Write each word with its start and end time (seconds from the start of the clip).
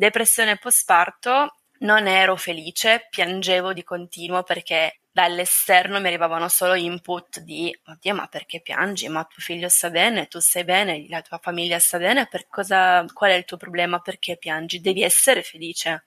Depressione 0.00 0.56
postparto, 0.56 1.56
non 1.80 2.06
ero 2.06 2.34
felice, 2.34 3.06
piangevo 3.10 3.74
di 3.74 3.82
continuo 3.82 4.42
perché 4.42 5.02
dall'esterno 5.10 6.00
mi 6.00 6.06
arrivavano 6.06 6.48
solo 6.48 6.72
input 6.72 7.40
di 7.40 7.70
oddio 7.84 8.14
ma 8.14 8.26
perché 8.26 8.62
piangi? 8.62 9.08
Ma 9.08 9.24
tuo 9.24 9.42
figlio 9.42 9.68
sta 9.68 9.90
bene, 9.90 10.26
tu 10.26 10.38
stai 10.38 10.64
bene, 10.64 11.04
la 11.10 11.20
tua 11.20 11.36
famiglia 11.36 11.78
sta 11.78 11.98
bene, 11.98 12.28
per 12.30 12.46
cosa, 12.48 13.04
qual 13.12 13.32
è 13.32 13.34
il 13.34 13.44
tuo 13.44 13.58
problema? 13.58 13.98
Perché 13.98 14.38
piangi? 14.38 14.80
Devi 14.80 15.02
essere 15.02 15.42
felice. 15.42 16.04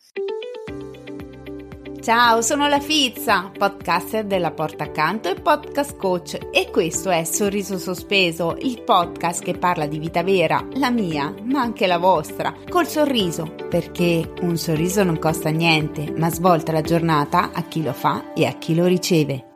Ciao, 2.03 2.41
sono 2.41 2.67
la 2.67 2.81
Fizza, 2.81 3.49
podcaster 3.57 4.25
della 4.25 4.51
Porta 4.51 4.83
Accanto 4.83 5.29
e 5.29 5.39
podcast 5.39 5.95
coach 5.95 6.37
e 6.51 6.69
questo 6.69 7.09
è 7.09 7.23
Sorriso 7.23 7.77
Sospeso, 7.77 8.57
il 8.59 8.83
podcast 8.83 9.41
che 9.41 9.57
parla 9.57 9.87
di 9.87 9.99
vita 9.99 10.21
vera, 10.21 10.67
la 10.73 10.91
mia, 10.91 11.33
ma 11.43 11.61
anche 11.61 11.87
la 11.87 11.99
vostra, 11.99 12.53
col 12.67 12.87
sorriso, 12.87 13.55
perché 13.69 14.33
un 14.41 14.57
sorriso 14.57 15.01
non 15.05 15.17
costa 15.17 15.47
niente, 15.47 16.13
ma 16.17 16.29
svolta 16.29 16.73
la 16.73 16.81
giornata 16.81 17.51
a 17.53 17.61
chi 17.61 17.81
lo 17.81 17.93
fa 17.93 18.33
e 18.33 18.47
a 18.47 18.57
chi 18.57 18.75
lo 18.75 18.85
riceve. 18.85 19.51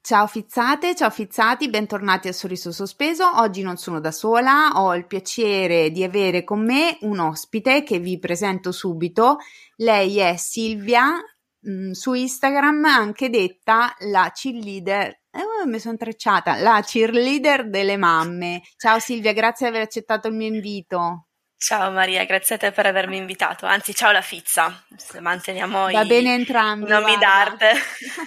Ciao 0.00 0.26
fizzate, 0.26 0.96
ciao 0.96 1.10
fizzati, 1.10 1.68
bentornati 1.68 2.28
a 2.28 2.32
Sorriso 2.32 2.72
Sospeso. 2.72 3.24
Oggi 3.36 3.62
non 3.62 3.76
sono 3.76 4.00
da 4.00 4.10
sola, 4.10 4.72
ho 4.74 4.96
il 4.96 5.06
piacere 5.06 5.90
di 5.90 6.02
avere 6.02 6.44
con 6.44 6.64
me 6.64 6.96
un 7.02 7.20
ospite 7.20 7.84
che 7.84 8.00
vi 8.00 8.18
presento 8.18 8.72
subito. 8.72 9.36
Lei 9.76 10.18
è 10.18 10.36
Silvia, 10.36 11.14
mh, 11.62 11.70
mm, 11.70 11.90
su 11.92 12.12
Instagram 12.12 12.84
anche 12.84 13.30
detta 13.30 13.94
la 14.00 14.30
cheerleader 14.34 15.20
eh, 15.34 15.66
mi 15.66 15.78
sono 15.78 15.96
trecciata, 15.96 16.56
la 16.56 16.82
cheerleader 16.84 17.70
delle 17.70 17.96
mamme. 17.96 18.60
Ciao 18.76 18.98
Silvia, 18.98 19.32
grazie 19.32 19.70
di 19.70 19.74
aver 19.74 19.86
accettato 19.86 20.28
il 20.28 20.34
mio 20.34 20.48
invito. 20.48 21.28
Ciao 21.56 21.90
Maria, 21.90 22.24
grazie 22.24 22.56
a 22.56 22.58
te 22.58 22.70
per 22.70 22.86
avermi 22.86 23.16
invitato. 23.16 23.64
Anzi, 23.64 23.94
ciao 23.94 24.12
la 24.12 24.20
Fizza. 24.20 24.84
Manteniamo 25.20 25.90
Va 25.90 26.02
i 26.02 26.06
bene 26.06 26.34
entrambi, 26.34 26.90
nomi 26.90 27.16
guarda. 27.16 27.26
d'arte. 27.26 27.72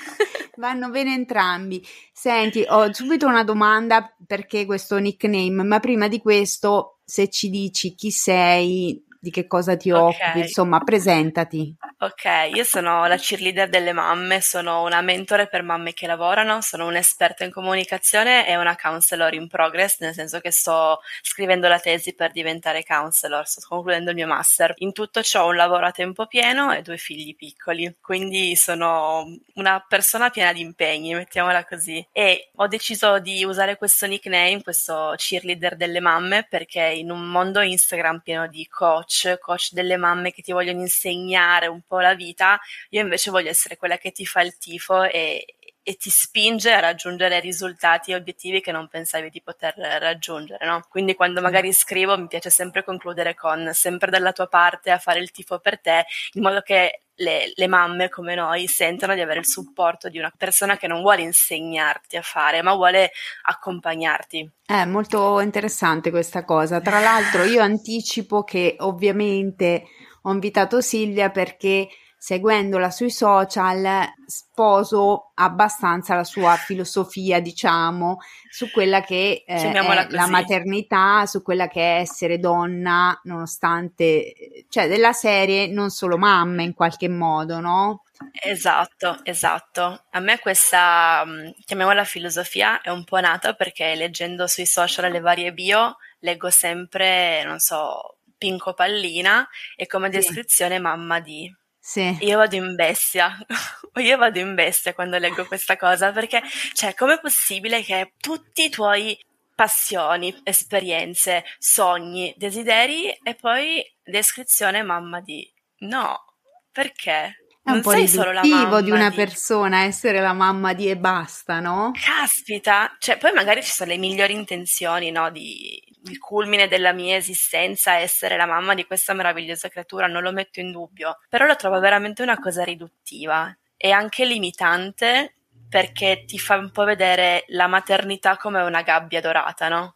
Vanno 0.55 0.89
bene 0.89 1.13
entrambi. 1.13 1.85
Senti, 2.11 2.65
ho 2.67 2.91
subito 2.91 3.27
una 3.27 3.43
domanda 3.43 4.15
perché 4.25 4.65
questo 4.65 4.97
nickname, 4.97 5.63
ma 5.63 5.79
prima 5.79 6.07
di 6.07 6.19
questo, 6.19 7.01
se 7.03 7.29
ci 7.29 7.49
dici 7.49 7.93
chi 7.93 8.09
sei, 8.09 9.04
di 9.25 9.31
che 9.31 9.47
cosa 9.47 9.75
ti 9.75 9.89
okay. 9.89 10.03
occupi, 10.03 10.39
insomma, 10.41 10.79
presentati. 10.81 11.75
Ok, 11.97 12.53
io 12.53 12.63
sono 12.63 13.07
la 13.07 13.17
cheerleader 13.17 13.69
delle 13.69 13.91
mamme, 13.91 14.39
sono 14.39 14.83
una 14.83 15.01
mentore 15.01 15.47
per 15.47 15.63
mamme 15.63 15.93
che 15.93 16.05
lavorano, 16.05 16.61
sono 16.61 16.85
un'esperta 16.85 17.43
in 17.43 17.51
comunicazione 17.51 18.47
e 18.47 18.55
una 18.55 18.75
counselor 18.75 19.33
in 19.33 19.47
progress, 19.47 19.99
nel 20.01 20.13
senso 20.13 20.39
che 20.39 20.51
sto 20.51 20.99
scrivendo 21.23 21.67
la 21.67 21.79
tesi 21.79 22.13
per 22.13 22.31
diventare 22.31 22.83
counselor, 22.83 23.47
sto 23.47 23.65
concludendo 23.67 24.11
il 24.11 24.17
mio 24.17 24.27
master. 24.27 24.73
In 24.79 24.91
tutto 24.91 25.23
ciò 25.23 25.45
ho 25.45 25.49
un 25.49 25.55
lavoro 25.55 25.87
a 25.87 25.91
tempo 25.91 26.27
pieno 26.27 26.71
e 26.71 26.83
due 26.83 26.97
figli 26.97 27.35
piccoli, 27.35 27.95
quindi 27.99 28.55
sono 28.55 29.25
una 29.55 29.83
persona 29.87 30.29
piena 30.29 30.53
di 30.53 30.61
impegni, 30.61 31.15
mettiamola 31.15 31.65
così. 31.65 32.05
E 32.11 32.51
ho 32.55 32.67
deciso 32.67 33.17
di 33.17 33.43
usare 33.43 33.77
questo 33.77 34.05
nickname, 34.05 34.61
questo 34.61 35.15
cheerleader 35.17 35.75
delle 35.75 36.01
mamme, 36.01 36.45
perché 36.47 36.83
in 36.83 37.09
un 37.09 37.25
mondo 37.25 37.61
Instagram 37.61 38.19
pieno 38.19 38.47
di 38.47 38.67
coach, 38.67 39.14
coach, 39.23 39.37
coach 39.39 39.69
delle 39.71 39.97
mamme 39.97 40.31
che 40.31 40.41
ti 40.41 40.51
vogliono 40.51 40.81
insegnare 40.81 41.67
un 41.67 41.81
po' 41.81 41.99
la 41.99 42.13
vita, 42.15 42.59
io 42.89 43.01
invece 43.01 43.31
voglio 43.31 43.49
essere 43.49 43.77
quella 43.77 43.97
che 43.97 44.11
ti 44.11 44.25
fa 44.25 44.41
il 44.41 44.57
tifo 44.57 45.03
e, 45.03 45.45
e 45.87 45.97
ti 45.97 46.09
spinge 46.09 46.73
a 46.73 46.79
raggiungere 46.79 47.39
risultati 47.39 48.09
e 48.09 48.15
obiettivi 48.15 48.59
che 48.59 48.71
non 48.71 48.87
pensavi 48.87 49.29
di 49.29 49.39
poter 49.39 49.75
raggiungere, 49.77 50.65
no? 50.65 50.83
Quindi 50.89 51.13
quando 51.13 51.41
magari 51.41 51.71
scrivo 51.73 52.17
mi 52.17 52.25
piace 52.25 52.49
sempre 52.49 52.83
concludere 52.83 53.35
con 53.35 53.69
sempre 53.71 54.09
dalla 54.09 54.31
tua 54.31 54.47
parte 54.47 54.89
a 54.89 54.97
fare 54.97 55.19
il 55.19 55.29
tifo 55.29 55.59
per 55.59 55.79
te, 55.79 56.07
in 56.33 56.41
modo 56.41 56.61
che 56.61 57.01
le, 57.17 57.51
le, 57.53 57.67
mamme 57.67 58.09
come 58.09 58.33
noi 58.33 58.65
sentono 58.65 59.13
di 59.13 59.21
avere 59.21 59.41
il 59.41 59.45
supporto 59.45 60.09
di 60.09 60.17
una 60.17 60.33
persona 60.35 60.75
che 60.75 60.87
non 60.87 61.01
vuole 61.01 61.21
insegnarti 61.21 62.17
a 62.17 62.23
fare, 62.23 62.63
ma 62.63 62.73
vuole 62.73 63.11
accompagnarti. 63.43 64.51
È 64.65 64.85
molto 64.85 65.39
interessante 65.39 66.09
questa 66.09 66.43
cosa. 66.43 66.81
Tra 66.81 66.99
l'altro, 66.99 67.43
io 67.43 67.61
anticipo 67.61 68.43
che 68.43 68.75
ovviamente 68.79 69.83
ho 70.23 70.31
invitato 70.31 70.81
Silvia 70.81 71.29
perché 71.29 71.87
seguendola 72.25 72.89
sui 72.89 73.11
social 73.11 74.03
sposo 74.25 75.29
abbastanza 75.35 76.15
la 76.15 76.23
sua 76.23 76.55
filosofia, 76.55 77.39
diciamo, 77.39 78.17
su 78.49 78.71
quella 78.71 79.01
che 79.01 79.43
eh, 79.45 79.71
è 79.71 80.07
la 80.09 80.25
maternità, 80.25 81.27
su 81.27 81.43
quella 81.43 81.67
che 81.67 81.81
è 81.81 81.99
essere 81.99 82.39
donna, 82.39 83.19
nonostante, 83.25 84.65
cioè 84.69 84.87
della 84.87 85.13
serie 85.13 85.67
non 85.67 85.91
solo 85.91 86.17
mamma 86.17 86.63
in 86.63 86.73
qualche 86.73 87.07
modo, 87.09 87.59
no? 87.59 88.05
Esatto, 88.41 89.19
esatto. 89.21 90.05
A 90.09 90.19
me 90.19 90.39
questa, 90.39 91.23
mm, 91.23 91.49
chiamiamola 91.63 92.05
filosofia, 92.05 92.81
è 92.81 92.89
un 92.89 93.03
po' 93.03 93.19
nata 93.19 93.53
perché 93.53 93.93
leggendo 93.93 94.47
sui 94.47 94.65
social 94.65 95.11
le 95.11 95.19
varie 95.19 95.53
bio 95.53 95.97
leggo 96.21 96.49
sempre, 96.49 97.43
non 97.43 97.59
so, 97.59 98.17
Pinco 98.35 98.73
Pallina 98.73 99.47
e 99.75 99.85
come 99.85 100.09
descrizione 100.09 100.77
sì. 100.77 100.81
mamma 100.81 101.19
di 101.19 101.55
sì. 101.87 102.17
Io 102.21 102.37
vado 102.39 102.55
in 102.55 102.73
bestia, 102.73 103.37
io 104.01 104.17
vado 104.17 104.39
in 104.39 104.55
bestia 104.55 104.95
quando 104.95 105.19
leggo 105.19 105.45
questa 105.45 105.77
cosa 105.77 106.11
perché, 106.11 106.41
cioè, 106.73 106.95
com'è 106.95 107.19
possibile 107.19 107.83
che 107.83 108.13
tutti 108.19 108.63
i 108.63 108.69
tuoi 108.69 109.15
passioni, 109.53 110.35
esperienze, 110.43 111.43
sogni, 111.59 112.33
desideri 112.37 113.11
e 113.11 113.35
poi 113.35 113.85
descrizione 114.03 114.81
mamma 114.81 115.21
di 115.21 115.47
no, 115.81 116.33
perché? 116.71 117.44
È 117.65 117.71
un 117.71 117.77
non 117.77 117.81
po' 117.81 117.91
sei 117.91 118.07
solo 118.07 118.31
la 118.31 118.43
mamma 118.45 118.81
di 118.81 118.91
una 118.91 119.09
di... 119.09 119.15
persona 119.15 119.81
essere 119.85 120.21
la 120.21 120.33
mamma 120.33 120.73
di 120.73 120.87
e 120.87 120.97
basta, 120.97 121.59
no? 121.59 121.93
Caspita, 121.99 122.95
cioè 122.99 123.17
poi 123.17 123.33
magari 123.33 123.63
ci 123.63 123.71
sono 123.71 123.89
le 123.89 123.97
migliori 123.97 124.33
intenzioni, 124.33 125.09
no, 125.09 125.31
di 125.31 125.81
il 126.07 126.19
culmine 126.19 126.67
della 126.67 126.93
mia 126.93 127.15
esistenza 127.15 127.95
essere 127.95 128.37
la 128.37 128.45
mamma 128.45 128.75
di 128.75 128.85
questa 128.85 129.13
meravigliosa 129.13 129.67
creatura, 129.69 130.05
non 130.05 130.21
lo 130.21 130.31
metto 130.31 130.59
in 130.59 130.71
dubbio, 130.71 131.17
però 131.27 131.47
lo 131.47 131.55
trovo 131.55 131.79
veramente 131.79 132.21
una 132.21 132.37
cosa 132.37 132.63
riduttiva 132.63 133.51
e 133.75 133.89
anche 133.89 134.25
limitante 134.25 135.33
perché 135.67 136.23
ti 136.27 136.37
fa 136.37 136.57
un 136.57 136.69
po' 136.69 136.83
vedere 136.83 137.45
la 137.47 137.65
maternità 137.65 138.37
come 138.37 138.61
una 138.61 138.83
gabbia 138.83 139.21
dorata, 139.21 139.69
no? 139.69 139.95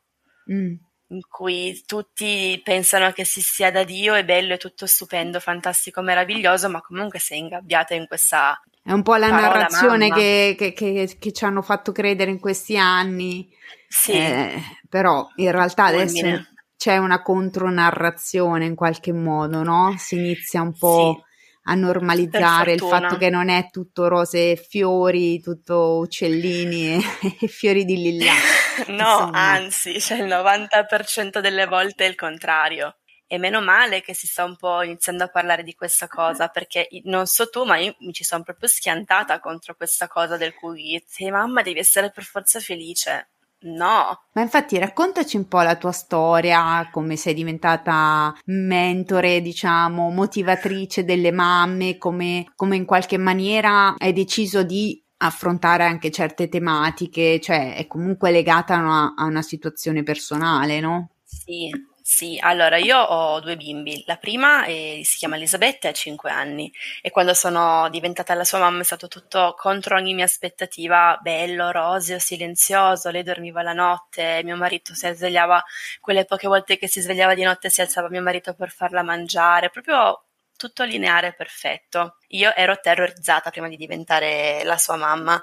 Mm. 0.52 0.74
In 1.12 1.22
cui 1.28 1.82
tutti 1.88 2.62
pensano 2.64 3.12
che 3.12 3.26
si 3.26 3.42
sia 3.42 3.72
da 3.72 3.84
Dio, 3.84 4.14
è 4.14 4.24
bello, 4.24 4.54
è 4.54 4.58
tutto 4.58 4.86
stupendo, 4.86 5.40
fantastico, 5.40 6.02
meraviglioso, 6.02 6.70
ma 6.70 6.82
comunque 6.82 7.18
sei 7.18 7.40
ingabbiata 7.40 7.96
in 7.96 8.06
questa. 8.06 8.62
È 8.84 8.92
un 8.92 9.02
po' 9.02 9.16
la 9.16 9.30
narrazione 9.30 10.12
che, 10.12 10.56
che, 10.56 10.74
che, 10.74 11.16
che, 11.18 11.32
ci 11.32 11.46
hanno 11.46 11.64
fatto 11.64 11.92
credere 11.92 12.30
in 12.30 12.40
questi 12.40 12.78
anni. 12.78 13.50
Sì. 13.88 14.12
Eh, 14.12 14.62
però 14.88 15.28
in 15.38 15.52
realtà 15.52 15.86
adesso 15.86 16.46
c'è 16.78 16.98
una 16.98 17.22
contronarrazione 17.24 18.66
in 18.66 18.76
qualche 18.76 19.12
modo, 19.12 19.64
no? 19.64 19.96
Si 19.98 20.16
inizia 20.16 20.62
un 20.62 20.78
po' 20.78 21.24
sì. 21.24 21.29
A 21.70 21.76
normalizzare 21.76 22.74
il 22.74 22.82
fatto 22.82 23.16
che 23.18 23.30
non 23.30 23.48
è 23.48 23.70
tutto 23.70 24.08
rose 24.08 24.52
e 24.52 24.56
fiori, 24.56 25.40
tutto 25.40 26.00
uccellini 26.00 26.96
e, 26.96 27.02
e 27.42 27.48
fiori 27.48 27.86
di 27.86 27.96
lilla. 27.96 28.34
no, 28.88 28.94
Insomma. 28.94 29.40
anzi, 29.40 30.02
cioè 30.02 30.18
il 30.18 30.28
90% 30.28 31.40
delle 31.40 31.68
volte 31.68 32.06
è 32.06 32.10
il 32.10 32.16
contrario. 32.16 32.98
E 33.32 33.38
meno 33.38 33.62
male 33.62 34.02
che 34.02 34.16
si 34.16 34.26
sta 34.26 34.44
un 34.44 34.56
po' 34.56 34.82
iniziando 34.82 35.24
a 35.24 35.28
parlare 35.28 35.62
di 35.62 35.76
questa 35.76 36.08
cosa, 36.08 36.48
perché 36.48 36.88
non 37.04 37.28
so 37.28 37.48
tu, 37.48 37.64
ma 37.64 37.78
io 37.78 37.96
mi 38.00 38.12
ci 38.12 38.24
sono 38.24 38.42
proprio 38.42 38.68
schiantata 38.68 39.40
contro 39.40 39.76
questa 39.76 40.08
cosa 40.08 40.36
del 40.36 40.56
cui 40.56 41.00
sei 41.06 41.30
mamma, 41.30 41.62
devi 41.62 41.78
essere 41.78 42.10
per 42.10 42.24
forza 42.24 42.60
felice. 42.60 43.30
No. 43.62 44.18
Ma 44.34 44.42
infatti 44.42 44.78
raccontaci 44.78 45.36
un 45.36 45.48
po' 45.48 45.62
la 45.62 45.76
tua 45.76 45.92
storia, 45.92 46.90
come 46.92 47.18
sei 47.18 47.34
diventata 47.34 48.34
mentore, 48.46 49.42
diciamo, 49.42 50.10
motivatrice 50.12 51.04
delle 51.04 51.32
mamme, 51.32 51.98
come, 51.98 52.52
come 52.56 52.78
in 52.78 52.86
qualche 52.86 53.18
maniera 53.18 53.96
hai 53.98 54.14
deciso 54.14 54.64
di 54.64 55.04
affrontare 55.18 55.84
anche 55.84 56.10
certe 56.10 56.48
tematiche, 56.48 57.42
cioè 57.42 57.76
è 57.76 57.86
comunque 57.88 58.32
legata 58.32 58.76
a 58.76 58.80
una, 58.80 59.14
a 59.18 59.26
una 59.26 59.42
situazione 59.42 60.04
personale, 60.04 60.80
no? 60.80 61.10
Sì, 61.24 61.70
sì, 62.12 62.40
allora 62.42 62.78
io 62.78 62.98
ho 63.00 63.40
due 63.40 63.56
bimbi. 63.56 64.04
La 64.08 64.18
prima 64.18 64.64
è, 64.66 65.02
si 65.04 65.18
chiama 65.18 65.36
Elisabetta 65.36 65.90
ha 65.90 65.94
5 65.94 66.32
anni 66.32 66.74
e 67.04 67.12
quando 67.12 67.36
sono 67.36 67.88
diventata 67.90 68.34
la 68.34 68.44
sua 68.44 68.58
mamma 68.58 68.82
è 68.82 68.84
stato 68.84 69.08
tutto 69.08 69.54
contro 69.56 69.96
ogni 69.96 70.16
mia 70.16 70.26
aspettativa, 70.26 71.20
bello, 71.22 71.70
roseo, 71.70 72.18
silenzioso, 72.18 73.12
lei 73.12 73.22
dormiva 73.22 73.62
la 73.62 73.74
notte, 73.74 74.42
mio 74.44 74.56
marito 74.56 74.96
si 74.96 75.08
svegliava, 75.14 75.64
quelle 76.02 76.26
poche 76.26 76.48
volte 76.48 76.80
che 76.80 76.88
si 76.88 77.00
svegliava 77.00 77.36
di 77.36 77.44
notte 77.44 77.70
si 77.70 77.82
alzava 77.82 78.10
mio 78.10 78.24
marito 78.24 78.56
per 78.56 78.72
farla 78.72 79.04
mangiare, 79.04 79.70
proprio 79.70 80.24
tutto 80.58 80.84
lineare 80.86 81.34
perfetto. 81.36 82.18
Io 82.30 82.52
ero 82.56 82.80
terrorizzata 82.80 83.52
prima 83.52 83.68
di 83.68 83.78
diventare 83.78 84.64
la 84.64 84.78
sua 84.80 84.96
mamma 84.96 85.40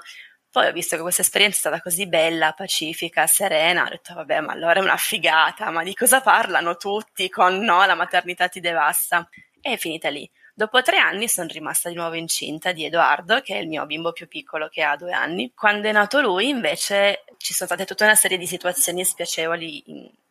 poi 0.57 0.69
ho 0.69 0.71
visto 0.71 0.95
che 0.95 1.03
questa 1.03 1.21
esperienza 1.21 1.57
è 1.57 1.59
stata 1.59 1.81
così 1.81 2.07
bella, 2.07 2.51
pacifica, 2.51 3.27
serena, 3.27 3.83
ho 3.83 3.89
detto 3.89 4.15
vabbè 4.15 4.39
ma 4.39 4.53
allora 4.53 4.79
è 4.79 4.81
una 4.81 4.97
figata, 4.97 5.69
ma 5.69 5.83
di 5.83 5.93
cosa 5.93 6.19
parlano 6.19 6.77
tutti 6.77 7.29
con 7.29 7.59
no, 7.59 7.85
la 7.85 7.93
maternità 7.93 8.47
ti 8.47 8.59
devasta. 8.59 9.29
e 9.61 9.73
è 9.73 9.77
finita 9.77 10.09
lì. 10.09 10.27
Dopo 10.55 10.81
tre 10.81 10.97
anni 10.97 11.27
sono 11.27 11.47
rimasta 11.51 11.89
di 11.89 11.95
nuovo 11.95 12.15
incinta 12.15 12.71
di 12.71 12.85
Edoardo, 12.85 13.41
che 13.41 13.53
è 13.53 13.59
il 13.59 13.67
mio 13.67 13.85
bimbo 13.85 14.11
più 14.13 14.27
piccolo 14.27 14.67
che 14.67 14.81
ha 14.81 14.95
due 14.95 15.11
anni. 15.11 15.51
Quando 15.53 15.87
è 15.87 15.91
nato 15.91 16.21
lui, 16.21 16.49
invece, 16.49 17.25
ci 17.37 17.53
sono 17.53 17.69
state 17.69 17.85
tutta 17.85 18.05
una 18.05 18.15
serie 18.15 18.39
di 18.39 18.47
situazioni 18.47 19.05
spiacevoli 19.05 19.83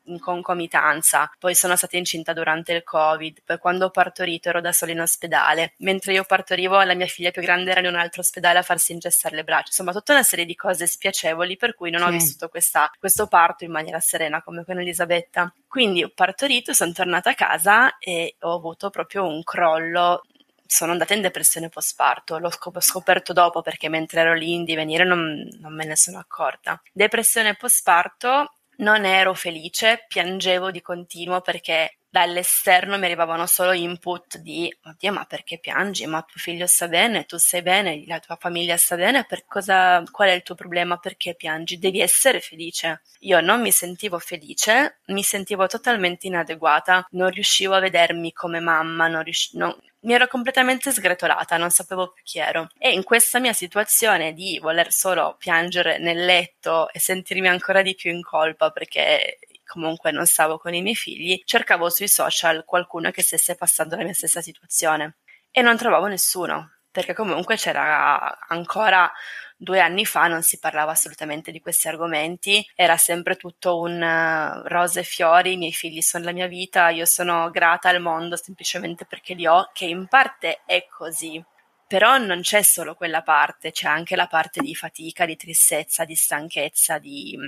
in 0.07 0.19
concomitanza. 0.19 1.31
Poi 1.39 1.55
sono 1.55 1.77
stata 1.77 1.97
incinta 1.97 2.33
durante 2.33 2.73
il 2.73 2.83
Covid, 2.83 3.43
poi 3.45 3.59
quando 3.59 3.87
ho 3.87 3.91
partorito 3.91 4.49
ero 4.49 4.61
da 4.61 4.73
sola 4.73 4.93
in 4.93 5.01
ospedale. 5.01 5.75
Mentre 5.79 6.13
io 6.13 6.25
partorivo, 6.25 6.81
la 6.83 6.95
mia 6.95 7.07
figlia 7.07 7.31
più 7.31 7.43
grande 7.43 7.71
era 7.71 7.81
in 7.81 7.87
un 7.87 7.97
altro 7.97 8.21
ospedale 8.21 8.59
a 8.59 8.63
farsi 8.63 8.93
ingessare 8.93 9.37
le 9.37 9.45
braccia. 9.45 9.69
Insomma, 9.69 9.93
tutta 9.93 10.13
una 10.13 10.23
serie 10.23 10.45
di 10.45 10.55
cose 10.55 10.87
spiacevoli 10.87 11.57
per 11.57 11.75
cui 11.75 11.91
non 11.91 12.01
sì. 12.01 12.07
ho 12.07 12.11
vissuto 12.11 12.49
questa, 12.49 12.91
questo 12.99 13.27
parto 13.27 13.65
in 13.65 13.71
maniera 13.71 14.01
serena 14.01 14.43
come 14.43 14.65
con 14.65 14.79
Elisabetta. 14.79 15.53
Quindi 15.67 16.03
ho 16.03 16.11
partorito, 16.15 16.73
sono 16.73 16.93
tornata 16.93 17.31
a 17.31 17.35
casa 17.35 17.99
e 17.99 18.37
ho 18.41 18.55
avuto 18.55 18.91
proprio 18.91 19.27
un 19.27 19.43
crollo 19.43 20.23
sono 20.67 20.93
andata 20.93 21.15
in 21.15 21.21
depressione 21.21 21.69
post-parto, 21.69 22.39
l'ho 22.39 22.51
scoperto 22.51 23.33
dopo 23.33 23.63
perché 23.63 23.89
mentre 23.89 24.21
ero 24.21 24.35
lì 24.35 24.55
in 24.55 24.65
divenire 24.65 25.05
non, 25.05 25.49
non 25.61 25.75
me 25.75 25.85
ne 25.85 25.97
sono 25.97 26.19
accorta. 26.19 26.81
Depressione 26.93 27.55
post-parto, 27.55 28.56
non 28.79 29.05
ero 29.05 29.35
felice, 29.35 30.05
piangevo 30.09 30.71
di 30.71 30.81
continuo 30.81 31.41
perché 31.41 31.99
dall'esterno 32.17 32.97
mi 32.97 33.05
arrivavano 33.05 33.45
solo 33.47 33.73
input 33.73 34.39
di 34.39 34.75
oddio 34.85 35.13
ma 35.13 35.27
perché 35.27 35.59
piangi? 35.59 36.07
Ma 36.07 36.23
tuo 36.23 36.41
figlio 36.41 36.67
sta 36.67 36.89
bene, 36.89 37.27
tu 37.27 37.37
stai 37.37 37.61
bene, 37.61 38.05
la 38.07 38.21
tua 38.21 38.37
famiglia 38.37 38.79
sta 38.79 38.97
bene, 38.97 39.27
per 39.27 39.45
cosa, 39.45 40.03
qual 40.11 40.31
è 40.31 40.33
il 40.33 40.43
tuo 40.43 40.55
problema? 40.55 40.97
Perché 40.97 41.35
piangi? 41.35 41.79
Devi 41.79 42.01
essere 42.01 42.41
felice. 42.41 43.03
Io 43.21 43.41
non 43.43 43.61
mi 43.61 43.71
sentivo 43.71 44.19
felice, 44.19 45.01
mi 45.09 45.23
sentivo 45.23 45.67
totalmente 45.67 46.27
inadeguata, 46.27 47.07
non 47.11 47.29
riuscivo 47.29 47.75
a 47.75 47.81
vedermi 47.81 48.33
come 48.33 48.61
mamma, 48.61 49.09
non 49.09 49.23
riuscivo, 49.23 49.65
non, 49.65 49.77
mi 50.01 50.15
ero 50.15 50.27
completamente 50.27 50.93
sgretolata, 50.93 51.59
non 51.59 51.71
sapevo 51.71 52.13
più 52.13 52.23
chi 52.25 52.39
ero. 52.39 52.69
E 52.79 52.93
in 52.93 53.03
questa 53.03 53.41
mia 53.41 53.53
situazione 53.53 54.33
di 54.33 54.59
voler 54.59 54.91
solo 54.91 55.37
piangere 55.39 55.99
nel 55.99 56.25
letto 56.25 56.91
e 56.93 56.99
sentirmi 56.99 57.49
ancora 57.49 57.83
di 57.83 57.95
più 57.95 58.11
in 58.11 58.23
colpa 58.23 58.71
perché 58.71 59.39
comunque 59.67 60.13
non 60.13 60.27
stavo 60.27 60.59
con 60.59 60.75
i 60.75 60.83
miei 60.83 60.95
figli, 60.95 61.43
cercavo 61.45 61.91
sui 61.91 62.09
social 62.09 62.65
qualcuno 62.65 63.11
che 63.11 63.23
stesse 63.23 63.55
passando 63.55 63.97
la 63.97 64.05
mia 64.05 64.15
stessa 64.15 64.41
situazione 64.41 65.17
e 65.51 65.63
non 65.63 65.77
trovavo 65.77 66.07
nessuno, 66.07 66.73
perché 66.91 67.13
comunque 67.15 67.57
c'era 67.57 68.39
ancora 68.49 69.11
due 69.57 69.81
anni 69.81 70.05
fa 70.05 70.27
non 70.27 70.43
si 70.43 70.59
parlava 70.59 70.93
assolutamente 70.93 71.51
di 71.51 71.61
questi 71.61 71.89
argomenti, 71.89 72.65
era 72.75 72.97
sempre 72.97 73.37
tutto 73.37 73.81
un 73.81 74.01
uh, 74.01 74.69
rose 74.69 75.01
e 75.01 75.03
fiori, 75.03 75.55
i 75.55 75.57
miei 75.57 75.73
figli 75.73 76.03
sono 76.03 76.25
la 76.25 76.33
mia 76.33 76.47
vita, 76.47 76.91
io 76.91 77.07
sono 77.07 77.51
grata 77.51 77.89
al 77.89 78.01
mondo 78.01 78.37
semplicemente 78.37 79.07
perché 79.07 79.35
li 79.35 79.47
ho, 79.47 79.71
che 79.73 79.87
in 79.87 80.07
parte 80.09 80.63
è 80.67 80.87
così. 80.89 81.43
Però 81.89 82.19
non 82.19 82.41
c'è 82.41 82.63
solo 82.63 82.95
quella 82.97 83.23
parte, 83.23 83.71
c'è 83.71 83.89
anche 83.89 84.17
la 84.17 84.27
parte 84.27 84.61
di 84.61 84.75
fatica, 84.75 85.25
di 85.25 85.37
tristezza, 85.37 86.05
di 86.05 86.17
stanchezza, 86.17 86.99
di 86.99 87.39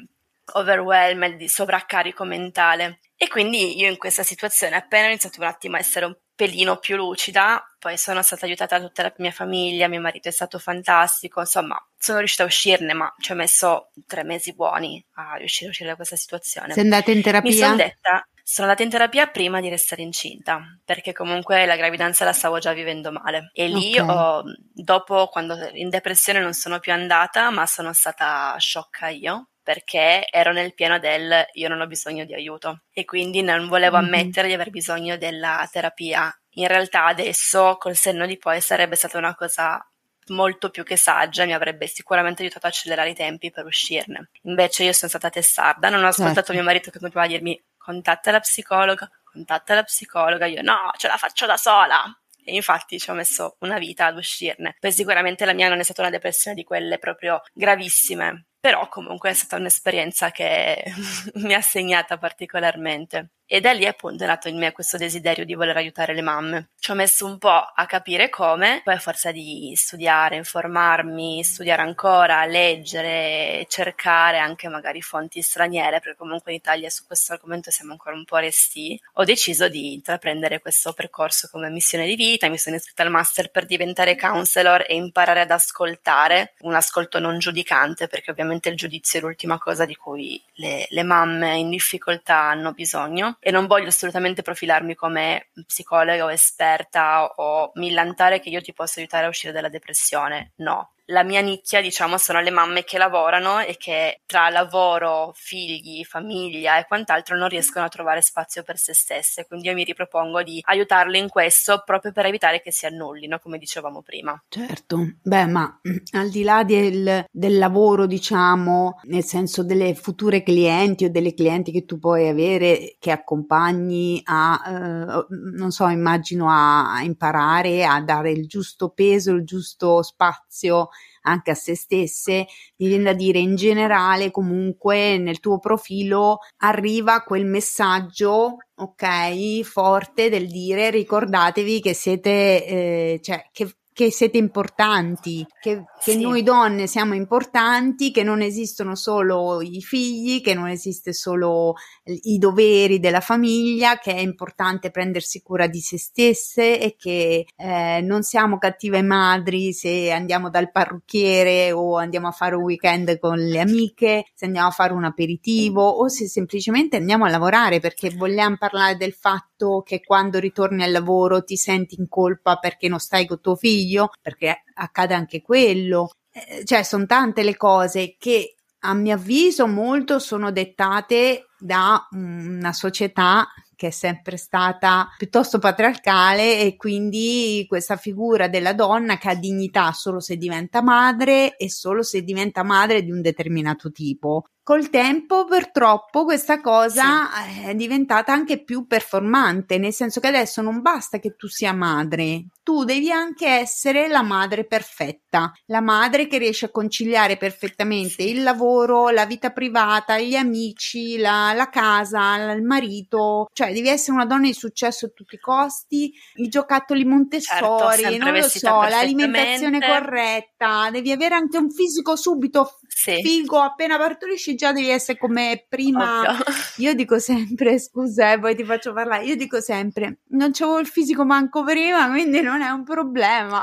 overwhelmed, 0.54 1.36
di 1.36 1.48
sovraccarico 1.48 2.24
mentale. 2.24 3.00
E 3.16 3.28
quindi 3.28 3.78
io 3.78 3.88
in 3.88 3.96
questa 3.96 4.22
situazione, 4.22 4.76
appena 4.76 5.06
ho 5.06 5.08
iniziato 5.08 5.40
un 5.40 5.46
attimo 5.46 5.76
a 5.76 5.80
essere 5.80 6.06
un 6.06 6.16
pelino 6.34 6.76
più 6.76 6.94
lucida, 6.94 7.64
poi 7.80 7.98
sono 7.98 8.22
stata 8.22 8.46
aiutata 8.46 8.78
da 8.78 8.86
tutta 8.86 9.02
la 9.02 9.12
mia 9.18 9.32
famiglia, 9.32 9.88
mio 9.88 10.00
marito 10.00 10.28
è 10.28 10.32
stato 10.32 10.60
fantastico, 10.60 11.40
insomma, 11.40 11.76
sono 11.98 12.18
riuscita 12.18 12.44
a 12.44 12.46
uscirne, 12.46 12.92
ma 12.92 13.12
ci 13.18 13.32
ho 13.32 13.34
messo 13.34 13.90
tre 14.06 14.22
mesi 14.22 14.54
buoni 14.54 15.04
a 15.14 15.34
riuscire 15.34 15.66
a 15.66 15.70
uscire 15.70 15.88
da 15.88 15.96
questa 15.96 16.14
situazione. 16.14 16.74
Sei 16.74 16.84
andata 16.84 17.10
in 17.10 17.22
terapia? 17.22 17.50
Mi 17.50 17.56
sono 17.56 17.74
detta, 17.74 18.24
sono 18.40 18.68
andata 18.68 18.84
in 18.84 18.90
terapia 18.90 19.26
prima 19.26 19.60
di 19.60 19.68
restare 19.68 20.02
incinta, 20.02 20.60
perché 20.84 21.12
comunque 21.12 21.66
la 21.66 21.76
gravidanza 21.76 22.24
la 22.24 22.32
stavo 22.32 22.60
già 22.60 22.72
vivendo 22.72 23.10
male. 23.10 23.50
E 23.52 23.66
lì, 23.66 23.98
okay. 23.98 24.16
ho, 24.16 24.42
dopo, 24.72 25.26
quando 25.26 25.54
in 25.72 25.88
depressione 25.90 26.38
non 26.38 26.54
sono 26.54 26.78
più 26.78 26.92
andata, 26.92 27.50
ma 27.50 27.66
sono 27.66 27.92
stata 27.92 28.54
sciocca 28.58 29.08
io, 29.08 29.48
perché 29.68 30.26
ero 30.30 30.50
nel 30.50 30.72
pieno 30.72 30.98
del 30.98 31.46
io 31.52 31.68
non 31.68 31.82
ho 31.82 31.86
bisogno 31.86 32.24
di 32.24 32.32
aiuto 32.32 32.84
e 32.90 33.04
quindi 33.04 33.42
non 33.42 33.68
volevo 33.68 33.98
mm-hmm. 33.98 34.14
ammettere 34.14 34.48
di 34.48 34.54
aver 34.54 34.70
bisogno 34.70 35.18
della 35.18 35.68
terapia. 35.70 36.34
In 36.52 36.68
realtà 36.68 37.04
adesso 37.04 37.76
col 37.78 37.94
senno 37.94 38.24
di 38.24 38.38
poi 38.38 38.62
sarebbe 38.62 38.96
stata 38.96 39.18
una 39.18 39.34
cosa 39.34 39.86
molto 40.28 40.70
più 40.70 40.84
che 40.84 40.96
saggia, 40.96 41.44
mi 41.44 41.52
avrebbe 41.52 41.86
sicuramente 41.86 42.40
aiutato 42.40 42.64
a 42.64 42.70
accelerare 42.70 43.10
i 43.10 43.14
tempi 43.14 43.50
per 43.50 43.66
uscirne. 43.66 44.30
Invece 44.44 44.84
io 44.84 44.94
sono 44.94 45.10
stata 45.10 45.28
testarda, 45.28 45.90
non 45.90 46.02
ho 46.02 46.08
ascoltato 46.08 46.36
certo. 46.36 46.52
mio 46.54 46.62
marito 46.62 46.90
che 46.90 46.98
continuava 46.98 47.28
a 47.28 47.36
dirmi 47.36 47.62
contatta 47.76 48.30
la 48.30 48.40
psicologa, 48.40 49.06
contatta 49.22 49.74
la 49.74 49.82
psicologa, 49.82 50.46
io 50.46 50.62
no, 50.62 50.92
ce 50.96 51.08
la 51.08 51.18
faccio 51.18 51.44
da 51.44 51.58
sola. 51.58 52.04
E 52.42 52.54
infatti 52.54 52.98
ci 52.98 53.10
ho 53.10 53.12
messo 53.12 53.56
una 53.60 53.76
vita 53.76 54.06
ad 54.06 54.16
uscirne. 54.16 54.76
Poi 54.80 54.92
sicuramente 54.92 55.44
la 55.44 55.52
mia 55.52 55.68
non 55.68 55.78
è 55.78 55.82
stata 55.82 56.00
una 56.00 56.08
depressione 56.08 56.56
di 56.56 56.64
quelle 56.64 56.96
proprio 56.96 57.42
gravissime, 57.52 58.46
però 58.60 58.88
comunque 58.88 59.30
è 59.30 59.34
stata 59.34 59.56
un'esperienza 59.56 60.30
che 60.30 60.84
mi 61.36 61.54
ha 61.54 61.60
segnata 61.62 62.18
particolarmente. 62.18 63.30
E 63.50 63.62
da 63.62 63.72
lì 63.72 63.86
appunto 63.86 64.24
è 64.24 64.26
nato 64.26 64.48
in 64.48 64.58
me 64.58 64.72
questo 64.72 64.98
desiderio 64.98 65.46
di 65.46 65.54
voler 65.54 65.74
aiutare 65.78 66.12
le 66.12 66.20
mamme. 66.20 66.68
Ci 66.78 66.90
ho 66.90 66.94
messo 66.94 67.24
un 67.24 67.38
po' 67.38 67.48
a 67.48 67.86
capire 67.86 68.28
come, 68.28 68.82
poi 68.84 68.92
a 68.92 68.98
forza 68.98 69.32
di 69.32 69.72
studiare, 69.74 70.36
informarmi, 70.36 71.42
studiare 71.42 71.80
ancora, 71.80 72.44
leggere, 72.44 73.64
cercare 73.70 74.36
anche 74.36 74.68
magari 74.68 75.00
fonti 75.00 75.40
straniere, 75.40 76.00
perché 76.00 76.18
comunque 76.18 76.52
in 76.52 76.58
Italia 76.58 76.90
su 76.90 77.06
questo 77.06 77.32
argomento 77.32 77.70
siamo 77.70 77.92
ancora 77.92 78.14
un 78.14 78.24
po' 78.26 78.36
resti, 78.36 79.00
ho 79.14 79.24
deciso 79.24 79.66
di 79.68 79.94
intraprendere 79.94 80.60
questo 80.60 80.92
percorso 80.92 81.48
come 81.50 81.70
missione 81.70 82.04
di 82.04 82.16
vita, 82.16 82.50
mi 82.50 82.58
sono 82.58 82.76
iscritta 82.76 83.02
al 83.02 83.10
master 83.10 83.50
per 83.50 83.64
diventare 83.64 84.14
counselor 84.14 84.84
e 84.86 84.94
imparare 84.94 85.40
ad 85.40 85.50
ascoltare, 85.50 86.52
un 86.60 86.74
ascolto 86.74 87.18
non 87.18 87.38
giudicante, 87.38 88.08
perché 88.08 88.30
ovviamente 88.30 88.68
il 88.68 88.76
giudizio 88.76 89.20
è 89.20 89.22
l'ultima 89.22 89.56
cosa 89.58 89.86
di 89.86 89.94
cui 89.94 90.38
le, 90.56 90.86
le 90.90 91.02
mamme 91.02 91.56
in 91.56 91.70
difficoltà 91.70 92.36
hanno 92.36 92.72
bisogno 92.72 93.36
e 93.38 93.50
non 93.50 93.66
voglio 93.66 93.88
assolutamente 93.88 94.42
profilarmi 94.42 94.94
come 94.94 95.48
psicologa 95.66 96.24
o 96.24 96.32
esperta 96.32 97.24
o 97.36 97.70
millantare 97.74 98.40
che 98.40 98.48
io 98.48 98.60
ti 98.60 98.72
possa 98.72 99.00
aiutare 99.00 99.26
a 99.26 99.28
uscire 99.28 99.52
dalla 99.52 99.68
depressione. 99.68 100.52
No, 100.56 100.92
la 101.10 101.22
mia 101.22 101.40
nicchia, 101.40 101.80
diciamo, 101.80 102.18
sono 102.18 102.40
le 102.40 102.50
mamme 102.50 102.84
che 102.84 102.98
lavorano 102.98 103.60
e 103.60 103.76
che 103.78 104.20
tra 104.26 104.50
lavoro, 104.50 105.32
figli, 105.34 106.04
famiglia 106.04 106.78
e 106.78 106.86
quant'altro 106.86 107.36
non 107.36 107.48
riescono 107.48 107.86
a 107.86 107.88
trovare 107.88 108.20
spazio 108.20 108.62
per 108.62 108.76
se 108.76 108.94
stesse. 108.94 109.46
Quindi 109.46 109.68
io 109.68 109.74
mi 109.74 109.84
ripropongo 109.84 110.42
di 110.42 110.60
aiutarle 110.64 111.18
in 111.18 111.28
questo 111.28 111.82
proprio 111.84 112.12
per 112.12 112.26
evitare 112.26 112.60
che 112.60 112.72
si 112.72 112.86
annullino, 112.86 113.38
come 113.38 113.58
dicevamo 113.58 114.02
prima. 114.02 114.40
Certo, 114.48 115.14
beh, 115.22 115.46
ma 115.46 115.80
mm, 115.88 115.96
al 116.12 116.28
di 116.28 116.42
là 116.42 116.62
del, 116.64 117.24
del 117.30 117.58
lavoro, 117.58 118.06
diciamo, 118.06 119.00
nel 119.04 119.24
senso 119.24 119.62
delle 119.64 119.94
future 119.94 120.42
clienti 120.42 121.06
o 121.06 121.10
delle 121.10 121.32
clienti 121.32 121.72
che 121.72 121.86
tu 121.86 121.98
puoi 121.98 122.28
avere, 122.28 122.96
che 122.98 123.10
accompagni 123.12 124.20
a, 124.24 124.62
eh, 124.66 125.26
non 125.56 125.70
so, 125.70 125.86
immagino 125.88 126.50
a, 126.50 126.96
a 126.96 127.02
imparare 127.02 127.84
a 127.84 128.00
dare 128.02 128.30
il 128.30 128.46
giusto 128.46 128.90
peso, 128.90 129.32
il 129.32 129.44
giusto 129.44 130.02
spazio 130.02 130.90
anche 131.22 131.50
a 131.50 131.54
se 131.54 131.74
stesse, 131.76 132.46
mi 132.76 132.88
viene 132.88 133.04
da 133.04 133.12
dire 133.12 133.38
in 133.38 133.54
generale 133.56 134.30
comunque 134.30 135.18
nel 135.18 135.40
tuo 135.40 135.58
profilo 135.58 136.38
arriva 136.58 137.22
quel 137.22 137.44
messaggio 137.46 138.56
ok 138.76 139.62
forte 139.62 140.28
del 140.28 140.48
dire 140.48 140.90
ricordatevi 140.90 141.80
che 141.80 141.94
siete 141.94 142.64
eh, 142.66 143.20
cioè 143.22 143.48
che 143.52 143.72
che 143.98 144.12
siete 144.12 144.38
importanti, 144.38 145.44
che, 145.60 145.82
che 146.00 146.12
sì. 146.12 146.20
noi 146.20 146.44
donne 146.44 146.86
siamo 146.86 147.14
importanti, 147.14 148.12
che 148.12 148.22
non 148.22 148.42
esistono 148.42 148.94
solo 148.94 149.60
i 149.60 149.82
figli, 149.82 150.40
che 150.40 150.54
non 150.54 150.68
esiste 150.68 151.12
solo 151.12 151.74
i 152.04 152.38
doveri 152.38 153.00
della 153.00 153.18
famiglia, 153.18 153.98
che 153.98 154.14
è 154.14 154.20
importante 154.20 154.92
prendersi 154.92 155.42
cura 155.42 155.66
di 155.66 155.80
se 155.80 155.98
stesse 155.98 156.80
e 156.80 156.94
che 156.96 157.44
eh, 157.56 158.00
non 158.00 158.22
siamo 158.22 158.58
cattive 158.58 159.02
madri 159.02 159.72
se 159.72 160.12
andiamo 160.12 160.48
dal 160.48 160.70
parrucchiere 160.70 161.72
o 161.72 161.96
andiamo 161.96 162.28
a 162.28 162.30
fare 162.30 162.54
un 162.54 162.62
weekend 162.62 163.18
con 163.18 163.36
le 163.36 163.58
amiche, 163.58 164.26
se 164.32 164.44
andiamo 164.44 164.68
a 164.68 164.70
fare 164.70 164.92
un 164.92 165.02
aperitivo 165.02 165.82
o 165.82 166.06
se 166.06 166.28
semplicemente 166.28 166.98
andiamo 166.98 167.24
a 167.24 167.30
lavorare 167.30 167.80
perché 167.80 168.10
vogliamo 168.10 168.58
parlare 168.58 168.96
del 168.96 169.12
fatto 169.12 169.47
che 169.84 170.00
quando 170.00 170.38
ritorni 170.38 170.82
al 170.82 170.92
lavoro 170.92 171.44
ti 171.44 171.56
senti 171.56 171.96
in 171.98 172.08
colpa 172.08 172.56
perché 172.56 172.88
non 172.88 172.98
stai 172.98 173.26
con 173.26 173.40
tuo 173.40 173.56
figlio 173.56 173.66
figlio, 173.68 174.10
perché 174.20 174.64
accade 174.74 175.14
anche 175.14 175.42
quello. 175.42 176.10
Eh, 176.32 176.64
cioè, 176.64 176.82
sono 176.82 177.06
tante 177.06 177.42
le 177.42 177.56
cose 177.56 178.16
che 178.18 178.54
a 178.80 178.94
mio 178.94 179.14
avviso 179.14 179.66
molto 179.66 180.18
sono 180.18 180.52
dettate 180.52 181.48
da 181.58 182.06
una 182.12 182.72
società 182.72 183.48
che 183.74 183.88
è 183.88 183.90
sempre 183.90 184.36
stata 184.36 185.08
piuttosto 185.16 185.58
patriarcale 185.58 186.60
e 186.60 186.76
quindi 186.76 187.64
questa 187.68 187.96
figura 187.96 188.48
della 188.48 188.72
donna 188.72 189.18
che 189.18 189.28
ha 189.30 189.34
dignità 189.34 189.92
solo 189.92 190.20
se 190.20 190.36
diventa 190.36 190.82
madre 190.82 191.56
e 191.56 191.70
solo 191.70 192.02
se 192.02 192.22
diventa 192.22 192.62
madre 192.62 193.02
di 193.02 193.10
un 193.10 193.20
determinato 193.20 193.90
tipo 193.90 194.46
col 194.68 194.90
tempo 194.90 195.46
purtroppo 195.46 196.24
questa 196.24 196.60
cosa 196.60 197.30
sì. 197.46 197.68
è 197.68 197.74
diventata 197.74 198.34
anche 198.34 198.62
più 198.62 198.86
performante, 198.86 199.78
nel 199.78 199.94
senso 199.94 200.20
che 200.20 200.26
adesso 200.26 200.60
non 200.60 200.82
basta 200.82 201.18
che 201.18 201.36
tu 201.36 201.46
sia 201.48 201.72
madre, 201.72 202.48
tu 202.62 202.84
devi 202.84 203.10
anche 203.10 203.48
essere 203.48 204.08
la 204.08 204.20
madre 204.20 204.66
perfetta, 204.66 205.50
la 205.68 205.80
madre 205.80 206.26
che 206.26 206.36
riesce 206.36 206.66
a 206.66 206.70
conciliare 206.70 207.38
perfettamente 207.38 208.22
il 208.24 208.42
lavoro, 208.42 209.08
la 209.08 209.24
vita 209.24 209.52
privata, 209.52 210.18
gli 210.18 210.34
amici, 210.34 211.16
la, 211.16 211.54
la 211.54 211.70
casa, 211.70 212.34
il 212.52 212.62
marito, 212.62 213.48
cioè 213.54 213.72
devi 213.72 213.88
essere 213.88 214.16
una 214.16 214.26
donna 214.26 214.48
di 214.48 214.52
successo 214.52 215.06
a 215.06 215.12
tutti 215.14 215.36
i 215.36 215.40
costi, 215.40 216.12
i 216.34 216.48
giocattoli 216.48 217.06
Montessori, 217.06 218.02
certo, 218.02 218.22
non 218.22 218.34
lo 218.34 218.42
so, 218.42 218.82
l'alimentazione 218.82 219.78
corretta, 219.78 220.90
devi 220.90 221.10
avere 221.10 221.36
anche 221.36 221.56
un 221.56 221.70
fisico 221.70 222.16
subito 222.16 222.78
sì. 222.86 223.22
figo 223.22 223.60
appena 223.60 223.96
partorisci 223.96 224.56
già 224.58 224.72
devi 224.72 224.90
essere 224.90 225.16
come 225.16 225.64
prima. 225.68 226.20
Ovvio. 226.20 226.44
Io 226.78 226.94
dico 226.94 227.18
sempre, 227.18 227.78
scusa, 227.78 228.32
eh, 228.32 228.38
poi 228.38 228.54
ti 228.56 228.64
faccio 228.64 228.92
parlare. 228.92 229.24
Io 229.24 229.36
dico 229.36 229.60
sempre, 229.60 230.18
non 230.30 230.50
c'avevo 230.52 230.80
il 230.80 230.86
fisico 230.86 231.24
manco 231.24 231.62
prima, 231.64 232.10
quindi 232.10 232.40
non 232.42 232.60
è 232.60 232.68
un 232.68 232.82
problema. 232.82 233.62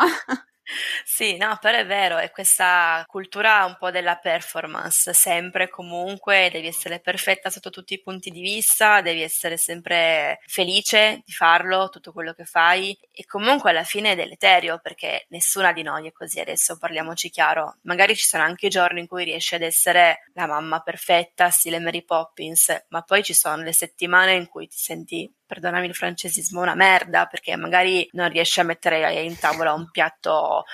Sì, 1.03 1.37
no, 1.37 1.57
però 1.61 1.77
è 1.77 1.85
vero, 1.85 2.17
è 2.17 2.31
questa 2.31 3.03
cultura 3.07 3.65
un 3.65 3.75
po' 3.77 3.91
della 3.91 4.15
performance, 4.17 5.13
sempre 5.13 5.69
comunque 5.69 6.49
devi 6.51 6.67
essere 6.67 6.99
perfetta 6.99 7.49
sotto 7.51 7.69
tutti 7.69 7.93
i 7.93 8.01
punti 8.01 8.31
di 8.31 8.41
vista, 8.41 9.01
devi 9.01 9.21
essere 9.21 9.57
sempre 9.57 10.39
felice 10.47 11.21
di 11.23 11.31
farlo, 11.31 11.89
tutto 11.89 12.11
quello 12.11 12.33
che 12.33 12.45
fai 12.45 12.97
e 13.11 13.25
comunque 13.25 13.69
alla 13.69 13.83
fine 13.83 14.11
è 14.13 14.15
deleterio 14.15 14.79
perché 14.81 15.25
nessuna 15.29 15.71
di 15.71 15.83
noi 15.83 16.07
è 16.07 16.11
così, 16.11 16.39
adesso 16.39 16.77
parliamoci 16.79 17.29
chiaro, 17.29 17.77
magari 17.83 18.15
ci 18.15 18.25
sono 18.25 18.43
anche 18.43 18.67
giorni 18.67 19.01
in 19.01 19.07
cui 19.07 19.23
riesci 19.23 19.53
ad 19.55 19.61
essere 19.61 20.29
la 20.33 20.47
mamma 20.47 20.79
perfetta, 20.81 21.49
stile 21.51 21.79
Mary 21.79 22.03
Poppins, 22.03 22.85
ma 22.89 23.01
poi 23.03 23.23
ci 23.23 23.33
sono 23.35 23.61
le 23.61 23.73
settimane 23.73 24.33
in 24.33 24.47
cui 24.47 24.67
ti 24.67 24.77
senti 24.77 25.31
perdonami 25.45 25.87
il 25.87 25.95
francesismo, 25.95 26.61
una 26.61 26.75
merda 26.75 27.25
perché 27.25 27.55
magari 27.55 28.07
non 28.13 28.29
riesci 28.29 28.59
a 28.59 28.63
mettere 28.63 29.21
in 29.21 29.37
tavola 29.37 29.73
un 29.73 29.89
piatto 29.91 30.65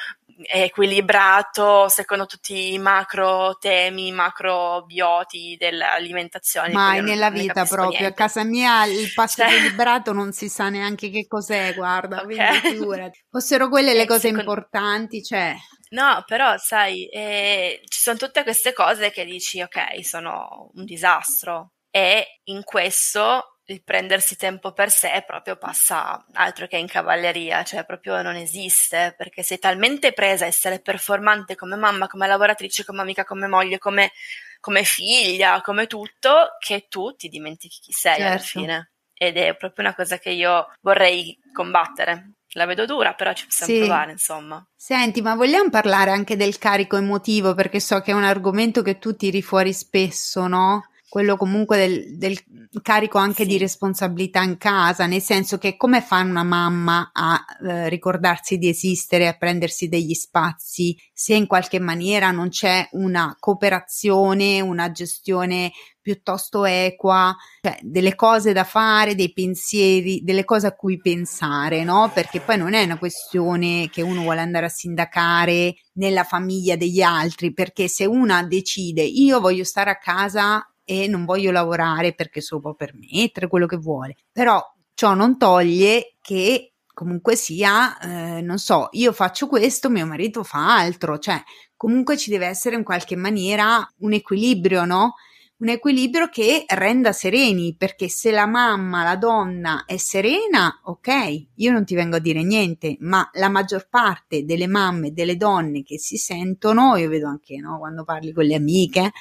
equilibrato 0.44 1.88
secondo 1.90 2.26
tutti 2.26 2.74
i 2.74 2.80
macro 2.80 3.58
temi, 3.60 4.12
macro 4.12 4.84
bioti 4.86 5.56
dell'alimentazione. 5.60 6.72
Mai 6.72 7.02
nella 7.02 7.30
vita 7.30 7.66
proprio. 7.66 7.90
Niente. 7.90 8.06
A 8.06 8.14
casa 8.14 8.44
mia 8.44 8.86
il 8.86 9.12
pasto 9.14 9.44
cioè... 9.44 9.54
equilibrato 9.54 10.14
non 10.14 10.32
si 10.32 10.50
sa 10.50 10.70
neanche 10.70 11.10
che 11.10 11.28
cos'è, 11.28 11.74
guarda, 11.76 12.22
okay. 12.24 13.12
Fossero 13.30 13.70
quelle 13.70 13.94
le 13.94 14.06
cose 14.06 14.30
secondo... 14.30 14.42
importanti, 14.42 15.24
cioè... 15.24 15.56
No, 15.90 16.24
però 16.26 16.58
sai, 16.58 17.08
eh, 17.10 17.82
ci 17.86 18.00
sono 18.00 18.18
tutte 18.18 18.44
queste 18.44 18.72
cose 18.72 19.12
che 19.12 19.26
dici, 19.26 19.62
ok, 19.62 20.06
sono 20.06 20.72
un 20.74 20.86
disastro. 20.86 21.74
E 21.90 22.40
in 22.46 22.64
questo 22.64 23.51
il 23.66 23.84
prendersi 23.84 24.36
tempo 24.36 24.74
per 24.74 24.90
sé 24.90 25.24
proprio 25.26 25.56
passa 25.56 26.26
altro 26.34 26.68
che 26.68 26.78
in 26.78 26.88
cavalleria, 26.88 27.64
cioè 27.64 27.86
proprio 27.86 28.22
non 28.22 28.36
esiste, 28.36 29.14
perché 29.18 29.44
sei 29.44 29.60
talmente 29.60 30.14
presa 30.14 30.46
a 30.46 30.48
essere 30.48 30.80
performante 30.80 31.56
come 31.56 31.76
mamma, 31.76 32.08
come 32.08 32.28
lavoratrice, 32.28 32.84
come 32.84 33.02
amica, 33.02 33.24
come 33.24 33.48
moglie, 33.48 33.78
come, 33.78 34.12
come 34.60 34.84
figlia, 34.84 35.62
come 35.62 35.88
tutto, 35.88 36.58
che 36.60 36.88
tu 36.90 37.16
ti 37.16 37.30
dimentichi 37.30 37.80
chi 37.82 37.92
sei 37.92 38.16
certo. 38.16 38.32
alla 38.32 38.40
fine. 38.40 38.92
Ed 39.14 39.38
è 39.38 39.56
proprio 39.56 39.86
una 39.86 39.96
cosa 39.96 40.18
che 40.18 40.32
io 40.32 40.74
vorrei 40.82 41.38
combattere. 41.54 42.32
La 42.54 42.66
vedo 42.66 42.86
dura, 42.86 43.14
però 43.14 43.32
ci 43.34 43.46
possiamo 43.46 43.72
sì. 43.72 43.80
provare, 43.80 44.12
insomma. 44.12 44.68
Senti, 44.76 45.22
ma 45.22 45.36
vogliamo 45.36 45.70
parlare 45.70 46.12
anche 46.12 46.36
del 46.36 46.58
carico 46.58 46.98
emotivo, 46.98 47.54
perché 47.54 47.80
so 47.80 48.02
che 48.02 48.12
è 48.12 48.16
un 48.16 48.24
argomento 48.24 48.82
che 48.82 48.98
tu 48.98 49.16
tiri 49.16 49.42
fuori 49.42 49.72
spesso, 49.72 50.48
no? 50.48 50.92
quello 51.12 51.36
comunque 51.36 51.76
del, 51.76 52.18
del 52.18 52.42
carico 52.82 53.18
anche 53.18 53.44
sì. 53.44 53.50
di 53.50 53.58
responsabilità 53.58 54.42
in 54.42 54.58
casa, 54.58 55.06
nel 55.06 55.22
senso 55.22 55.58
che 55.58 55.76
come 55.76 56.02
fa 56.02 56.20
una 56.22 56.44
mamma 56.44 57.12
a 57.14 57.44
eh, 57.68 57.90
ricordarsi 57.90 58.58
di 58.58 58.70
esistere, 58.70 59.28
a 59.28 59.36
prendersi 59.38 59.90
degli 59.90 60.14
spazi, 60.14 60.96
se 61.12 61.34
in 61.36 61.48
qualche 61.48 61.80
maniera 61.80 62.32
non 62.32 62.50
c'è 62.50 62.88
una 62.92 63.36
cooperazione, 63.40 64.62
una 64.62 64.92
gestione 64.92 65.72
piuttosto 66.02 66.66
equa, 66.66 67.36
cioè 67.62 67.78
delle 67.82 68.16
cose 68.16 68.54
da 68.54 68.64
fare, 68.64 69.16
dei 69.16 69.34
pensieri, 69.34 70.22
delle 70.24 70.46
cose 70.46 70.68
a 70.68 70.76
cui 70.76 70.98
pensare, 70.98 71.84
no? 71.84 72.10
Perché 72.14 72.40
poi 72.40 72.58
non 72.58 72.74
è 72.74 72.84
una 72.84 72.98
questione 72.98 73.88
che 73.90 74.02
uno 74.02 74.22
vuole 74.22 74.40
andare 74.40 74.66
a 74.66 74.70
sindacare 74.70 75.76
nella 75.94 76.24
famiglia 76.24 76.76
degli 76.76 77.02
altri, 77.02 77.54
perché 77.54 77.88
se 77.88 78.06
una 78.06 78.44
decide 78.44 79.04
io 79.04 79.40
voglio 79.40 79.64
stare 79.64 79.92
a 79.92 79.98
casa 79.98 80.66
e 80.92 81.08
non 81.08 81.24
voglio 81.24 81.52
lavorare 81.52 82.14
perché 82.14 82.42
se 82.42 82.56
lo 82.56 82.60
può 82.60 82.74
permettere, 82.74 83.48
quello 83.48 83.66
che 83.66 83.78
vuole. 83.78 84.18
Però 84.30 84.62
ciò 84.94 85.14
non 85.14 85.38
toglie 85.38 86.16
che 86.22 86.74
comunque 86.94 87.38
sia, 87.38 87.98
eh, 88.00 88.42
non 88.42 88.58
so, 88.58 88.90
io 88.92 89.14
faccio 89.14 89.48
questo, 89.48 89.90
mio 89.90 90.06
marito 90.06 90.44
fa 90.44 90.78
altro, 90.78 91.18
cioè 91.18 91.42
comunque 91.78 92.18
ci 92.18 92.30
deve 92.30 92.48
essere 92.48 92.76
in 92.76 92.84
qualche 92.84 93.16
maniera 93.16 93.90
un 94.00 94.12
equilibrio, 94.12 94.84
no? 94.84 95.14
Un 95.62 95.70
equilibrio 95.70 96.28
che 96.28 96.66
renda 96.68 97.14
sereni, 97.14 97.76
perché 97.78 98.10
se 98.10 98.32
la 98.32 98.46
mamma, 98.46 99.04
la 99.04 99.16
donna 99.16 99.86
è 99.86 99.96
serena, 99.96 100.82
ok, 100.84 101.46
io 101.56 101.72
non 101.72 101.86
ti 101.86 101.96
vengo 101.96 102.18
a 102.18 102.20
dire 102.20 102.44
niente, 102.44 102.98
ma 103.00 103.30
la 103.34 103.48
maggior 103.48 103.88
parte 103.88 104.44
delle 104.44 104.68
mamme, 104.68 105.14
delle 105.14 105.38
donne 105.38 105.84
che 105.84 105.98
si 106.00 106.18
sentono, 106.18 106.98
io 106.98 107.08
vedo 107.08 107.28
anche 107.28 107.58
no, 107.58 107.78
quando 107.78 108.04
parli 108.04 108.34
con 108.34 108.44
le 108.44 108.56
amiche, 108.56 109.12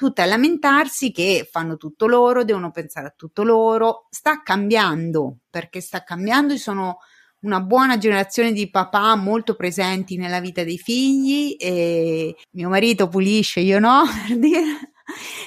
tutte 0.00 0.22
a 0.22 0.24
lamentarsi 0.24 1.12
che 1.12 1.46
fanno 1.52 1.76
tutto 1.76 2.06
loro, 2.06 2.42
devono 2.42 2.70
pensare 2.70 3.08
a 3.08 3.14
tutto 3.14 3.42
loro. 3.42 4.06
Sta 4.08 4.40
cambiando, 4.40 5.40
perché 5.50 5.82
sta 5.82 6.02
cambiando, 6.02 6.54
ci 6.54 6.58
sono 6.58 7.00
una 7.40 7.60
buona 7.60 7.98
generazione 7.98 8.52
di 8.52 8.70
papà 8.70 9.14
molto 9.16 9.54
presenti 9.56 10.16
nella 10.16 10.40
vita 10.40 10.64
dei 10.64 10.78
figli 10.78 11.54
e 11.58 12.34
mio 12.52 12.68
marito 12.70 13.08
pulisce, 13.08 13.60
io 13.60 13.78
no, 13.78 14.04
per 14.26 14.38
dire. 14.38 14.62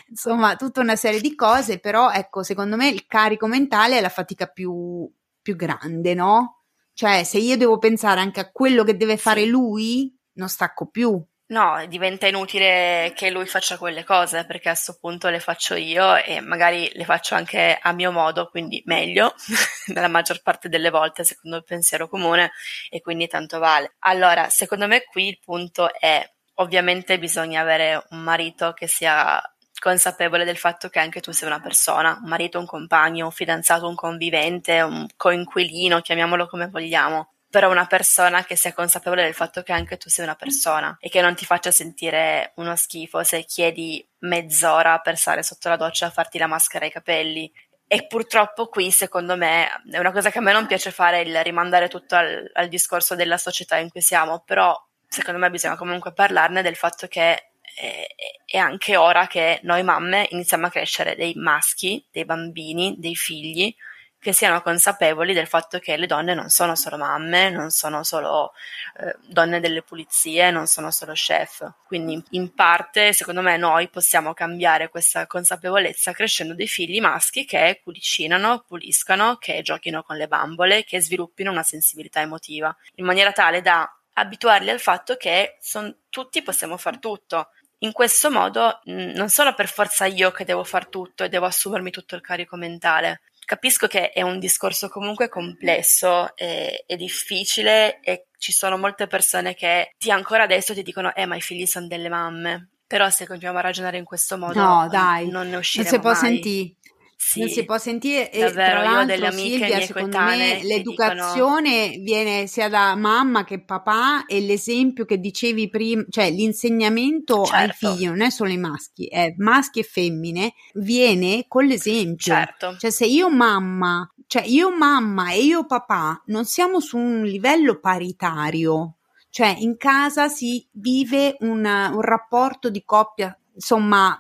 Insomma, 0.10 0.56
tutta 0.56 0.82
una 0.82 0.96
serie 0.96 1.20
di 1.20 1.34
cose, 1.34 1.80
però 1.80 2.12
ecco, 2.12 2.44
secondo 2.44 2.76
me 2.76 2.90
il 2.90 3.08
carico 3.08 3.48
mentale 3.48 3.98
è 3.98 4.02
la 4.02 4.10
fatica 4.10 4.46
più, 4.46 5.12
più 5.42 5.56
grande, 5.56 6.14
no? 6.14 6.66
Cioè, 6.94 7.24
se 7.24 7.40
io 7.40 7.58
devo 7.58 7.80
pensare 7.80 8.20
anche 8.20 8.40
a 8.40 8.52
quello 8.52 8.84
che 8.84 8.98
deve 8.98 9.18
fare 9.18 9.46
lui, 9.48 10.16
non 10.34 10.48
stacco 10.48 10.86
più, 10.90 11.20
No, 11.54 11.86
diventa 11.88 12.26
inutile 12.26 13.14
che 13.16 13.30
lui 13.30 13.46
faccia 13.46 13.78
quelle 13.78 14.04
cose 14.04 14.44
perché 14.44 14.70
a 14.70 14.72
questo 14.72 14.98
punto 15.00 15.30
le 15.30 15.40
faccio 15.40 15.76
io 15.76 16.16
e 16.16 16.42
magari 16.42 16.90
le 16.96 17.06
faccio 17.06 17.36
anche 17.36 17.78
a 17.80 17.92
mio 17.92 18.12
modo, 18.12 18.48
quindi 18.50 18.82
meglio, 18.88 19.36
nella 19.94 20.08
maggior 20.08 20.42
parte 20.42 20.68
delle 20.68 20.90
volte 20.90 21.24
secondo 21.24 21.58
il 21.58 21.64
pensiero 21.64 22.10
comune 22.10 22.54
e 22.90 23.02
quindi 23.02 23.28
tanto 23.28 23.60
vale. 23.60 23.94
Allora, 24.00 24.50
secondo 24.50 24.88
me 24.88 25.04
qui 25.04 25.28
il 25.28 25.40
punto 25.46 25.94
è 25.94 26.28
ovviamente 26.56 27.20
bisogna 27.20 27.62
avere 27.62 28.04
un 28.10 28.22
marito 28.24 28.74
che 28.74 28.88
sia 28.88 29.40
consapevole 29.80 30.46
del 30.46 30.58
fatto 30.58 30.90
che 30.90 30.98
anche 30.98 31.22
tu 31.22 31.32
sei 31.32 31.48
una 31.48 31.62
persona, 31.62 32.18
un 32.20 32.30
marito, 32.30 32.58
un 32.58 32.66
compagno, 32.66 33.26
un 33.26 33.32
fidanzato, 33.32 33.88
un 33.88 33.94
convivente, 33.96 34.82
un 34.82 35.06
coinquilino, 35.16 36.02
chiamiamolo 36.02 36.48
come 36.48 36.68
vogliamo 36.68 37.33
però 37.54 37.70
una 37.70 37.86
persona 37.86 38.44
che 38.44 38.56
sia 38.56 38.74
consapevole 38.74 39.22
del 39.22 39.36
fatto 39.36 39.62
che 39.62 39.74
anche 39.74 39.98
tu 39.98 40.10
sei 40.10 40.26
una 40.26 40.34
persona 40.34 40.98
e 41.00 41.08
che 41.08 41.22
non 41.22 41.36
ti 41.36 41.46
faccia 41.46 41.70
sentire 41.70 42.54
uno 42.56 42.76
schifo 42.76 43.22
se 43.24 43.44
chiedi 43.44 44.04
mezz'ora 44.22 44.98
per 45.02 45.18
stare 45.18 45.44
sotto 45.44 45.70
la 45.70 45.76
doccia 45.76 46.08
a 46.08 46.10
farti 46.10 46.40
la 46.40 46.48
maschera 46.48 46.86
ai 46.86 46.92
capelli. 46.92 47.54
E 47.86 48.08
purtroppo 48.08 48.70
qui, 48.70 48.90
secondo 48.90 49.38
me, 49.38 49.68
è 49.88 50.00
una 50.00 50.12
cosa 50.12 50.32
che 50.32 50.40
a 50.40 50.42
me 50.42 50.52
non 50.52 50.66
piace 50.66 50.90
fare 50.90 51.22
il 51.22 51.44
rimandare 51.44 51.90
tutto 51.90 52.16
al, 52.16 52.50
al 52.54 52.68
discorso 52.70 53.14
della 53.14 53.38
società 53.38 53.78
in 53.78 53.92
cui 53.92 54.02
siamo, 54.02 54.42
però 54.44 54.76
secondo 55.08 55.40
me 55.40 55.52
bisogna 55.52 55.76
comunque 55.76 56.12
parlarne 56.12 56.64
del 56.64 56.76
fatto 56.76 57.06
che 57.06 57.50
è, 57.76 58.08
è 58.46 58.58
anche 58.58 58.98
ora 58.98 59.28
che 59.28 59.60
noi 59.62 59.84
mamme 59.84 60.26
iniziamo 60.32 60.66
a 60.66 60.72
crescere 60.72 61.16
dei 61.16 61.36
maschi, 61.36 62.04
dei 62.10 62.26
bambini, 62.26 62.96
dei 62.98 63.16
figli 63.16 63.76
che 64.24 64.34
siano 64.34 64.62
consapevoli 64.62 65.34
del 65.34 65.48
fatto 65.48 65.80
che 65.80 65.98
le 65.98 66.08
donne 66.08 66.34
non 66.34 66.50
sono 66.50 66.76
solo 66.76 66.98
mamme, 66.98 67.50
non 67.50 67.72
sono 67.72 68.04
solo 68.04 68.54
eh, 68.98 69.16
donne 69.28 69.60
delle 69.60 69.82
pulizie, 69.82 70.50
non 70.50 70.66
sono 70.66 70.92
solo 70.92 71.12
chef. 71.12 71.70
Quindi 71.86 72.24
in 72.30 72.54
parte, 72.54 73.12
secondo 73.12 73.42
me, 73.42 73.58
noi 73.58 73.90
possiamo 73.90 74.34
cambiare 74.34 74.88
questa 74.88 75.28
consapevolezza 75.28 76.14
crescendo 76.14 76.56
dei 76.56 76.68
figli 76.68 77.02
maschi 77.02 77.44
che 77.44 77.82
cucinano, 77.84 78.64
puliscano, 78.66 79.36
che 79.36 79.62
giochino 79.62 80.04
con 80.04 80.16
le 80.16 80.30
bambole, 80.30 80.86
che 80.86 81.02
sviluppino 81.02 81.52
una 81.52 81.64
sensibilità 81.64 82.22
emotiva, 82.22 82.74
in 82.96 83.06
maniera 83.06 83.34
tale 83.34 83.62
da 83.62 83.94
abituarli 84.14 84.70
al 84.70 84.80
fatto 84.80 85.18
che 85.18 85.58
son, 85.60 85.94
tutti 86.10 86.42
possiamo 86.42 86.78
far 86.78 86.98
tutto. 86.98 87.50
In 87.80 87.92
questo 87.92 88.32
modo, 88.32 88.80
non 88.86 89.28
sono 89.28 89.54
per 89.54 89.68
forza 89.68 90.06
io 90.06 90.32
che 90.32 90.46
devo 90.46 90.64
far 90.64 90.88
tutto 90.88 91.26
e 91.26 91.30
devo 91.30 91.48
assumermi 91.48 91.92
tutto 91.92 92.16
il 92.16 92.22
carico 92.22 92.56
mentale, 92.56 93.20
Capisco 93.46 93.88
che 93.88 94.12
è 94.12 94.22
un 94.22 94.40
discorso 94.40 94.90
comunque 94.90 95.30
complesso 95.30 96.36
e, 96.36 96.84
e, 96.86 96.96
difficile 96.96 98.00
e 98.02 98.28
ci 98.38 98.52
sono 98.52 98.78
molte 98.78 99.08
persone 99.08 99.54
che 99.54 99.94
ti 99.98 100.12
ancora 100.12 100.44
adesso 100.44 100.74
ti 100.74 100.84
dicono 100.84 101.14
eh 101.14 101.26
ma 101.26 101.36
i 101.36 101.42
figli 101.42 101.66
sono 101.66 101.88
delle 101.88 102.10
mamme 102.10 102.70
Però 102.88 103.10
se 103.10 103.26
continuiamo 103.26 103.60
a 103.60 103.62
ragionare 103.62 103.98
in 103.98 104.04
questo 104.04 104.38
modo, 104.38 104.60
no, 104.60 104.88
dai, 104.90 105.28
non 105.30 105.50
ne 105.50 105.56
usciremo 105.56 105.90
non 105.90 106.00
si 106.00 106.04
può 106.04 106.12
mai. 106.12 106.34
sentire. 106.34 106.76
Sì, 107.16 107.40
non 107.40 107.50
si 107.50 107.66
può 107.66 107.78
sentire 107.78 108.32
e 108.32 108.40
davvero, 108.40 108.72
tra 108.72 108.82
l'altro 108.84 109.06
delle 109.06 109.28
amiche 109.28 109.58
Silvia 109.58 109.82
secondo 109.82 110.20
me 110.20 110.60
l'educazione 110.64 111.98
viene 112.00 112.48
sia 112.48 112.70
da 112.70 112.96
mamma 112.96 113.44
che 113.44 113.64
papà 113.64 114.26
e 114.26 114.42
l'esempio 114.42 115.06
che 115.06 115.20
dicevi 115.20 115.70
prima 115.70 116.04
cioè 116.10 116.30
l'insegnamento 116.30 117.42
ai 117.44 117.68
Certo. 117.68 117.94
figli 117.94 118.06
non 118.08 118.22
è 118.22 118.30
solo 118.30 118.50
ai 118.50 118.58
maschi 118.58 119.06
è 119.08 119.34
maschi 119.38 119.80
e 119.80 119.84
femmine 119.84 120.54
viene 120.74 121.46
con 121.48 121.66
l'esempio. 121.66 122.34
Certo, 122.34 122.76
cioè 122.78 122.90
se 122.92 123.06
io 123.06 123.30
mamma 123.30 124.08
cioè 124.28 124.44
io 124.46 124.76
mamma 124.76 125.32
e 125.32 125.44
io 125.44 125.66
papà 125.66 126.22
non 126.28 126.46
siamo 126.46 126.80
su 126.80 126.98
un 126.98 127.24
livello 127.24 127.80
paritario 127.80 128.96
cioè 129.30 129.56
in 129.60 129.78
casa 129.78 130.28
si 130.28 130.66
vive 130.72 131.36
un, 131.40 131.66
un 131.66 132.02
rapporto 132.02 132.70
di 132.70 132.84
coppia 132.84 133.36
insomma 133.56 134.20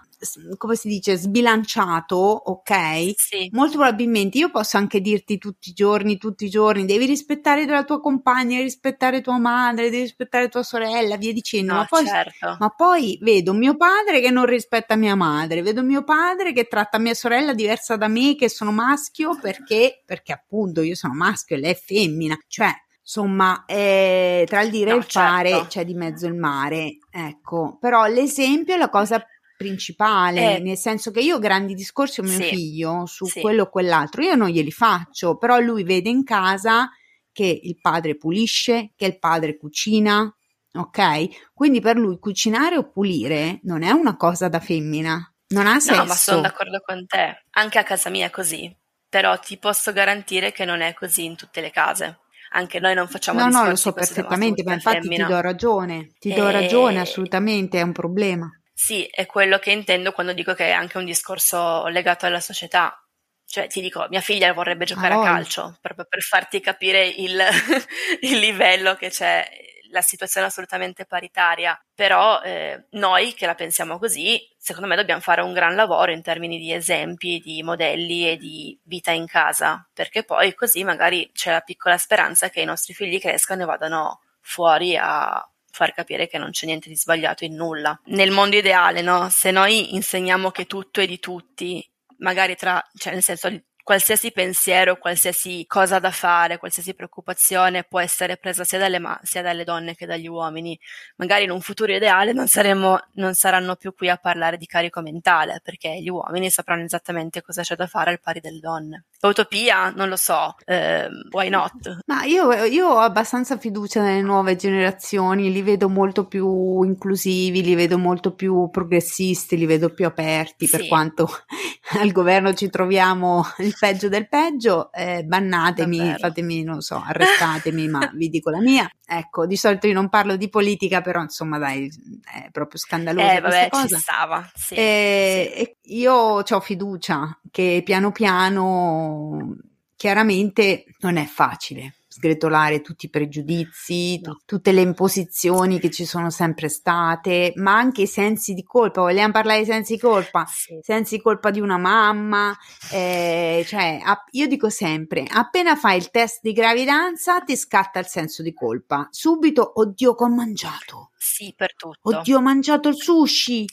come 0.57 0.75
si 0.75 0.87
dice 0.87 1.15
sbilanciato 1.15 2.15
ok 2.15 3.13
sì, 3.15 3.49
Molto 3.51 3.77
probabilmente 3.77 4.37
io 4.37 4.49
posso 4.49 4.77
anche 4.77 5.01
dirti 5.01 5.37
tutti 5.37 5.69
i 5.69 5.73
giorni, 5.73 6.17
tutti 6.17 6.45
i 6.45 6.49
giorni, 6.49 6.85
devi 6.85 7.05
rispettare 7.05 7.65
la 7.65 7.83
tua 7.83 7.99
compagna, 7.99 8.55
devi 8.55 8.63
rispettare 8.63 9.21
tua 9.21 9.37
madre, 9.37 9.89
devi 9.89 10.03
rispettare 10.03 10.49
tua 10.49 10.63
sorella, 10.63 11.17
via 11.17 11.33
dicendo, 11.33 11.73
no, 11.73 11.79
ma 11.79 11.85
poi, 11.85 12.05
certo, 12.05 12.57
ma 12.59 12.69
poi 12.69 13.17
vedo 13.21 13.53
mio 13.53 13.75
padre 13.75 14.21
che 14.21 14.29
non 14.29 14.45
rispetta 14.45 14.95
mia 14.95 15.15
madre, 15.15 15.61
vedo 15.61 15.83
mio 15.83 16.03
padre 16.03 16.53
che 16.53 16.67
tratta 16.67 16.97
mia 16.99 17.13
sorella 17.13 17.53
diversa 17.53 17.95
da 17.95 18.07
me, 18.07 18.35
che 18.35 18.49
sono 18.49 18.71
maschio, 18.71 19.37
perché, 19.39 20.01
perché 20.05 20.33
appunto 20.33 20.81
io 20.81 20.95
sono 20.95 21.13
maschio 21.13 21.55
e 21.55 21.59
lei 21.59 21.71
è 21.71 21.75
femmina, 21.75 22.37
cioè 22.47 22.71
Insomma, 23.05 23.65
eh, 23.65 24.45
tra 24.47 24.61
il 24.61 24.69
dire 24.69 24.91
e 24.91 24.93
no, 24.93 24.99
il 24.99 25.03
fare 25.03 25.49
certo. 25.49 25.67
c'è 25.67 25.83
di 25.83 25.93
mezzo 25.93 26.25
il 26.25 26.35
mare, 26.35 26.99
ecco. 27.11 27.77
Però 27.77 28.05
l'esempio 28.05 28.75
è 28.75 28.77
la 28.77 28.89
cosa 28.89 29.21
principale, 29.63 30.41
Eh, 30.55 30.59
nel 30.59 30.77
senso 30.77 31.11
che 31.11 31.21
io 31.21 31.39
grandi 31.39 31.73
discorsi 31.73 32.21
con 32.21 32.29
mio 32.29 32.37
sì, 32.37 32.49
figlio 32.49 33.05
su 33.05 33.25
sì, 33.29 33.41
quello 33.41 33.63
o 33.63 33.69
quell'altro, 33.69 34.21
io 34.23 34.35
non 34.35 34.49
glieli 34.49 34.71
faccio, 34.71 35.37
però 35.37 35.59
lui 35.59 35.83
vede 35.83 36.09
in 36.09 36.23
casa 36.23 36.89
che 37.31 37.59
il 37.63 37.79
padre 37.79 38.15
pulisce, 38.17 38.91
che 38.95 39.05
il 39.05 39.19
padre 39.19 39.57
cucina, 39.57 40.33
ok? 40.73 41.51
Quindi 41.53 41.81
per 41.81 41.97
lui 41.97 42.19
cucinare 42.19 42.77
o 42.77 42.89
pulire 42.89 43.59
non 43.63 43.83
è 43.83 43.91
una 43.91 44.15
cosa 44.17 44.47
da 44.49 44.59
femmina, 44.59 45.33
non 45.49 45.67
ha 45.67 45.79
no, 45.83 46.05
ma 46.05 46.15
sono 46.15 46.41
d'accordo 46.41 46.81
con 46.81 47.05
te, 47.05 47.43
anche 47.51 47.77
a 47.79 47.83
casa 47.83 48.09
mia 48.09 48.27
è 48.27 48.29
così, 48.29 48.73
però 49.07 49.37
ti 49.39 49.57
posso 49.57 49.91
garantire 49.93 50.51
che 50.51 50.65
non 50.65 50.81
è 50.81 50.93
così 50.93 51.25
in 51.25 51.35
tutte 51.35 51.61
le 51.61 51.71
case, 51.71 52.19
anche 52.51 52.79
noi 52.79 52.95
non 52.95 53.07
facciamo 53.07 53.39
No, 53.39 53.49
no, 53.49 53.67
lo 53.67 53.75
so 53.75 53.91
perfettamente, 53.91 54.63
ma 54.63 54.71
e 54.71 54.75
infatti 54.75 55.09
ti 55.09 55.15
femmina. 55.15 55.25
do 55.25 55.41
ragione, 55.41 56.13
ti 56.19 56.31
do 56.31 56.49
ragione, 56.49 56.99
E 56.99 57.01
assolutamente, 57.01 57.79
è 57.79 57.81
un 57.81 57.91
problema. 57.91 58.49
Sì, 58.73 59.05
è 59.05 59.25
quello 59.27 59.59
che 59.59 59.71
intendo 59.71 60.11
quando 60.11 60.33
dico 60.33 60.53
che 60.53 60.67
è 60.67 60.71
anche 60.71 60.97
un 60.97 61.05
discorso 61.05 61.87
legato 61.87 62.25
alla 62.25 62.39
società. 62.39 62.97
Cioè, 63.45 63.67
ti 63.67 63.81
dico, 63.81 64.07
mia 64.09 64.21
figlia 64.21 64.51
vorrebbe 64.51 64.85
giocare 64.85 65.13
a 65.13 65.17
voglia. 65.17 65.31
calcio, 65.31 65.77
proprio 65.79 66.05
per 66.09 66.21
farti 66.21 66.59
capire 66.59 67.05
il, 67.05 67.39
il 68.21 68.39
livello 68.39 68.95
che 68.95 69.09
c'è, 69.09 69.47
la 69.91 70.01
situazione 70.01 70.47
è 70.47 70.49
assolutamente 70.49 71.05
paritaria. 71.05 71.79
Però 71.93 72.41
eh, 72.41 72.87
noi 72.91 73.33
che 73.35 73.45
la 73.45 73.53
pensiamo 73.53 73.99
così, 73.99 74.41
secondo 74.57 74.87
me 74.87 74.95
dobbiamo 74.95 75.21
fare 75.21 75.41
un 75.41 75.53
gran 75.53 75.75
lavoro 75.75 76.11
in 76.11 76.23
termini 76.23 76.57
di 76.57 76.73
esempi, 76.73 77.39
di 77.39 77.61
modelli 77.61 78.27
e 78.27 78.37
di 78.37 78.77
vita 78.85 79.11
in 79.11 79.27
casa, 79.27 79.87
perché 79.93 80.23
poi 80.23 80.55
così 80.55 80.83
magari 80.83 81.29
c'è 81.31 81.51
la 81.51 81.61
piccola 81.61 81.97
speranza 81.97 82.49
che 82.49 82.61
i 82.61 82.65
nostri 82.65 82.95
figli 82.95 83.19
crescano 83.19 83.61
e 83.61 83.65
vadano 83.65 84.21
fuori 84.41 84.97
a 84.97 85.47
far 85.73 85.91
capire 85.91 86.27
che 86.27 86.37
non 86.37 86.51
c'è 86.51 86.67
niente 86.67 86.87
di 86.87 86.95
sbagliato 86.95 87.43
in 87.43 87.55
nulla. 87.55 87.99
Nel 88.05 88.29
mondo 88.29 88.55
ideale, 88.55 89.01
no? 89.01 89.27
Se 89.29 89.49
noi 89.49 89.95
insegniamo 89.95 90.51
che 90.51 90.65
tutto 90.65 91.01
è 91.01 91.07
di 91.07 91.19
tutti, 91.19 91.83
magari 92.17 92.55
tra, 92.55 92.81
cioè 92.95 93.13
nel 93.13 93.23
senso 93.23 93.49
qualsiasi 93.83 94.31
pensiero, 94.31 94.97
qualsiasi 94.97 95.65
cosa 95.67 95.99
da 95.99 96.11
fare, 96.11 96.57
qualsiasi 96.57 96.93
preoccupazione 96.93 97.83
può 97.83 97.99
essere 97.99 98.37
presa 98.37 98.63
sia 98.63 98.79
dalle, 98.79 98.99
ma- 98.99 99.19
sia 99.23 99.41
dalle 99.41 99.63
donne 99.63 99.95
che 99.95 100.05
dagli 100.05 100.27
uomini. 100.27 100.79
Magari 101.17 101.43
in 101.43 101.51
un 101.51 101.61
futuro 101.61 101.93
ideale 101.93 102.33
non, 102.33 102.47
saremo, 102.47 102.97
non 103.13 103.33
saranno 103.35 103.75
più 103.75 103.93
qui 103.93 104.09
a 104.09 104.17
parlare 104.17 104.57
di 104.57 104.65
carico 104.65 105.01
mentale, 105.01 105.59
perché 105.63 106.01
gli 106.01 106.09
uomini 106.09 106.49
sapranno 106.49 106.83
esattamente 106.83 107.41
cosa 107.41 107.61
c'è 107.61 107.75
da 107.75 107.87
fare 107.87 108.11
al 108.11 108.19
pari 108.21 108.39
delle 108.39 108.59
donne. 108.59 109.05
Utopia? 109.21 109.89
Non 109.91 110.09
lo 110.09 110.15
so. 110.15 110.55
Ehm, 110.65 111.29
why 111.31 111.49
not? 111.49 112.01
Ma 112.05 112.23
io, 112.25 112.51
io 112.65 112.89
ho 112.89 112.99
abbastanza 112.99 113.57
fiducia 113.57 114.01
nelle 114.01 114.21
nuove 114.21 114.57
generazioni, 114.57 115.51
li 115.53 115.61
vedo 115.61 115.87
molto 115.87 116.27
più 116.27 116.83
inclusivi, 116.83 117.63
li 117.63 117.75
vedo 117.75 117.97
molto 117.97 118.35
più 118.35 118.69
progressisti, 118.69 119.55
li 119.55 119.65
vedo 119.65 119.89
più 119.93 120.05
aperti, 120.05 120.67
per 120.67 120.81
Sì, 120.81 120.87
quanto 120.87 121.29
al 121.99 122.11
governo 122.11 122.53
ci 122.53 122.69
troviamo 122.69 123.45
il 123.73 123.77
peggio 123.79 124.09
del 124.09 124.27
peggio, 124.27 124.91
eh, 124.91 125.23
bannatemi, 125.23 125.97
davvero. 125.97 126.17
fatemi, 126.19 126.63
non 126.63 126.81
so, 126.81 127.01
arrestatemi, 127.05 127.87
ma 127.87 128.09
vi 128.15 128.29
dico 128.29 128.49
la 128.49 128.59
mia. 128.59 128.89
Ecco, 129.05 129.45
di 129.45 129.57
solito 129.57 129.87
io 129.87 129.93
non 129.93 130.09
parlo 130.09 130.35
di 130.35 130.49
politica, 130.49 131.01
però 131.01 131.21
insomma 131.21 131.57
dai, 131.57 131.89
è 132.23 132.49
proprio 132.51 132.79
scandalosa 132.79 133.33
Eh, 133.33 133.41
vabbè, 133.41 133.63
ci 133.63 133.69
cosa. 133.69 133.97
stava. 133.97 134.51
Sì, 134.53 134.75
E, 134.75 135.75
sì. 135.81 135.97
io 135.99 136.13
ho 136.13 136.59
fiducia 136.59 137.39
che 137.51 137.81
piano 137.83 138.11
piano, 138.11 139.55
chiaramente 139.95 140.85
non 140.99 141.17
è 141.17 141.25
facile 141.25 141.95
sgretolare 142.13 142.81
tutti 142.81 143.07
i 143.07 143.09
pregiudizi, 143.09 144.19
tu- 144.21 144.29
No. 144.29 144.39
tutte 144.45 144.71
le 144.71 144.81
imposizioni 144.81 145.79
che 145.79 145.89
ci 145.89 146.05
sono 146.05 146.29
sempre 146.29 146.69
state, 146.69 147.53
ma 147.55 147.75
anche 147.75 148.03
i 148.03 148.07
sensi 148.07 148.53
di 148.53 148.63
colpa. 148.63 149.01
Vogliamo 149.01 149.31
parlare 149.33 149.59
di 149.59 149.65
sensi 149.65 149.93
di 149.95 149.99
colpa? 149.99 150.45
Sì. 150.47 150.79
Sensi 150.81 151.15
di 151.17 151.21
colpa 151.21 151.49
di 151.49 151.59
una 151.59 151.77
mamma, 151.77 152.55
eh, 152.91 153.63
cioè 153.67 153.99
a- 154.03 154.23
io 154.31 154.47
dico 154.47 154.69
sempre, 154.69 155.25
appena 155.27 155.75
fai 155.75 155.97
il 155.97 156.09
test 156.11 156.39
di 156.41 156.51
gravidanza 156.53 157.39
ti 157.41 157.55
scatta 157.57 157.99
il 157.99 158.07
senso 158.07 158.41
di 158.43 158.53
colpa. 158.53 159.07
Subito, 159.11 159.71
oddio, 159.79 160.15
che 160.15 160.23
ho 160.23 160.29
mangiato. 160.29 161.09
Sì, 161.17 161.53
per 161.55 161.75
tutto. 161.75 161.97
Oddio, 162.09 162.37
ho 162.37 162.41
mangiato 162.41 162.89
il 162.89 162.95
sushi. 162.95 163.65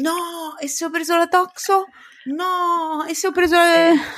No, 0.00 0.56
e 0.60 0.66
se 0.68 0.84
ho 0.86 0.90
preso 0.90 1.16
la 1.16 1.26
toxo? 1.28 1.84
No, 2.24 3.04
e 3.08 3.14
se 3.14 3.28
ho 3.28 3.30
preso 3.32 3.54
Sì. 3.56 3.68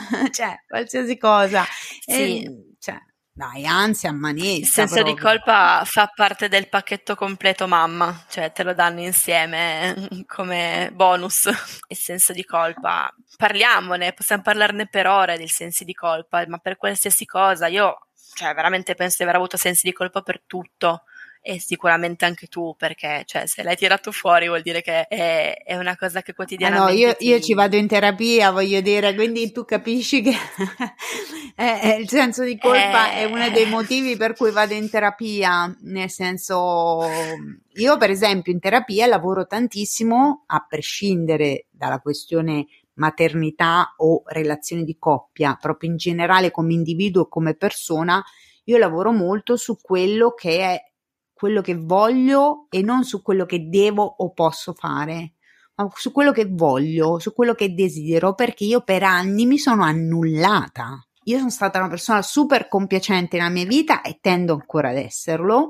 cioè, 0.32 0.62
qualsiasi 0.66 1.18
cosa. 1.18 1.64
Sì. 2.00 2.42
E, 2.42 2.74
cioè, 2.78 2.98
dai, 3.38 3.64
ansia, 3.66 4.10
Il 4.10 4.16
manezza 4.16 4.66
senso 4.66 5.02
di 5.04 5.14
proprio. 5.14 5.28
colpa 5.30 5.82
fa 5.84 6.10
parte 6.12 6.48
del 6.48 6.68
pacchetto 6.68 7.14
completo 7.14 7.68
mamma, 7.68 8.24
cioè 8.28 8.50
te 8.50 8.64
lo 8.64 8.74
danno 8.74 9.00
insieme 9.00 10.08
come 10.26 10.90
bonus. 10.92 11.48
Il 11.86 11.96
senso 11.96 12.32
di 12.32 12.44
colpa, 12.44 13.14
parliamone, 13.36 14.12
possiamo 14.12 14.42
parlarne 14.42 14.88
per 14.88 15.06
ore 15.06 15.38
del 15.38 15.50
sensi 15.50 15.84
di 15.84 15.94
colpa, 15.94 16.44
ma 16.48 16.58
per 16.58 16.76
qualsiasi 16.76 17.26
cosa. 17.26 17.68
Io, 17.68 18.08
cioè, 18.34 18.52
veramente 18.54 18.96
penso 18.96 19.18
di 19.18 19.22
aver 19.22 19.36
avuto 19.36 19.56
sensi 19.56 19.86
di 19.86 19.92
colpa 19.92 20.20
per 20.22 20.42
tutto. 20.44 21.04
E 21.40 21.60
sicuramente 21.60 22.24
anche 22.24 22.46
tu, 22.46 22.74
perché 22.76 23.22
cioè, 23.24 23.46
se 23.46 23.62
l'hai 23.62 23.76
tirato 23.76 24.12
fuori 24.12 24.48
vuol 24.48 24.62
dire 24.62 24.82
che 24.82 25.06
è, 25.06 25.62
è 25.64 25.76
una 25.76 25.96
cosa 25.96 26.20
che 26.22 26.30
Ah 26.30 26.34
no, 26.34 26.34
quotidianamente 26.34 27.00
io, 27.00 27.16
io 27.18 27.36
ti... 27.36 27.42
ci 27.42 27.54
vado 27.54 27.76
in 27.76 27.86
terapia, 27.86 28.50
voglio 28.50 28.80
dire, 28.80 29.14
quindi 29.14 29.50
tu 29.52 29.64
capisci 29.64 30.22
che 30.22 30.32
eh, 31.56 31.80
eh, 31.82 32.00
il 32.00 32.08
senso 32.08 32.44
di 32.44 32.58
colpa 32.58 33.12
è 33.12 33.24
uno 33.24 33.48
dei 33.50 33.64
Eh, 33.64 33.70
motivi 33.70 34.16
per 34.16 34.34
cui 34.34 34.50
vado 34.50 34.74
in 34.74 34.90
terapia, 34.90 35.74
nel 35.82 36.10
senso, 36.10 37.06
io 37.74 37.96
per 37.96 38.10
esempio 38.10 38.52
in 38.52 38.60
terapia 38.60 39.06
lavoro 39.06 39.46
tantissimo, 39.46 40.44
a 40.46 40.64
prescindere 40.68 41.66
dalla 41.70 42.00
questione 42.00 42.66
maternità 42.98 43.94
o 43.96 44.22
relazioni 44.26 44.84
di 44.84 44.96
coppia, 44.98 45.56
proprio 45.60 45.90
in 45.90 45.96
generale 45.96 46.50
come 46.50 46.74
individuo 46.74 47.24
e 47.24 47.28
come 47.28 47.54
persona, 47.54 48.22
io 48.64 48.76
lavoro 48.76 49.12
molto 49.12 49.56
su 49.56 49.78
quello 49.80 50.34
che 50.34 50.60
è 50.60 50.87
quello 51.38 51.60
che 51.60 51.76
voglio 51.76 52.66
e 52.68 52.82
non 52.82 53.04
su 53.04 53.22
quello 53.22 53.46
che 53.46 53.68
devo 53.68 54.02
o 54.02 54.32
posso 54.32 54.72
fare 54.72 55.34
ma 55.78 55.88
su 55.94 56.10
quello 56.10 56.32
che 56.32 56.46
voglio, 56.46 57.20
su 57.20 57.32
quello 57.32 57.54
che 57.54 57.72
desidero, 57.72 58.34
perché 58.34 58.64
io 58.64 58.80
per 58.82 59.04
anni 59.04 59.46
mi 59.46 59.58
sono 59.58 59.84
annullata. 59.84 61.00
Io 61.24 61.38
sono 61.38 61.50
stata 61.50 61.78
una 61.78 61.88
persona 61.88 62.20
super 62.20 62.68
compiacente 62.68 63.36
nella 63.36 63.48
mia 63.48 63.64
vita 63.64 64.02
e 64.02 64.18
tendo 64.20 64.54
ancora 64.54 64.90
ad 64.90 64.96
esserlo. 64.96 65.68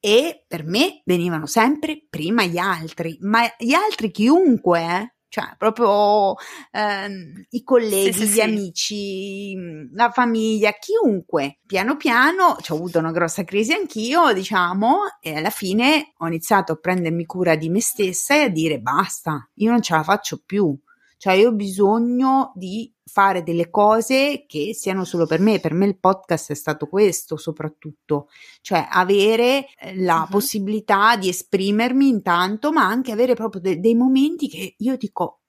E 0.00 0.44
per 0.48 0.64
me 0.64 1.02
venivano 1.04 1.46
sempre 1.46 2.06
prima 2.08 2.44
gli 2.44 2.56
altri, 2.56 3.18
ma 3.20 3.42
gli 3.58 3.74
altri 3.74 4.10
chiunque, 4.10 4.80
eh? 4.80 5.14
Cioè 5.32 5.54
proprio 5.56 6.34
ehm, 6.72 7.46
i 7.48 7.62
colleghi, 7.62 8.12
sì, 8.12 8.18
sì, 8.18 8.26
gli 8.26 8.32
sì. 8.32 8.40
amici, 8.42 9.88
la 9.94 10.10
famiglia, 10.10 10.72
chiunque. 10.72 11.60
Piano 11.64 11.96
piano 11.96 12.58
ci 12.60 12.70
ho 12.70 12.74
avuto 12.74 12.98
una 12.98 13.12
grossa 13.12 13.42
crisi 13.42 13.72
anch'io, 13.72 14.34
diciamo, 14.34 14.96
e 15.22 15.36
alla 15.36 15.48
fine 15.48 16.12
ho 16.18 16.26
iniziato 16.26 16.72
a 16.72 16.76
prendermi 16.76 17.24
cura 17.24 17.56
di 17.56 17.70
me 17.70 17.80
stessa 17.80 18.34
e 18.34 18.40
a 18.42 18.48
dire 18.48 18.78
basta, 18.80 19.48
io 19.54 19.70
non 19.70 19.80
ce 19.80 19.94
la 19.94 20.02
faccio 20.02 20.42
più. 20.44 20.78
Cioè 21.16 21.32
io 21.32 21.48
ho 21.48 21.54
bisogno 21.54 22.52
di 22.54 22.91
fare 23.04 23.42
delle 23.42 23.70
cose 23.70 24.44
che 24.46 24.74
siano 24.74 25.04
solo 25.04 25.26
per 25.26 25.40
me. 25.40 25.60
Per 25.60 25.74
me 25.74 25.86
il 25.86 25.98
podcast 25.98 26.50
è 26.50 26.54
stato 26.54 26.86
questo 26.86 27.36
soprattutto, 27.36 28.28
cioè 28.60 28.86
avere 28.90 29.66
eh, 29.78 29.96
la 30.02 30.20
uh-huh. 30.20 30.28
possibilità 30.28 31.16
di 31.16 31.28
esprimermi 31.28 32.08
intanto, 32.08 32.72
ma 32.72 32.86
anche 32.86 33.12
avere 33.12 33.34
proprio 33.34 33.60
de- 33.60 33.80
dei 33.80 33.94
momenti 33.94 34.48
che 34.48 34.74
io 34.76 34.96
dico 34.96 35.40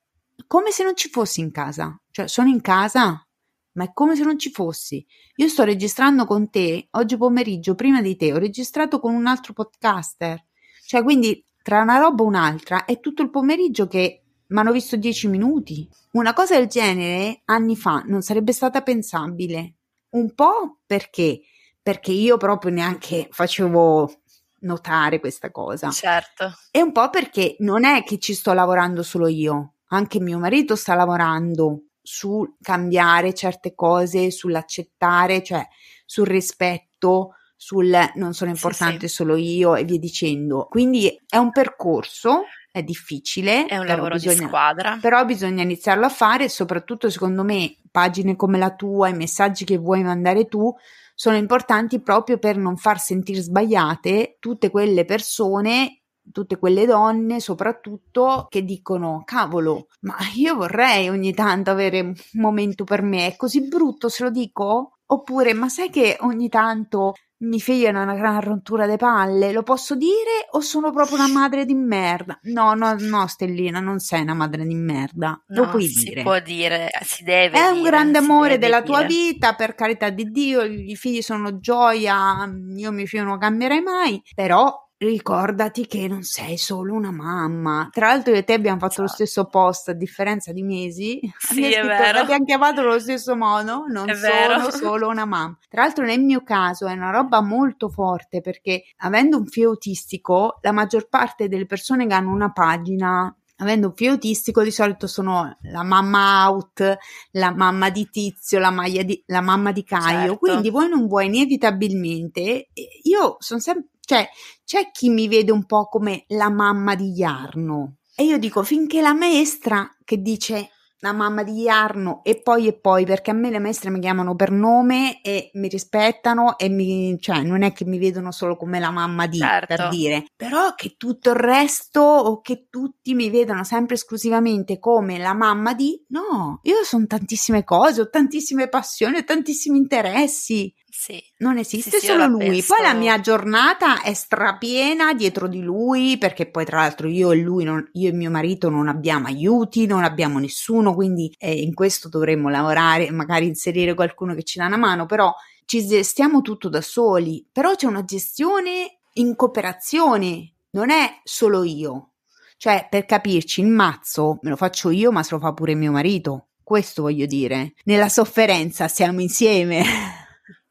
come 0.47 0.71
se 0.71 0.83
non 0.83 0.95
ci 0.95 1.09
fossi 1.09 1.41
in 1.41 1.51
casa. 1.51 1.99
Cioè 2.11 2.27
sono 2.27 2.49
in 2.49 2.61
casa, 2.61 3.25
ma 3.73 3.83
è 3.83 3.91
come 3.93 4.15
se 4.15 4.23
non 4.23 4.37
ci 4.37 4.51
fossi. 4.51 5.05
Io 5.37 5.47
sto 5.47 5.63
registrando 5.63 6.25
con 6.25 6.49
te 6.49 6.87
oggi 6.91 7.17
pomeriggio, 7.17 7.75
prima 7.75 8.01
di 8.01 8.15
te, 8.15 8.33
ho 8.33 8.37
registrato 8.37 8.99
con 8.99 9.13
un 9.13 9.25
altro 9.25 9.53
podcaster. 9.53 10.45
Cioè, 10.85 11.03
quindi 11.03 11.43
tra 11.61 11.81
una 11.81 11.97
roba 11.97 12.23
e 12.23 12.27
un'altra 12.27 12.85
è 12.85 12.99
tutto 12.99 13.21
il 13.21 13.29
pomeriggio 13.29 13.87
che 13.87 14.22
mi 14.53 14.59
hanno 14.59 14.71
visto 14.71 14.95
dieci 14.95 15.27
minuti. 15.27 15.89
Una 16.11 16.33
cosa 16.33 16.55
del 16.55 16.67
genere 16.67 17.41
anni 17.45 17.75
fa 17.75 18.03
non 18.05 18.21
sarebbe 18.21 18.53
stata 18.53 18.81
pensabile. 18.81 19.73
Un 20.09 20.35
po' 20.35 20.77
perché? 20.85 21.41
Perché 21.81 22.11
io 22.11 22.37
proprio 22.37 22.71
neanche 22.71 23.27
facevo 23.31 24.21
notare 24.59 25.19
questa 25.19 25.49
cosa. 25.49 25.89
Certo. 25.89 26.53
E 26.69 26.81
un 26.83 26.91
po' 26.91 27.09
perché 27.09 27.55
non 27.59 27.83
è 27.83 28.03
che 28.03 28.19
ci 28.19 28.35
sto 28.35 28.53
lavorando 28.53 29.01
solo 29.01 29.27
io, 29.27 29.73
anche 29.87 30.19
mio 30.19 30.37
marito 30.37 30.75
sta 30.75 30.93
lavorando 30.93 31.85
su 31.99 32.55
cambiare 32.61 33.33
certe 33.33 33.73
cose, 33.73 34.29
sull'accettare, 34.29 35.41
cioè 35.41 35.67
sul 36.05 36.27
rispetto, 36.27 37.37
sul 37.55 37.91
non 38.15 38.33
sono 38.33 38.51
importante 38.51 39.07
sì, 39.07 39.07
sì. 39.07 39.13
solo 39.15 39.35
io 39.35 39.75
e 39.75 39.83
via 39.83 39.97
dicendo. 39.97 40.67
Quindi 40.69 41.19
è 41.27 41.37
un 41.37 41.51
percorso 41.51 42.43
è 42.73 42.81
difficile. 42.81 43.67
È 43.67 43.77
un 43.77 43.85
lavoro 43.85 44.15
bisogna, 44.15 44.39
di 44.39 44.45
squadra. 44.45 44.97
Però 44.99 45.23
bisogna 45.25 45.61
iniziarlo 45.61 46.07
a 46.07 46.09
fare 46.09 46.45
e 46.45 46.49
soprattutto 46.49 47.07
secondo 47.07 47.43
me 47.43 47.75
pagine 47.91 48.35
come 48.35 48.57
la 48.57 48.73
tua, 48.73 49.09
i 49.09 49.13
messaggi 49.13 49.63
che 49.63 49.77
vuoi 49.77 50.01
mandare 50.01 50.47
tu 50.47 50.73
sono 51.13 51.35
importanti 51.35 52.01
proprio 52.01 52.39
per 52.39 52.57
non 52.57 52.75
far 52.75 52.99
sentire 52.99 53.41
sbagliate 53.41 54.37
tutte 54.39 54.71
quelle 54.71 55.05
persone 55.05 55.99
tutte 56.31 56.57
quelle 56.57 56.85
donne 56.85 57.41
soprattutto 57.41 58.47
che 58.49 58.63
dicono 58.63 59.23
cavolo 59.25 59.87
ma 60.01 60.15
io 60.35 60.55
vorrei 60.55 61.09
ogni 61.09 61.33
tanto 61.33 61.69
avere 61.69 61.99
un 61.99 62.13
momento 62.35 62.85
per 62.85 63.01
me 63.01 63.27
è 63.27 63.35
così 63.35 63.67
brutto 63.67 64.07
se 64.07 64.23
lo 64.23 64.29
dico 64.29 64.99
oppure 65.05 65.53
ma 65.53 65.67
sai 65.67 65.89
che 65.89 66.15
ogni 66.21 66.47
tanto 66.47 67.13
mi 67.43 67.59
figlio 67.59 67.89
una 67.89 68.15
gran 68.15 68.41
rottura 68.41 68.85
de 68.85 68.97
palle, 68.97 69.51
lo 69.51 69.63
posso 69.63 69.95
dire 69.95 70.47
o 70.51 70.59
sono 70.61 70.91
proprio 70.91 71.17
una 71.17 71.27
madre 71.27 71.65
di 71.65 71.73
merda? 71.73 72.39
No, 72.43 72.73
no, 72.73 72.95
no, 72.97 73.27
Stellina, 73.27 73.79
non 73.79 73.99
sei 73.99 74.21
una 74.21 74.33
madre 74.33 74.65
di 74.65 74.75
merda. 74.75 75.41
Lo 75.47 75.69
puoi 75.69 75.87
si 75.87 76.05
dire. 76.05 76.23
Può 76.23 76.39
dire, 76.39 76.89
si 77.01 77.23
deve. 77.23 77.57
È 77.57 77.61
dire, 77.61 77.77
un 77.77 77.83
grande 77.83 78.17
amore 78.17 78.57
della 78.57 78.81
dire. 78.81 78.93
tua 78.93 79.03
vita, 79.03 79.55
per 79.55 79.75
carità 79.75 80.09
di 80.09 80.25
Dio, 80.31 80.63
i 80.63 80.95
figli 80.95 81.21
sono 81.21 81.59
gioia, 81.59 82.49
io 82.75 82.91
mi 82.91 83.05
figlio 83.07 83.23
non 83.23 83.37
cambierei 83.37 83.81
mai, 83.81 84.21
però 84.33 84.73
ricordati 85.09 85.85
che 85.87 86.07
non 86.07 86.23
sei 86.23 86.57
solo 86.57 86.93
una 86.93 87.11
mamma. 87.11 87.89
Tra 87.91 88.07
l'altro 88.07 88.33
io 88.33 88.39
e 88.39 88.43
te 88.43 88.53
abbiamo 88.53 88.79
fatto 88.79 89.03
esatto. 89.03 89.07
lo 89.07 89.13
stesso 89.13 89.45
post 89.45 89.89
a 89.89 89.93
differenza 89.93 90.51
di 90.51 90.63
mesi. 90.63 91.19
Sì, 91.53 91.71
è 91.71 91.83
vero. 91.83 92.19
Abbiamo 92.19 92.45
chiamato 92.45 92.81
allo 92.81 92.99
stesso 92.99 93.35
modo, 93.35 93.85
non 93.87 94.09
è 94.09 94.15
sono 94.15 94.31
vero. 94.31 94.71
solo 94.71 95.07
una 95.09 95.25
mamma. 95.25 95.57
Tra 95.69 95.83
l'altro 95.83 96.03
nel 96.03 96.21
mio 96.21 96.41
caso 96.41 96.87
è 96.87 96.93
una 96.93 97.11
roba 97.11 97.41
molto 97.41 97.89
forte 97.89 98.41
perché 98.41 98.83
avendo 98.97 99.37
un 99.37 99.45
figlio 99.45 99.69
autistico, 99.69 100.57
la 100.61 100.71
maggior 100.71 101.07
parte 101.09 101.47
delle 101.47 101.65
persone 101.65 102.07
che 102.07 102.13
hanno 102.13 102.31
una 102.31 102.51
pagina 102.51 103.35
avendo 103.57 103.87
un 103.87 103.93
figlio 103.93 104.11
autistico 104.11 104.63
di 104.63 104.71
solito 104.71 105.07
sono 105.07 105.57
la 105.61 105.83
mamma 105.83 106.49
out, 106.49 106.97
la 107.31 107.53
mamma 107.53 107.89
di 107.89 108.09
Tizio, 108.09 108.59
la, 108.59 108.73
di, 109.03 109.23
la 109.27 109.41
mamma 109.41 109.71
di 109.71 109.83
Caio, 109.83 110.19
certo. 110.19 110.37
quindi 110.37 110.69
vuoi 110.69 110.89
non 110.89 111.07
vuoi 111.07 111.27
inevitabilmente, 111.27 112.69
io 113.03 113.37
sono 113.39 113.59
sempre 113.59 113.87
cioè, 114.05 114.27
c'è 114.65 114.91
chi 114.91 115.09
mi 115.09 115.27
vede 115.27 115.51
un 115.51 115.65
po' 115.65 115.87
come 115.87 116.25
la 116.29 116.49
mamma 116.49 116.95
di 116.95 117.11
Jarno. 117.11 117.97
E 118.15 118.23
io 118.25 118.37
dico, 118.37 118.63
finché 118.63 119.01
la 119.01 119.13
maestra 119.13 119.89
che 120.03 120.21
dice 120.21 120.69
la 121.03 121.11
mamma 121.11 121.43
di 121.43 121.63
Jarno 121.63 122.21
e 122.23 122.41
poi 122.41 122.67
e 122.67 122.79
poi, 122.79 123.05
perché 123.05 123.31
a 123.31 123.33
me 123.33 123.49
le 123.49 123.59
maestre 123.59 123.89
mi 123.89 123.99
chiamano 123.99 124.35
per 124.35 124.51
nome 124.51 125.21
e 125.21 125.51
mi 125.55 125.67
rispettano 125.67 126.57
e 126.57 126.69
mi, 126.69 127.17
cioè, 127.19 127.41
non 127.43 127.61
è 127.61 127.73
che 127.73 127.83
mi 127.83 127.97
vedono 127.97 128.31
solo 128.31 128.55
come 128.55 128.79
la 128.79 128.89
mamma 128.89 129.27
di, 129.27 129.37
certo. 129.37 129.75
per 129.75 129.89
dire, 129.89 130.25
però 130.35 130.73
che 130.75 130.95
tutto 130.97 131.31
il 131.31 131.35
resto 131.35 131.99
o 132.01 132.39
che 132.39 132.67
tutti 132.69 133.13
mi 133.13 133.29
vedano 133.29 133.65
sempre 133.65 133.95
esclusivamente 133.95 134.79
come 134.79 135.17
la 135.17 135.33
mamma 135.33 135.73
di, 135.73 136.01
no, 136.07 136.59
io 136.63 136.83
sono 136.83 137.05
tantissime 137.05 137.65
cose, 137.65 138.01
ho 138.01 138.09
tantissime 138.09 138.69
passioni, 138.69 139.17
ho 139.17 139.23
tantissimi 139.25 139.77
interessi. 139.77 140.73
Sì. 141.05 141.21
Non 141.39 141.57
esiste 141.57 141.99
sì, 141.99 142.05
solo 142.05 142.27
lui. 142.27 142.45
Penso... 142.45 142.75
Poi 142.75 142.85
la 142.85 142.93
mia 142.93 143.19
giornata 143.19 144.01
è 144.03 144.13
strapiena 144.13 145.13
dietro 145.13 145.49
di 145.49 145.59
lui, 145.59 146.17
perché 146.17 146.49
poi 146.49 146.63
tra 146.63 146.77
l'altro 146.77 147.09
io 147.09 147.31
e 147.31 147.35
lui, 147.35 147.65
non, 147.65 147.85
io 147.91 148.07
e 148.07 148.13
mio 148.13 148.29
marito 148.29 148.69
non 148.69 148.87
abbiamo 148.87 149.27
aiuti, 149.27 149.85
non 149.85 150.05
abbiamo 150.05 150.39
nessuno, 150.39 150.93
quindi 150.93 151.35
eh, 151.37 151.59
in 151.59 151.73
questo 151.73 152.07
dovremmo 152.07 152.47
lavorare, 152.47 153.11
magari 153.11 153.47
inserire 153.47 153.95
qualcuno 153.95 154.33
che 154.33 154.43
ci 154.43 154.59
dà 154.59 154.67
una 154.67 154.77
mano, 154.77 155.05
però 155.05 155.29
ci 155.65 155.85
gestiamo 155.85 156.39
tutto 156.39 156.69
da 156.69 156.79
soli. 156.79 157.45
Però 157.51 157.75
c'è 157.75 157.87
una 157.87 158.05
gestione 158.05 158.99
in 159.15 159.35
cooperazione, 159.35 160.53
non 160.69 160.89
è 160.89 161.19
solo 161.25 161.63
io. 161.63 162.11
Cioè, 162.55 162.87
per 162.89 163.05
capirci, 163.05 163.59
il 163.59 163.67
mazzo 163.67 164.39
me 164.41 164.51
lo 164.51 164.55
faccio 164.55 164.89
io, 164.89 165.11
ma 165.11 165.21
se 165.21 165.33
lo 165.33 165.41
fa 165.41 165.51
pure 165.51 165.75
mio 165.75 165.91
marito. 165.91 166.47
Questo 166.63 167.01
voglio 167.01 167.25
dire. 167.25 167.73
Nella 167.83 168.07
sofferenza 168.07 168.87
siamo 168.87 169.19
insieme. 169.19 169.83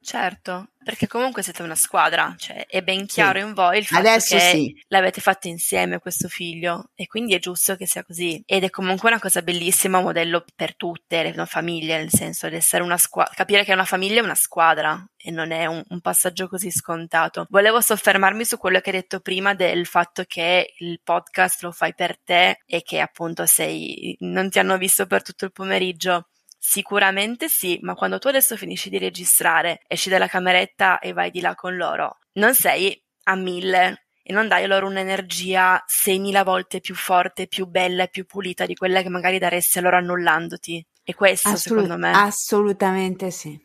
Certo, 0.05 0.73
perché 0.83 1.07
comunque 1.07 1.45
siete 1.45 1.63
una 1.63 1.77
squadra, 1.77 2.35
cioè 2.37 2.67
è 2.67 2.83
ben 2.83 3.07
chiaro 3.07 3.39
Sì. 3.39 3.45
in 3.47 3.55
voi 3.55 3.79
il 3.79 3.87
fatto 3.87 4.01
Adesso 4.09 4.35
che 4.37 4.41
sì. 4.51 4.83
l'avete 4.89 5.21
fatto 5.21 5.47
insieme 5.47 6.01
questo 6.01 6.27
figlio 6.27 6.91
e 6.97 7.07
quindi 7.07 7.35
è 7.35 7.39
giusto 7.39 7.77
che 7.77 7.87
sia 7.87 8.03
così. 8.03 8.43
Ed 8.45 8.65
è 8.65 8.71
comunque 8.71 9.09
una 9.11 9.21
cosa 9.21 9.43
bellissima, 9.43 9.99
un 9.99 10.05
modello 10.05 10.45
per 10.57 10.75
tutte 10.75 11.23
le 11.23 11.47
famiglie, 11.47 11.99
nel 11.99 12.11
senso 12.11 12.49
di 12.49 12.57
essere 12.57 12.83
una 12.83 12.99
squadra, 12.99 13.33
capire 13.33 13.63
che 13.63 13.73
una 13.73 13.85
famiglia 13.85 14.21
è 14.21 14.25
una 14.25 14.35
squadra 14.35 15.07
e 15.17 15.31
non 15.31 15.53
è 15.53 15.67
un, 15.67 15.81
un 15.87 16.01
passaggio 16.01 16.49
così 16.49 16.73
scontato. 16.73 17.47
Volevo 17.49 17.81
soffermarmi 17.81 18.45
su 18.45 18.59
quello 18.59 18.81
che 18.81 18.91
hai 18.91 18.97
detto 18.97 19.21
prima 19.21 19.55
del 19.55 19.87
fatto 19.87 20.25
che 20.27 20.75
il 20.79 21.01
podcast 21.03 21.63
lo 21.63 21.71
fai 21.71 21.95
per 21.95 22.19
te 22.19 22.59
e 22.67 22.83
che 22.83 22.99
appunto 22.99 23.47
sei, 23.47 24.17
non 24.21 24.51
ti 24.51 24.59
hanno 24.59 24.77
visto 24.79 25.07
per 25.07 25.23
tutto 25.23 25.45
il 25.45 25.53
pomeriggio. 25.53 26.27
Sicuramente 26.65 27.49
sì, 27.49 27.81
ma 27.83 27.95
quando 27.95 28.21
tu 28.21 28.29
adesso 28.29 28.57
finisci 28.57 28.89
di 28.89 28.97
registrare, 28.97 29.81
esci 29.89 30.09
dalla 30.09 30.29
cameretta 30.29 31.01
e 31.01 31.13
vai 31.13 31.33
di 31.33 31.41
là 31.41 31.57
con 31.57 31.75
loro, 31.77 32.19
non 32.35 32.55
sei 32.55 32.97
a 33.25 33.35
mille 33.35 34.05
e 34.23 34.33
non 34.33 34.47
dai 34.47 34.69
loro 34.69 34.87
un'energia 34.87 35.83
6.000 35.85 36.45
volte 36.45 36.79
più 36.79 36.95
forte, 36.95 37.49
più 37.49 37.67
bella 37.67 38.05
e 38.05 38.09
più 38.09 38.27
pulita 38.27 38.65
di 38.65 38.77
quella 38.77 39.03
che 39.03 39.09
magari 39.09 39.41
daresti 39.41 39.81
loro 39.81 39.97
annullandoti. 39.97 40.87
E 41.03 41.15
questo, 41.15 41.49
Assolut- 41.49 41.85
secondo 41.89 41.97
me, 41.99 42.13
Assolutamente 42.13 43.33
sì. 43.33 43.61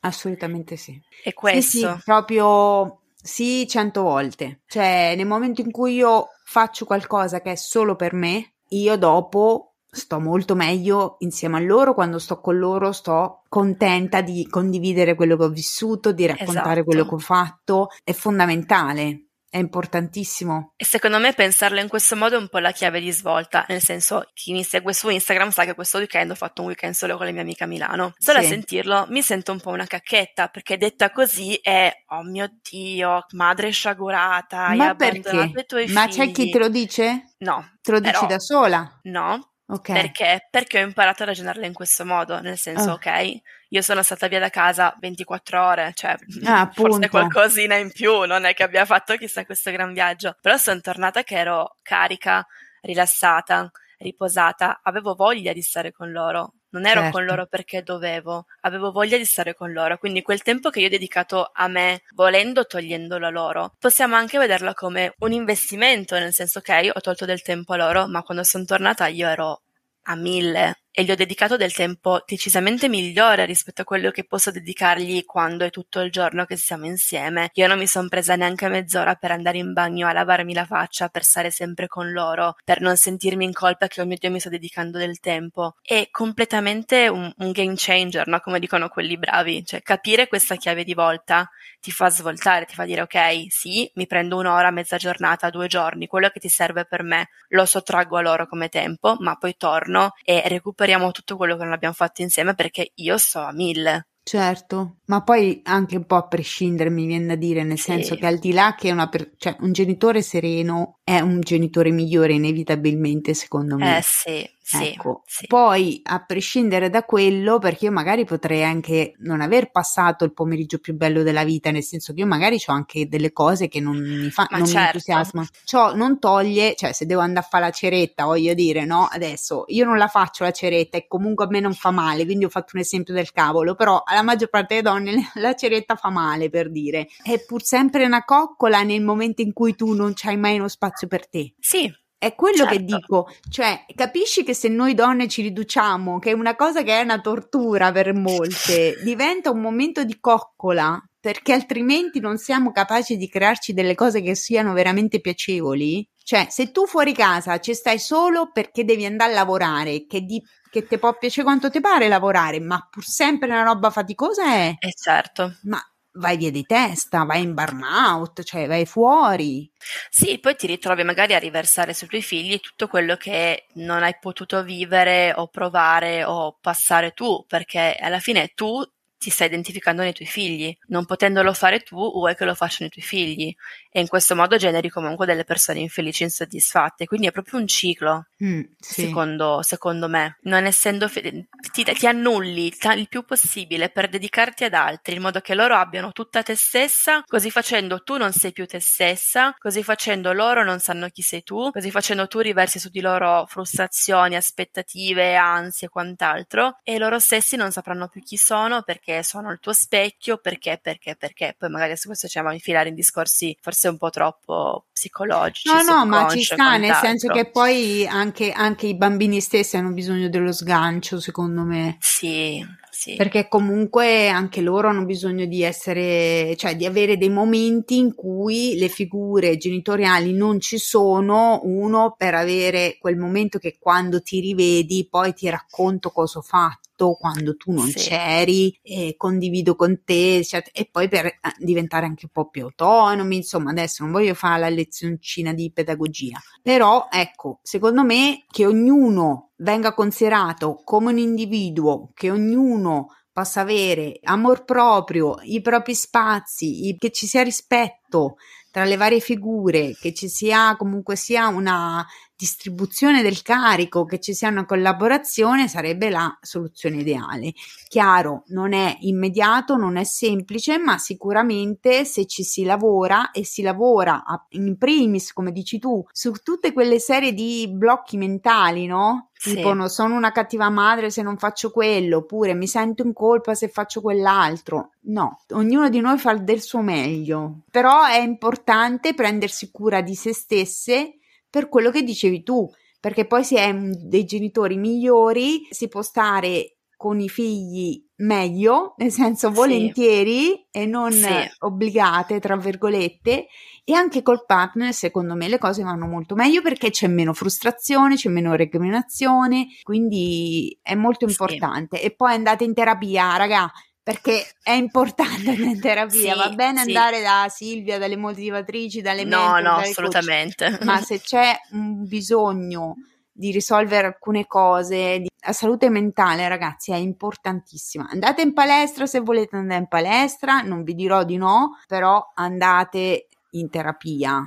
Assolutamente 0.00 0.76
sì. 0.76 0.92
è 1.22 1.28
Sì, 1.28 1.32
questo. 1.32 1.78
sì, 1.96 2.02
proprio 2.04 3.00
sì, 3.14 3.66
cento 3.66 4.02
volte. 4.02 4.60
Cioè, 4.66 5.14
nel 5.16 5.26
momento 5.26 5.62
in 5.62 5.70
cui 5.70 5.94
io 5.94 6.28
faccio 6.44 6.84
qualcosa 6.84 7.40
che 7.40 7.52
è 7.52 7.56
solo 7.56 7.96
per 7.96 8.12
me, 8.12 8.56
io 8.68 8.96
dopo 8.96 9.71
sto 9.94 10.18
molto 10.20 10.54
meglio 10.54 11.16
insieme 11.18 11.58
a 11.58 11.60
loro, 11.60 11.92
quando 11.92 12.18
sto 12.18 12.40
con 12.40 12.56
loro 12.58 12.92
sto 12.92 13.42
contenta 13.48 14.22
di 14.22 14.46
condividere 14.48 15.14
quello 15.14 15.36
che 15.36 15.44
ho 15.44 15.48
vissuto, 15.50 16.12
di 16.12 16.24
raccontare 16.24 16.70
Esatto. 16.80 16.84
quello 16.84 17.06
che 17.06 17.14
ho 17.14 17.18
fatto, 17.18 17.88
è 18.02 18.12
fondamentale, 18.12 19.26
è 19.50 19.58
importantissimo. 19.58 20.72
E 20.76 20.84
secondo 20.86 21.18
me 21.18 21.34
pensarlo 21.34 21.78
in 21.78 21.88
questo 21.88 22.16
modo 22.16 22.36
è 22.36 22.38
un 22.38 22.48
po' 22.48 22.56
la 22.58 22.70
chiave 22.72 23.00
di 23.00 23.10
svolta, 23.12 23.66
nel 23.68 23.82
senso 23.82 24.30
chi 24.32 24.52
mi 24.52 24.64
segue 24.64 24.94
su 24.94 25.10
Instagram 25.10 25.50
sa 25.50 25.66
che 25.66 25.74
questo 25.74 25.98
weekend 25.98 26.30
ho 26.30 26.34
fatto 26.34 26.62
un 26.62 26.68
weekend 26.68 26.94
solo 26.94 27.18
con 27.18 27.26
le 27.26 27.32
mie 27.32 27.42
amiche 27.42 27.64
a 27.64 27.66
Milano. 27.66 28.14
Solo 28.16 28.38
Sì. 28.40 28.46
a 28.46 28.48
sentirlo 28.48 29.06
mi 29.10 29.20
sento 29.20 29.52
un 29.52 29.60
po' 29.60 29.68
una 29.70 29.84
cacchetta, 29.84 30.48
perché 30.48 30.78
detta 30.78 31.10
così 31.10 31.54
è, 31.60 31.92
oh 32.08 32.22
mio 32.22 32.50
Dio, 32.70 33.26
madre 33.32 33.68
sciagurata, 33.70 34.68
hai 34.68 34.78
Ma 34.78 34.88
abbandonato 34.88 35.50
perché? 35.52 35.92
Ma 35.92 36.04
figli. 36.06 36.12
c'è 36.14 36.30
chi 36.32 36.50
te 36.50 36.58
lo 36.58 36.68
dice? 36.70 37.34
No, 37.40 37.72
Te 37.82 37.90
lo 37.90 38.00
dici 38.00 38.12
Però- 38.12 38.26
da 38.26 38.38
sola? 38.38 39.00
no, 39.02 39.48
Ok. 39.72 39.92
perché? 39.92 40.46
Perché 40.50 40.82
ho 40.82 40.86
imparato 40.86 41.22
a 41.22 41.26
ragionarla 41.26 41.64
in 41.66 41.72
questo 41.72 42.04
modo, 42.04 42.40
nel 42.40 42.58
senso, 42.58 42.90
Ah. 42.90 42.94
ok, 42.94 43.40
io 43.68 43.80
sono 43.82 44.02
stata 44.02 44.26
via 44.28 44.38
da 44.38 44.50
casa 44.50 44.94
24 45.00 45.64
ore, 45.66 45.92
cioè 45.94 46.14
Ah, 46.44 46.70
forse 46.74 47.08
qualcosina 47.08 47.76
in 47.76 47.90
più, 47.90 48.24
non 48.24 48.44
è 48.44 48.52
che 48.54 48.62
abbia 48.64 48.84
fatto 48.84 49.16
chissà 49.16 49.44
questo 49.46 49.70
gran 49.70 49.92
viaggio, 49.92 50.36
però 50.40 50.56
sono 50.56 50.80
tornata 50.80 51.22
che 51.22 51.36
ero 51.36 51.76
carica, 51.82 52.46
rilassata, 52.82 53.70
riposata, 53.98 54.80
avevo 54.82 55.14
voglia 55.14 55.52
di 55.52 55.62
stare 55.62 55.92
con 55.92 56.10
loro. 56.10 56.54
Non 56.72 56.86
ero 56.86 57.04
con 57.06 57.22
Certo. 57.22 57.24
loro 57.24 57.46
perché 57.46 57.82
dovevo, 57.82 58.46
avevo 58.60 58.92
voglia 58.92 59.16
di 59.16 59.24
stare 59.24 59.54
con 59.54 59.72
loro. 59.72 59.98
Quindi 59.98 60.22
quel 60.22 60.42
tempo 60.42 60.70
che 60.70 60.80
io 60.80 60.86
ho 60.86 60.90
dedicato 60.90 61.50
a 61.52 61.68
me, 61.68 62.02
volendo 62.14 62.64
togliendolo 62.66 63.26
a 63.26 63.30
loro, 63.30 63.74
possiamo 63.78 64.16
anche 64.16 64.38
vederlo 64.38 64.72
come 64.74 65.14
un 65.20 65.32
investimento, 65.32 66.18
nel 66.18 66.32
senso 66.32 66.60
che 66.60 66.90
ho 66.92 67.00
tolto 67.00 67.24
del 67.26 67.42
tempo 67.42 67.74
a 67.74 67.76
loro, 67.76 68.06
ma 68.08 68.22
quando 68.22 68.44
sono 68.44 68.64
tornata 68.64 69.06
io 69.06 69.28
ero 69.28 69.62
a 70.04 70.14
mille. 70.16 70.81
E 70.92 71.04
gli 71.04 71.10
ho 71.10 71.16
dedicato 71.16 71.56
del 71.56 71.72
tempo 71.72 72.22
decisamente 72.26 72.88
migliore 72.88 73.46
rispetto 73.46 73.82
a 73.82 73.84
quello 73.84 74.10
che 74.10 74.24
posso 74.24 74.50
dedicargli 74.50 75.24
quando 75.24 75.64
è 75.64 75.70
tutto 75.70 76.00
il 76.00 76.10
giorno 76.10 76.44
che 76.44 76.56
siamo 76.56 76.86
insieme. 76.86 77.50
Io 77.54 77.66
non 77.66 77.78
mi 77.78 77.86
sono 77.86 78.08
presa 78.08 78.36
neanche 78.36 78.68
mezz'ora 78.68 79.14
per 79.14 79.30
andare 79.30 79.58
in 79.58 79.72
bagno 79.72 80.06
a 80.06 80.12
lavarmi 80.12 80.52
la 80.52 80.66
faccia, 80.66 81.08
per 81.08 81.24
stare 81.24 81.50
sempre 81.50 81.88
con 81.88 82.12
loro, 82.12 82.56
per 82.64 82.80
non 82.80 82.96
sentirmi 82.96 83.44
in 83.44 83.52
colpa 83.52 83.88
che 83.88 84.02
oh 84.02 84.06
mio 84.06 84.16
Dio 84.18 84.30
mi 84.30 84.40
sto 84.40 84.50
dedicando 84.50 84.98
del 84.98 85.18
tempo. 85.18 85.76
È 85.82 86.08
completamente 86.10 87.08
un, 87.08 87.32
un 87.38 87.50
game 87.52 87.74
changer, 87.74 88.26
no? 88.26 88.40
Come 88.40 88.60
dicono 88.60 88.88
quelli 88.88 89.16
bravi. 89.16 89.64
Cioè, 89.64 89.80
capire 89.80 90.28
questa 90.28 90.56
chiave 90.56 90.84
di 90.84 90.94
volta 90.94 91.48
ti 91.80 91.90
fa 91.90 92.10
svoltare, 92.10 92.64
ti 92.64 92.74
fa 92.74 92.84
dire 92.84 93.00
ok, 93.00 93.46
sì, 93.48 93.90
mi 93.94 94.06
prendo 94.06 94.36
un'ora, 94.36 94.70
mezza 94.70 94.98
giornata, 94.98 95.50
due 95.50 95.66
giorni, 95.66 96.06
quello 96.06 96.28
che 96.28 96.38
ti 96.38 96.48
serve 96.48 96.84
per 96.84 97.02
me 97.02 97.28
lo 97.48 97.64
sottraggo 97.64 98.18
a 98.18 98.20
loro 98.20 98.46
come 98.46 98.68
tempo, 98.68 99.16
ma 99.18 99.34
poi 99.34 99.56
torno 99.56 100.12
e 100.22 100.42
recuperiamo 100.82 101.10
tutto 101.12 101.36
quello 101.36 101.56
che 101.56 101.64
non 101.64 101.72
abbiamo 101.72 101.94
fatto 101.94 102.22
insieme 102.22 102.54
perché 102.54 102.90
io 102.94 103.16
sto 103.16 103.40
a 103.40 103.52
mille. 103.52 104.08
Certo, 104.24 104.98
ma 105.06 105.22
poi 105.22 105.60
anche 105.64 105.96
un 105.96 106.04
po' 106.04 106.14
a 106.14 106.28
prescindere 106.28 106.90
mi 106.90 107.06
viene 107.06 107.26
da 107.26 107.34
dire, 107.34 107.64
nel 107.64 107.78
sì. 107.78 107.90
senso 107.90 108.14
che 108.14 108.26
al 108.26 108.38
di 108.38 108.52
là 108.52 108.74
che 108.76 108.92
una 108.92 109.08
per- 109.08 109.32
cioè, 109.36 109.56
un 109.60 109.72
genitore 109.72 110.22
sereno 110.22 111.00
è 111.04 111.20
un 111.20 111.40
genitore 111.40 111.90
migliore 111.90 112.34
inevitabilmente 112.34 113.34
secondo 113.34 113.76
me. 113.76 113.98
Eh 113.98 114.02
sì, 114.02 114.48
sì, 114.64 114.88
ecco. 114.88 115.22
sì. 115.26 115.46
Poi, 115.46 116.00
a 116.04 116.24
prescindere 116.24 116.88
da 116.88 117.02
quello, 117.02 117.58
perché 117.58 117.86
io 117.86 117.92
magari 117.92 118.24
potrei 118.24 118.62
anche 118.62 119.14
non 119.18 119.40
aver 119.40 119.70
passato 119.70 120.24
il 120.24 120.32
pomeriggio 120.32 120.78
più 120.78 120.94
bello 120.94 121.22
della 121.22 121.44
vita, 121.44 121.70
nel 121.70 121.82
senso 121.82 122.14
che 122.14 122.20
io 122.20 122.26
magari 122.26 122.62
ho 122.64 122.72
anche 122.72 123.08
delle 123.08 123.32
cose 123.32 123.68
che 123.68 123.80
non 123.80 123.96
mi, 123.96 124.30
fa, 124.30 124.46
non 124.50 124.64
certo. 124.64 124.78
mi 124.78 124.86
entusiasmano. 124.86 125.48
Ciò 125.64 125.94
non 125.94 126.18
toglie, 126.18 126.74
cioè 126.76 126.92
se 126.92 127.04
devo 127.04 127.20
andare 127.20 127.44
a 127.44 127.48
fare 127.48 127.64
la 127.64 127.70
ceretta, 127.70 128.24
voglio 128.24 128.54
dire, 128.54 128.84
no? 128.84 129.08
Adesso 129.10 129.64
io 129.66 129.84
non 129.84 129.98
la 129.98 130.08
faccio 130.08 130.44
la 130.44 130.52
ceretta 130.52 130.96
e 130.96 131.06
comunque 131.06 131.44
a 131.44 131.48
me 131.48 131.60
non 131.60 131.74
fa 131.74 131.90
male, 131.90 132.24
quindi 132.24 132.44
ho 132.44 132.48
fatto 132.48 132.70
un 132.74 132.80
esempio 132.80 133.12
del 133.12 133.32
cavolo, 133.32 133.74
però 133.74 134.02
alla 134.06 134.22
maggior 134.22 134.48
parte 134.48 134.76
delle 134.76 134.88
donne 134.88 135.30
la 135.34 135.54
ceretta 135.54 135.96
fa 135.96 136.08
male, 136.08 136.48
per 136.48 136.70
dire. 136.70 137.08
È 137.22 137.38
pur 137.44 137.62
sempre 137.62 138.04
una 138.04 138.24
coccola 138.24 138.82
nel 138.82 139.02
momento 139.02 139.42
in 139.42 139.52
cui 139.52 139.74
tu 139.74 139.92
non 139.92 140.12
c'hai 140.14 140.36
mai 140.36 140.56
uno 140.56 140.68
spazio 140.68 141.01
per 141.06 141.28
te. 141.28 141.54
Sì, 141.58 141.92
è 142.22 142.36
quello 142.36 142.58
certo. 142.58 142.72
che 142.72 142.84
dico, 142.84 143.28
cioè 143.50 143.84
capisci 143.96 144.44
che 144.44 144.54
se 144.54 144.68
noi 144.68 144.94
donne 144.94 145.26
ci 145.26 145.42
riduciamo, 145.42 146.20
che 146.20 146.30
è 146.30 146.34
una 146.34 146.54
cosa 146.54 146.84
che 146.84 147.00
è 147.00 147.02
una 147.02 147.20
tortura 147.20 147.90
per 147.90 148.14
molte, 148.14 148.96
diventa 149.02 149.50
un 149.50 149.60
momento 149.60 150.04
di 150.04 150.20
coccola, 150.20 151.02
perché 151.18 151.52
altrimenti 151.52 152.20
non 152.20 152.38
siamo 152.38 152.70
capaci 152.70 153.16
di 153.16 153.28
crearci 153.28 153.72
delle 153.72 153.96
cose 153.96 154.22
che 154.22 154.36
siano 154.36 154.72
veramente 154.72 155.20
piacevoli. 155.20 156.08
Cioè, 156.22 156.46
se 156.48 156.70
tu 156.70 156.86
fuori 156.86 157.12
casa 157.12 157.58
ci 157.58 157.74
stai 157.74 157.98
solo 157.98 158.52
perché 158.52 158.84
devi 158.84 159.04
andare 159.04 159.32
a 159.32 159.34
lavorare, 159.34 160.06
che, 160.06 160.20
di, 160.20 160.40
che 160.70 160.86
ti 160.86 160.98
può 160.98 161.16
piacere 161.18 161.42
quanto 161.44 161.70
ti 161.70 161.80
pare 161.80 162.06
lavorare, 162.06 162.60
ma 162.60 162.86
pur 162.88 163.04
sempre 163.04 163.48
una 163.48 163.64
roba 163.64 163.90
faticosa 163.90 164.44
è... 164.44 164.76
Eh 164.78 164.94
certo. 164.94 165.56
Ma 165.62 165.80
vai 166.14 166.36
via 166.36 166.50
di 166.50 166.64
testa, 166.64 167.24
vai 167.24 167.42
in 167.42 167.54
burnout, 167.54 168.42
cioè 168.42 168.66
vai 168.66 168.86
fuori. 168.86 169.70
Sì, 170.10 170.38
poi 170.38 170.54
ti 170.56 170.66
ritrovi 170.66 171.02
magari 171.04 171.34
a 171.34 171.38
riversare 171.38 171.94
sui 171.94 172.06
tuoi 172.06 172.22
figli 172.22 172.60
tutto 172.60 172.86
quello 172.88 173.16
che 173.16 173.66
non 173.74 174.02
hai 174.02 174.16
potuto 174.20 174.62
vivere 174.62 175.32
o 175.34 175.48
provare 175.48 176.24
o 176.24 176.56
passare 176.60 177.12
tu, 177.12 177.44
perché 177.46 177.96
alla 178.00 178.20
fine 178.20 178.52
tu 178.54 178.82
ti 179.22 179.30
stai 179.30 179.46
identificando 179.46 180.02
nei 180.02 180.12
tuoi 180.12 180.26
figli. 180.26 180.76
Non 180.88 181.04
potendolo 181.04 181.52
fare 181.52 181.80
tu, 181.80 181.94
vuoi 181.94 182.34
che 182.34 182.44
lo 182.44 182.54
facciano 182.54 182.88
i 182.88 182.90
tuoi 182.90 183.04
figli. 183.04 183.54
E 183.88 184.00
in 184.00 184.08
questo 184.08 184.34
modo 184.34 184.56
generi 184.56 184.88
comunque 184.88 185.26
delle 185.26 185.44
persone 185.44 185.78
infelici 185.78 186.22
e 186.22 186.26
insoddisfatte. 186.26 187.06
Quindi 187.06 187.28
è 187.28 187.30
proprio 187.30 187.60
un 187.60 187.68
ciclo, 187.68 188.26
mm, 188.42 188.62
sì. 188.78 189.02
secondo, 189.02 189.62
secondo, 189.62 190.08
me. 190.08 190.38
Non 190.42 190.64
essendo 190.64 191.06
fede- 191.06 191.46
ti, 191.70 191.84
ti 191.84 192.06
annulli 192.08 192.70
t- 192.70 192.92
il 192.96 193.08
più 193.08 193.24
possibile 193.24 193.90
per 193.90 194.08
dedicarti 194.08 194.64
ad 194.64 194.74
altri, 194.74 195.14
in 195.14 195.22
modo 195.22 195.40
che 195.40 195.54
loro 195.54 195.76
abbiano 195.76 196.10
tutta 196.10 196.42
te 196.42 196.56
stessa, 196.56 197.22
così 197.24 197.50
facendo 197.50 198.02
tu 198.02 198.16
non 198.16 198.32
sei 198.32 198.50
più 198.50 198.66
te 198.66 198.80
stessa, 198.80 199.54
così 199.56 199.84
facendo 199.84 200.32
loro 200.32 200.64
non 200.64 200.80
sanno 200.80 201.08
chi 201.10 201.22
sei 201.22 201.44
tu, 201.44 201.70
così 201.70 201.92
facendo 201.92 202.26
tu 202.26 202.40
riversi 202.40 202.80
su 202.80 202.88
di 202.88 203.00
loro 203.00 203.46
frustrazioni, 203.46 204.34
aspettative, 204.34 205.36
ansie 205.36 205.86
e 205.86 205.90
quant'altro, 205.90 206.78
e 206.82 206.98
loro 206.98 207.20
stessi 207.20 207.54
non 207.54 207.70
sapranno 207.70 208.08
più 208.08 208.20
chi 208.20 208.36
sono 208.36 208.82
perché 208.82 209.11
perché 209.12 209.22
sono 209.22 209.50
il 209.50 209.58
tuo 209.60 209.72
specchio, 209.72 210.38
perché, 210.38 210.78
perché, 210.80 211.16
perché. 211.16 211.54
Poi 211.58 211.68
magari 211.68 211.96
su 211.96 212.06
questo 212.06 212.28
ci 212.28 212.38
andiamo 212.38 212.56
a 212.56 212.58
infilare 212.58 212.88
in 212.88 212.94
discorsi 212.94 213.56
forse 213.60 213.88
un 213.88 213.98
po' 213.98 214.10
troppo 214.10 214.86
psicologici. 214.92 215.68
No, 215.68 215.82
no, 215.82 216.06
ma 216.06 216.28
ci 216.28 216.42
sta, 216.42 216.76
nel 216.76 216.94
senso 216.94 217.28
che 217.28 217.50
poi 217.50 218.06
anche, 218.06 218.52
anche 218.52 218.86
i 218.86 218.96
bambini 218.96 219.40
stessi 219.40 219.76
hanno 219.76 219.92
bisogno 219.92 220.28
dello 220.28 220.52
sgancio, 220.52 221.20
secondo 221.20 221.62
me. 221.62 221.96
Sì, 222.00 222.64
sì. 222.94 223.14
Perché 223.16 223.48
comunque 223.48 224.28
anche 224.28 224.60
loro 224.60 224.88
hanno 224.88 225.06
bisogno 225.06 225.46
di 225.46 225.62
essere, 225.62 226.54
cioè 226.56 226.76
di 226.76 226.84
avere 226.84 227.16
dei 227.16 227.30
momenti 227.30 227.96
in 227.96 228.14
cui 228.14 228.76
le 228.76 228.88
figure 228.88 229.56
genitoriali 229.56 230.34
non 230.34 230.60
ci 230.60 230.76
sono, 230.76 231.60
uno 231.64 232.14
per 232.18 232.34
avere 232.34 232.98
quel 233.00 233.16
momento 233.16 233.58
che 233.58 233.78
quando 233.80 234.20
ti 234.20 234.40
rivedi 234.40 235.08
poi 235.08 235.32
ti 235.32 235.48
racconto 235.48 236.10
cosa 236.10 236.40
ho 236.40 236.42
fatto 236.42 237.14
quando 237.14 237.56
tu 237.56 237.72
non 237.72 237.88
sì. 237.88 238.10
c'eri, 238.10 238.78
e 238.82 239.14
condivido 239.16 239.74
con 239.74 240.02
te, 240.04 240.44
cioè, 240.44 240.62
e 240.70 240.86
poi 240.92 241.08
per 241.08 241.24
eh, 241.24 241.38
diventare 241.60 242.04
anche 242.04 242.26
un 242.26 242.30
po' 242.30 242.50
più 242.50 242.64
autonomi, 242.64 243.36
insomma, 243.36 243.70
adesso 243.70 244.02
non 244.02 244.12
voglio 244.12 244.34
fare 244.34 244.60
la 244.60 244.68
lezioncina 244.68 245.54
di 245.54 245.72
pedagogia, 245.72 246.38
però 246.60 247.08
ecco, 247.10 247.58
secondo 247.62 248.04
me 248.04 248.44
che 248.50 248.66
ognuno 248.66 249.51
venga 249.62 249.94
considerato 249.94 250.82
come 250.84 251.10
un 251.10 251.18
individuo, 251.18 252.10
che 252.14 252.30
ognuno 252.30 253.08
possa 253.32 253.62
avere 253.62 254.18
amor 254.24 254.64
proprio, 254.64 255.36
i 255.42 255.60
propri 255.62 255.94
spazi, 255.94 256.94
che 256.98 257.10
ci 257.10 257.26
sia 257.26 257.42
rispetto 257.42 258.36
tra 258.70 258.84
le 258.84 258.96
varie 258.96 259.20
figure, 259.20 259.94
che 259.98 260.12
ci 260.12 260.28
sia 260.28 260.76
comunque 260.76 261.16
sia 261.16 261.48
una 261.48 262.04
distribuzione 262.36 263.22
del 263.22 263.42
carico, 263.42 264.04
che 264.04 264.18
ci 264.18 264.34
sia 264.34 264.48
una 264.48 264.66
collaborazione, 264.66 265.68
sarebbe 265.68 266.10
la 266.10 266.36
soluzione 266.40 266.96
ideale. 266.96 267.52
Chiaro, 267.88 268.42
non 268.48 268.72
è 268.72 268.96
immediato, 269.00 269.76
non 269.76 269.96
è 269.96 270.04
semplice, 270.04 270.78
ma 270.78 270.98
sicuramente 270.98 272.04
se 272.04 272.26
ci 272.26 272.42
si 272.42 272.64
lavora 272.64 273.30
e 273.30 273.44
si 273.44 273.62
lavora 273.62 274.24
in 274.50 274.76
primis, 274.76 275.32
come 275.32 275.52
dici 275.52 275.78
tu, 275.78 276.04
su 276.10 276.32
tutte 276.42 276.72
quelle 276.72 276.98
serie 276.98 277.32
di 277.32 277.68
blocchi 277.70 278.16
mentali, 278.16 278.86
no? 278.86 279.30
Tipo, 279.42 279.70
sì. 279.70 279.76
non 279.76 279.88
sono 279.88 280.14
una 280.14 280.30
cattiva 280.30 280.70
madre 280.70 281.10
se 281.10 281.20
non 281.20 281.36
faccio 281.36 281.72
quello, 281.72 282.18
oppure 282.18 282.54
mi 282.54 282.68
sento 282.68 283.02
in 283.02 283.12
colpa 283.12 283.54
se 283.54 283.68
faccio 283.68 284.00
quell'altro. 284.00 284.92
No, 285.06 285.40
ognuno 285.50 285.88
di 285.88 285.98
noi 285.98 286.16
fa 286.18 286.34
del 286.34 286.60
suo 286.60 286.80
meglio, 286.80 287.62
però 287.70 288.04
è 288.04 288.20
importante 288.20 289.14
prendersi 289.14 289.70
cura 289.72 290.00
di 290.00 290.14
se 290.14 290.32
stesse 290.32 291.16
per 291.52 291.68
quello 291.68 291.90
che 291.90 292.02
dicevi 292.02 292.42
tu, 292.42 292.66
perché 292.98 293.26
poi 293.26 293.44
si 293.44 293.56
è 293.56 293.74
dei 293.74 294.24
genitori 294.24 294.78
migliori, 294.78 295.66
si 295.68 295.86
può 295.88 296.00
stare 296.00 296.78
con 296.96 297.20
i 297.20 297.28
figli 297.28 298.02
meglio, 298.18 298.94
nel 298.96 299.10
senso 299.10 299.50
volentieri 299.50 300.44
sì. 300.44 300.66
e 300.70 300.86
non 300.86 301.12
sì. 301.12 301.28
obbligate, 301.58 302.40
tra 302.40 302.56
virgolette, 302.56 303.48
e 303.84 303.92
anche 303.92 304.22
col 304.22 304.46
partner, 304.46 304.94
secondo 304.94 305.34
me, 305.34 305.48
le 305.48 305.58
cose 305.58 305.82
vanno 305.82 306.06
molto 306.06 306.34
meglio 306.34 306.62
perché 306.62 306.88
c'è 306.88 307.08
meno 307.08 307.34
frustrazione, 307.34 308.14
c'è 308.14 308.30
meno 308.30 308.54
recriminazione, 308.54 309.66
quindi 309.82 310.78
è 310.80 310.94
molto 310.94 311.26
importante. 311.26 311.98
Sì. 311.98 312.04
E 312.04 312.14
poi 312.14 312.32
andate 312.32 312.64
in 312.64 312.72
terapia, 312.72 313.36
raga, 313.36 313.70
perché 314.02 314.54
è 314.62 314.72
importante 314.72 315.52
in 315.52 315.80
terapia, 315.80 316.32
sì, 316.32 316.38
va 316.38 316.50
bene 316.50 316.82
sì. 316.82 316.88
andare 316.88 317.22
da 317.22 317.46
Silvia, 317.48 317.98
dalle 317.98 318.16
motivatrici, 318.16 319.00
dalle 319.00 319.24
no, 319.24 319.52
mentor, 319.52 319.62
no, 319.62 319.76
assolutamente. 319.76 320.70
Coach, 320.70 320.82
ma 320.82 321.00
se 321.02 321.20
c'è 321.20 321.54
un 321.72 322.06
bisogno 322.06 322.96
di 323.32 323.50
risolvere 323.50 324.08
alcune 324.08 324.46
cose, 324.46 325.20
di, 325.20 325.28
la 325.46 325.52
salute 325.52 325.88
mentale, 325.88 326.48
ragazzi, 326.48 326.92
è 326.92 326.96
importantissima. 326.96 328.08
Andate 328.10 328.42
in 328.42 328.52
palestra 328.52 329.06
se 329.06 329.20
volete 329.20 329.56
andare 329.56 329.80
in 329.80 329.88
palestra, 329.88 330.60
non 330.60 330.82
vi 330.82 330.94
dirò 330.94 331.24
di 331.24 331.36
no, 331.36 331.78
però 331.86 332.32
andate 332.34 333.28
in 333.52 333.70
terapia 333.70 334.42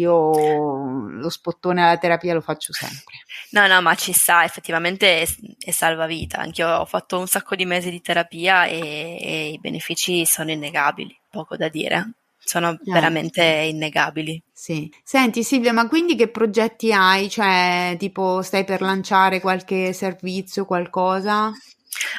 io 0.00 1.08
lo 1.08 1.28
spottone 1.28 1.82
alla 1.82 1.98
terapia 1.98 2.34
lo 2.34 2.40
faccio 2.40 2.72
sempre. 2.72 3.16
No, 3.50 3.66
no, 3.66 3.80
ma 3.82 3.94
ci 3.94 4.12
sta, 4.12 4.44
effettivamente 4.44 5.22
è, 5.22 5.28
è 5.58 5.70
salvavita. 5.70 6.38
Anche 6.38 6.62
io 6.62 6.68
ho 6.68 6.84
fatto 6.84 7.18
un 7.18 7.26
sacco 7.26 7.54
di 7.54 7.64
mesi 7.64 7.90
di 7.90 8.00
terapia 8.00 8.64
e, 8.66 9.18
e 9.20 9.48
i 9.52 9.58
benefici 9.58 10.24
sono 10.26 10.50
innegabili, 10.50 11.16
poco 11.30 11.56
da 11.56 11.68
dire. 11.68 12.12
Sono 12.38 12.72
eh, 12.72 12.78
veramente 12.84 13.44
innegabili. 13.44 14.42
Sì. 14.52 14.90
Senti 15.04 15.44
Silvia, 15.44 15.72
ma 15.72 15.86
quindi 15.86 16.16
che 16.16 16.28
progetti 16.28 16.92
hai? 16.92 17.28
Cioè, 17.28 17.96
tipo, 17.98 18.42
stai 18.42 18.64
per 18.64 18.80
lanciare 18.80 19.40
qualche 19.40 19.92
servizio, 19.92 20.64
qualcosa? 20.64 21.52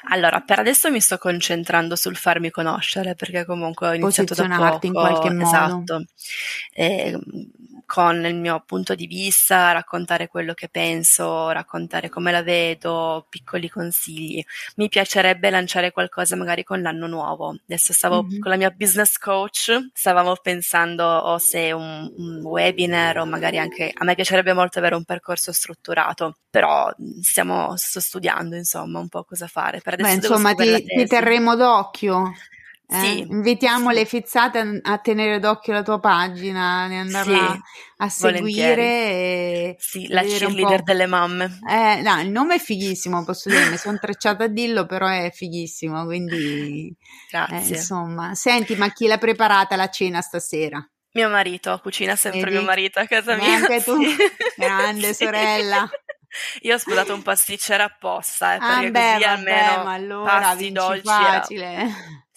Allora, 0.10 0.42
per 0.42 0.60
adesso 0.60 0.92
mi 0.92 1.00
sto 1.00 1.18
concentrando 1.18 1.96
sul 1.96 2.16
farmi 2.16 2.50
conoscere 2.50 3.16
perché 3.16 3.46
comunque 3.46 3.88
ho 3.88 3.94
iniziato 3.94 4.34
da 4.34 4.48
poco. 4.48 4.86
in 4.86 4.94
qualche 4.94 5.30
modo. 5.30 5.48
Esatto. 5.48 6.06
E, 6.74 7.20
con 7.92 8.24
il 8.26 8.36
mio 8.36 8.64
punto 8.66 8.96
di 8.96 9.06
vista, 9.06 9.74
raccontare 9.74 10.30
quello 10.30 10.54
che 10.54 10.70
penso, 10.70 11.50
raccontare 11.50 12.08
come 12.08 12.32
la 12.32 12.42
vedo, 12.42 13.26
piccoli 13.28 13.68
consigli. 13.68 14.42
Mi 14.78 14.88
piacerebbe 14.88 15.50
lanciare 15.50 15.92
qualcosa 15.92 16.38
magari 16.38 16.64
con 16.64 16.82
l'anno 16.82 17.08
nuovo. 17.08 17.54
Adesso 17.64 17.92
stavo 17.92 18.24
mm-hmm. 18.24 18.40
con 18.40 18.50
la 18.50 18.56
mia 18.56 18.70
business 18.70 19.18
coach, 19.18 19.90
stavamo 19.94 20.38
pensando 20.42 21.04
o 21.04 21.38
se 21.38 21.74
un, 21.74 22.10
un 22.16 22.40
webinar 22.42 23.18
o 23.18 23.26
magari 23.26 23.58
anche 23.58 23.92
a 23.94 24.06
me 24.06 24.16
piacerebbe 24.16 24.54
molto 24.54 24.80
avere 24.80 24.96
un 24.96 25.04
percorso 25.04 25.52
strutturato, 25.52 26.38
però 26.50 26.90
stiamo 27.22 27.76
sto 27.76 28.00
studiando 28.00 28.56
insomma 28.56 29.00
un 29.00 29.10
po' 29.10 29.26
cosa 29.26 29.48
fare. 29.48 29.61
Per 29.70 29.94
adesso 29.94 30.10
Beh, 30.10 30.16
insomma 30.16 30.54
ti, 30.54 30.86
ti 30.86 31.06
terremo 31.06 31.56
d'occhio. 31.56 32.34
Eh? 32.94 33.00
Sì, 33.00 33.20
Invitiamo 33.20 33.90
sì. 33.90 33.96
le 33.96 34.06
fizzate 34.06 34.80
a, 34.84 34.98
tenere 34.98 35.40
d'occhio 35.40 35.72
la 35.72 35.82
tua 35.82 36.02
pagina, 36.02 36.90
andarla 36.90 37.54
sì, 37.54 37.62
a 37.98 38.10
seguire. 38.10 39.78
Sì, 39.80 40.08
la 40.10 40.24
cheerleader 40.24 40.84
delle 40.84 41.06
mamme. 41.06 41.60
Eh, 41.70 42.02
no, 42.02 42.20
il 42.20 42.30
nome 42.30 42.56
è 42.56 42.60
fighissimo, 42.60 43.24
posso 43.24 43.48
dire, 43.48 43.70
mi 43.70 43.78
sono 43.78 43.98
trecciata 43.98 44.44
a 44.44 44.48
dillo, 44.48 44.86
però 44.86 45.08
è 45.08 45.32
fighissimo, 45.34 46.04
quindi... 46.04 46.94
Grazie. 47.30 47.76
Eh, 47.76 47.78
insomma, 47.78 48.36
senti, 48.36 48.76
ma 48.76 48.92
chi 48.92 49.08
l'ha 49.08 49.18
preparata 49.18 49.78
la 49.78 49.90
cena 49.90 50.20
stasera? 50.20 50.86
Mio 51.14 51.30
marito, 51.30 51.80
cucina 51.82 52.18
sempre 52.18 52.42
Vedi? 52.42 52.56
mio 52.58 52.64
marito 52.64 53.00
a 53.00 53.06
casa 53.06 53.36
mia. 53.36 53.56
Anche 53.56 53.84
tu, 53.84 53.98
grande 54.58 55.14
sorella. 55.16 55.90
Io 56.62 56.76
ho 56.76 56.78
sputato 56.78 57.14
un 57.14 57.22
pasticcere 57.22 57.84
apposta, 57.84 58.54
eh, 58.54 58.58
ah, 58.60 58.76
perché 58.76 58.92
beh, 58.92 59.00
così 59.00 59.24
vabbè, 59.24 59.52
almeno 59.52 59.90
allora 59.90 60.40
pasti 60.40 60.72
dolci. 60.72 61.02
Facile. 61.04 61.74
Era... 61.74 61.90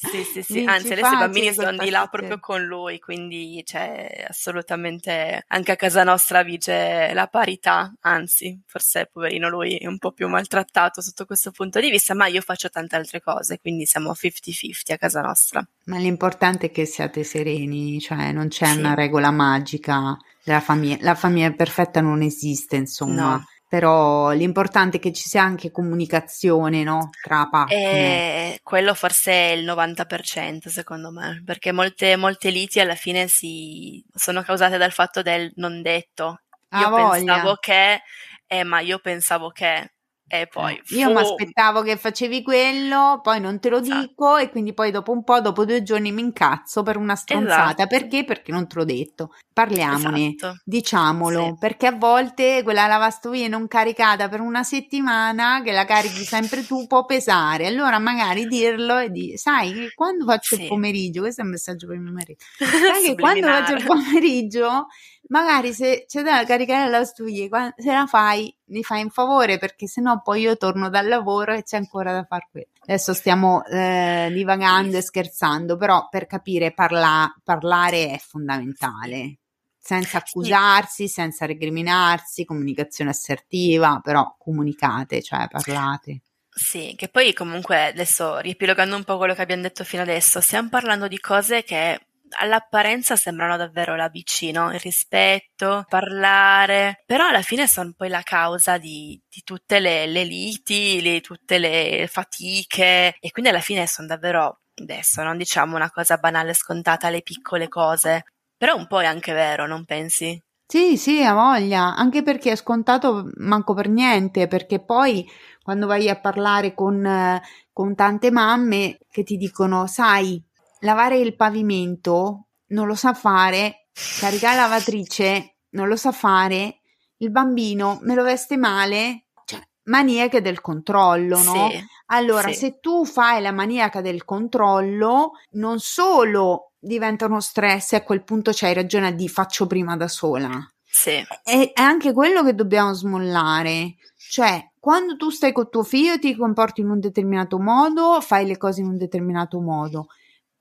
Sì, 0.04 0.22
sì, 0.22 0.42
sì, 0.42 0.64
anzi 0.66 0.92
adesso 0.92 1.14
i 1.14 1.18
bambini 1.18 1.52
sono 1.54 1.72
di 1.78 1.88
là 1.88 2.06
proprio 2.10 2.38
con 2.38 2.62
lui, 2.62 2.98
quindi 2.98 3.62
c'è 3.64 4.24
assolutamente 4.28 5.44
anche 5.46 5.72
a 5.72 5.76
casa 5.76 6.04
nostra 6.04 6.42
vige 6.42 7.12
la 7.14 7.26
parità, 7.26 7.90
anzi 8.00 8.60
forse 8.66 9.08
poverino 9.10 9.48
lui 9.48 9.76
è 9.76 9.86
un 9.86 9.96
po' 9.96 10.12
più 10.12 10.28
maltrattato 10.28 11.00
sotto 11.00 11.24
questo 11.24 11.52
punto 11.52 11.80
di 11.80 11.90
vista, 11.90 12.12
ma 12.12 12.26
io 12.26 12.42
faccio 12.42 12.68
tante 12.68 12.96
altre 12.96 13.22
cose, 13.22 13.58
quindi 13.60 13.86
siamo 13.86 14.12
50-50 14.12 14.92
a 14.92 14.98
casa 14.98 15.22
nostra. 15.22 15.66
Ma 15.84 15.96
l'importante 15.96 16.66
è 16.66 16.70
che 16.70 16.84
siate 16.84 17.24
sereni, 17.24 17.98
cioè 17.98 18.30
non 18.32 18.48
c'è 18.48 18.66
sì. 18.66 18.78
una 18.78 18.94
regola 18.94 19.30
magica 19.30 20.18
della 20.42 20.60
famiglia, 20.60 20.98
la 21.00 21.14
famiglia 21.14 21.50
perfetta 21.52 22.02
non 22.02 22.20
esiste, 22.20 22.76
insomma. 22.76 23.36
No 23.36 23.44
però 23.66 24.30
l'importante 24.32 24.98
è 24.98 25.00
che 25.00 25.12
ci 25.12 25.28
sia 25.28 25.42
anche 25.42 25.70
comunicazione 25.70 26.82
no? 26.82 27.10
tra 27.22 27.48
partner. 27.48 27.80
E 27.80 28.60
quello 28.62 28.94
forse 28.94 29.32
è 29.32 29.52
il 29.52 29.64
90% 29.66 30.68
secondo 30.68 31.10
me, 31.10 31.42
perché 31.44 31.72
molte, 31.72 32.16
molte 32.16 32.50
liti 32.50 32.80
alla 32.80 32.94
fine 32.94 33.26
si, 33.26 34.04
sono 34.14 34.42
causate 34.42 34.76
dal 34.76 34.92
fatto 34.92 35.22
del 35.22 35.50
non 35.56 35.82
detto. 35.82 36.40
Io 36.78 36.86
ah, 36.94 37.10
pensavo 37.10 37.56
che, 37.56 38.02
eh, 38.46 38.64
ma 38.64 38.80
io 38.80 38.98
pensavo 38.98 39.50
che, 39.50 39.93
e 40.40 40.46
poi 40.46 40.80
fu... 40.84 40.94
io 40.96 41.10
mi 41.10 41.18
aspettavo 41.18 41.82
che 41.82 41.96
facevi 41.96 42.42
quello, 42.42 43.20
poi 43.22 43.40
non 43.40 43.60
te 43.60 43.68
lo 43.68 43.80
esatto. 43.80 44.00
dico 44.00 44.36
e 44.36 44.50
quindi 44.50 44.72
poi 44.74 44.90
dopo 44.90 45.12
un 45.12 45.24
po', 45.24 45.40
dopo 45.40 45.64
due 45.64 45.82
giorni 45.82 46.12
mi 46.12 46.22
incazzo 46.22 46.82
per 46.82 46.96
una 46.96 47.14
stronzata. 47.14 47.82
Esatto. 47.82 47.86
Perché? 47.86 48.24
Perché 48.24 48.52
non 48.52 48.66
te 48.66 48.76
l'ho 48.76 48.84
detto. 48.84 49.34
Parliamone, 49.52 50.34
esatto. 50.34 50.58
diciamolo, 50.64 51.44
sì. 51.44 51.54
perché 51.58 51.86
a 51.86 51.92
volte 51.92 52.62
quella 52.64 52.86
lavastoviglie 52.86 53.46
non 53.46 53.68
caricata 53.68 54.28
per 54.28 54.40
una 54.40 54.64
settimana, 54.64 55.62
che 55.62 55.70
la 55.70 55.84
carichi 55.84 56.24
sempre 56.24 56.66
tu, 56.66 56.86
può 56.86 57.04
pesare. 57.04 57.66
Allora 57.66 57.98
magari 57.98 58.46
dirlo 58.46 58.98
e 58.98 59.10
dire, 59.10 59.36
sai, 59.36 59.90
quando 59.94 60.24
faccio 60.24 60.56
sì. 60.56 60.62
il 60.62 60.68
pomeriggio, 60.68 61.20
questo 61.20 61.42
è 61.42 61.44
un 61.44 61.50
messaggio 61.50 61.86
per 61.86 61.98
mio 61.98 62.12
marito, 62.12 62.44
sai 62.58 63.02
che 63.02 63.14
quando 63.14 63.46
faccio 63.46 63.74
il 63.74 63.84
pomeriggio 63.84 64.86
magari 65.28 65.72
se 65.72 66.04
c'è 66.06 66.22
da 66.22 66.44
caricare 66.44 66.84
la 66.84 66.90
lavastoviglie, 66.90 67.74
se 67.76 67.92
la 67.92 68.06
fai, 68.06 68.54
mi 68.66 68.82
fai 68.82 69.02
un 69.02 69.10
favore 69.10 69.58
perché 69.58 69.86
sennò 69.86 70.20
poi 70.22 70.42
io 70.42 70.56
torno 70.56 70.88
dal 70.88 71.06
lavoro 71.06 71.54
e 71.54 71.62
c'è 71.62 71.76
ancora 71.76 72.12
da 72.12 72.24
fare 72.24 72.48
quello. 72.50 72.66
Adesso 72.80 73.14
stiamo 73.14 73.64
eh, 73.64 74.30
divagando 74.32 74.96
e 74.96 75.02
scherzando, 75.02 75.76
però 75.76 76.08
per 76.10 76.26
capire 76.26 76.72
parla- 76.72 77.32
parlare 77.42 78.10
è 78.10 78.18
fondamentale. 78.18 79.38
Senza 79.78 80.18
accusarsi, 80.18 81.08
senza 81.08 81.44
recriminarsi, 81.44 82.46
comunicazione 82.46 83.10
assertiva, 83.10 84.00
però 84.02 84.34
comunicate, 84.38 85.20
cioè 85.20 85.46
parlate. 85.50 86.22
Sì, 86.48 86.94
che 86.96 87.08
poi 87.08 87.34
comunque 87.34 87.88
adesso 87.88 88.38
riepilogando 88.38 88.96
un 88.96 89.04
po' 89.04 89.18
quello 89.18 89.34
che 89.34 89.42
abbiamo 89.42 89.62
detto 89.62 89.84
fino 89.84 90.02
adesso, 90.02 90.40
stiamo 90.40 90.68
parlando 90.70 91.08
di 91.08 91.18
cose 91.18 91.64
che 91.64 92.00
all'apparenza 92.38 93.16
sembrano 93.16 93.56
davvero 93.56 93.96
la 93.96 94.08
bici, 94.08 94.50
no? 94.50 94.72
Il 94.72 94.80
rispetto, 94.80 95.84
parlare, 95.88 97.02
però 97.06 97.28
alla 97.28 97.42
fine 97.42 97.66
sono 97.66 97.92
poi 97.96 98.08
la 98.08 98.22
causa 98.22 98.78
di, 98.78 99.20
di 99.28 99.42
tutte 99.42 99.80
le, 99.80 100.06
le 100.06 100.24
liti, 100.24 101.00
di 101.00 101.20
tutte 101.20 101.58
le 101.58 102.08
fatiche 102.10 103.16
e 103.20 103.30
quindi 103.30 103.50
alla 103.50 103.60
fine 103.60 103.86
sono 103.86 104.06
davvero, 104.08 104.60
adesso 104.74 105.22
non 105.22 105.36
diciamo 105.36 105.76
una 105.76 105.90
cosa 105.90 106.16
banale 106.16 106.54
scontata, 106.54 107.10
le 107.10 107.22
piccole 107.22 107.68
cose, 107.68 108.24
però 108.56 108.76
un 108.76 108.86
po' 108.86 109.00
è 109.00 109.06
anche 109.06 109.32
vero, 109.32 109.66
non 109.66 109.84
pensi? 109.84 110.40
Sì, 110.66 110.96
sì, 110.96 111.22
ha 111.22 111.34
voglia, 111.34 111.94
anche 111.94 112.22
perché 112.22 112.52
è 112.52 112.56
scontato 112.56 113.30
manco 113.36 113.74
per 113.74 113.88
niente, 113.88 114.48
perché 114.48 114.82
poi 114.82 115.28
quando 115.62 115.86
vai 115.86 116.08
a 116.08 116.18
parlare 116.18 116.74
con, 116.74 117.40
con 117.72 117.94
tante 117.94 118.30
mamme 118.30 118.98
che 119.10 119.22
ti 119.22 119.36
dicono, 119.36 119.86
sai, 119.86 120.42
lavare 120.84 121.18
il 121.18 121.34
pavimento 121.34 122.46
non 122.68 122.86
lo 122.86 122.94
sa 122.94 123.14
fare, 123.14 123.88
caricare 124.20 124.56
la 124.56 124.62
lavatrice 124.62 125.56
non 125.70 125.88
lo 125.88 125.96
sa 125.96 126.12
fare, 126.12 126.80
il 127.18 127.30
bambino 127.30 127.98
me 128.02 128.14
lo 128.14 128.22
veste 128.22 128.56
male, 128.56 129.26
cioè 129.44 129.60
maniache 129.84 130.40
del 130.40 130.60
controllo, 130.60 131.42
no? 131.42 131.70
Sì, 131.70 131.84
allora, 132.06 132.48
sì. 132.48 132.54
se 132.54 132.78
tu 132.80 133.04
fai 133.04 133.42
la 133.42 133.52
maniaca 133.52 134.00
del 134.00 134.24
controllo, 134.24 135.32
non 135.52 135.80
solo 135.80 136.72
diventa 136.78 137.26
uno 137.26 137.40
stress 137.40 137.92
e 137.92 137.96
a 137.96 138.02
quel 138.02 138.22
punto 138.22 138.50
c'hai 138.54 138.74
ragione 138.74 139.14
dire 139.14 139.32
faccio 139.32 139.66
prima 139.66 139.96
da 139.96 140.08
sola. 140.08 140.50
Sì. 140.84 141.24
È, 141.42 141.72
è 141.74 141.80
anche 141.80 142.12
quello 142.12 142.44
che 142.44 142.54
dobbiamo 142.54 142.92
smollare. 142.92 143.96
Cioè, 144.16 144.72
quando 144.78 145.16
tu 145.16 145.30
stai 145.30 145.52
con 145.52 145.70
tuo 145.70 145.82
figlio 145.82 146.18
ti 146.18 146.36
comporti 146.36 146.82
in 146.82 146.90
un 146.90 147.00
determinato 147.00 147.58
modo, 147.58 148.20
fai 148.20 148.46
le 148.46 148.56
cose 148.56 148.80
in 148.80 148.88
un 148.88 148.96
determinato 148.96 149.60
modo. 149.60 150.06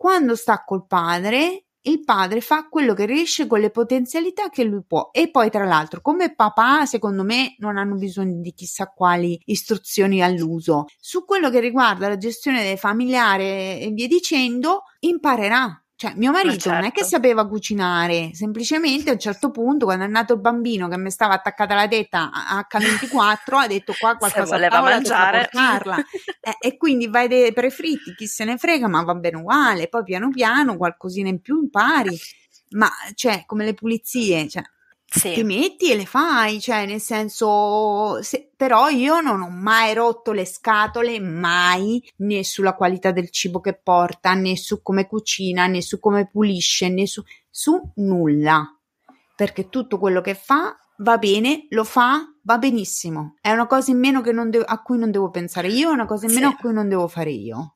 Quando 0.03 0.35
sta 0.35 0.65
col 0.65 0.85
padre, 0.85 1.67
il 1.83 2.03
padre 2.03 2.41
fa 2.41 2.67
quello 2.67 2.93
che 2.93 3.05
riesce 3.05 3.47
con 3.47 3.61
le 3.61 3.69
potenzialità 3.69 4.49
che 4.49 4.65
lui 4.65 4.83
può. 4.85 5.11
E 5.13 5.31
poi, 5.31 5.49
tra 5.49 5.63
l'altro, 5.63 6.01
come 6.01 6.35
papà, 6.35 6.85
secondo 6.85 7.23
me, 7.23 7.55
non 7.59 7.77
hanno 7.77 7.95
bisogno 7.95 8.41
di 8.41 8.51
chissà 8.53 8.87
quali 8.87 9.39
istruzioni 9.45 10.21
all'uso. 10.21 10.87
Su 10.99 11.23
quello 11.23 11.49
che 11.49 11.61
riguarda 11.61 12.09
la 12.09 12.17
gestione 12.17 12.75
familiare 12.75 13.79
e 13.79 13.91
via 13.93 14.07
dicendo, 14.07 14.83
imparerà 14.99 15.82
cioè, 16.03 16.13
mio 16.17 16.31
marito 16.31 16.55
certo. 16.55 16.69
non 16.71 16.83
è 16.83 16.91
che 16.91 17.01
certo. 17.01 17.15
sapeva 17.15 17.47
cucinare, 17.47 18.31
semplicemente 18.33 19.09
a 19.09 19.13
un 19.13 19.19
certo 19.19 19.51
punto, 19.51 19.85
quando 19.85 20.03
è 20.03 20.07
nato 20.07 20.33
il 20.33 20.41
bambino 20.41 20.89
che 20.89 20.97
mi 20.97 21.09
stava 21.09 21.35
attaccata 21.35 21.73
alla 21.73 21.87
tetta 21.87 22.29
H24, 22.69 23.55
ha 23.55 23.67
detto 23.67 23.93
qua 23.97 24.15
qualcosa 24.19 24.43
Se 24.43 24.51
voleva 24.51 24.75
tavola, 24.75 24.95
mangiare. 24.95 25.49
eh, 26.41 26.57
e 26.59 26.75
quindi 26.75 27.07
vai 27.07 27.29
dei 27.29 27.53
prefritti, 27.53 28.15
chi 28.15 28.27
se 28.27 28.43
ne 28.43 28.57
frega, 28.57 28.89
ma 28.89 29.01
va 29.03 29.15
bene 29.15 29.37
uguale. 29.37 29.87
Poi 29.87 30.03
piano 30.03 30.29
piano 30.29 30.75
qualcosina 30.75 31.29
in 31.29 31.39
più 31.39 31.61
impari. 31.61 32.19
Ma, 32.71 32.89
cioè, 33.13 33.43
come 33.45 33.63
le 33.63 33.73
pulizie, 33.73 34.49
cioè, 34.49 34.63
sì. 35.19 35.33
ti 35.33 35.43
metti 35.43 35.91
e 35.91 35.95
le 35.95 36.05
fai, 36.05 36.59
cioè 36.59 36.85
nel 36.85 36.99
senso, 36.99 38.21
se, 38.21 38.51
però 38.55 38.89
io 38.89 39.21
non 39.21 39.41
ho 39.41 39.49
mai 39.49 39.93
rotto 39.93 40.31
le 40.31 40.45
scatole, 40.45 41.19
mai, 41.19 42.03
né 42.17 42.43
sulla 42.43 42.73
qualità 42.75 43.11
del 43.11 43.29
cibo 43.29 43.59
che 43.59 43.73
porta, 43.75 44.33
né 44.33 44.55
su 44.55 44.81
come 44.81 45.07
cucina, 45.07 45.67
né 45.67 45.81
su 45.81 45.99
come 45.99 46.27
pulisce, 46.27 46.89
né 46.89 47.05
su, 47.05 47.23
su 47.49 47.79
nulla, 47.95 48.65
perché 49.35 49.69
tutto 49.69 49.99
quello 49.99 50.21
che 50.21 50.33
fa 50.33 50.77
va 50.97 51.17
bene, 51.17 51.67
lo 51.69 51.83
fa, 51.83 52.23
va 52.41 52.57
benissimo, 52.57 53.35
è 53.41 53.51
una 53.51 53.67
cosa 53.67 53.91
in 53.91 53.99
meno 53.99 54.21
de- 54.21 54.63
a 54.65 54.81
cui 54.81 54.97
non 54.97 55.11
devo 55.11 55.29
pensare 55.29 55.67
io, 55.67 55.89
è 55.89 55.93
una 55.93 56.05
cosa 56.05 56.25
in 56.25 56.33
meno 56.33 56.49
sì. 56.49 56.55
a 56.55 56.57
cui 56.57 56.73
non 56.73 56.87
devo 56.87 57.07
fare 57.07 57.31
io 57.31 57.72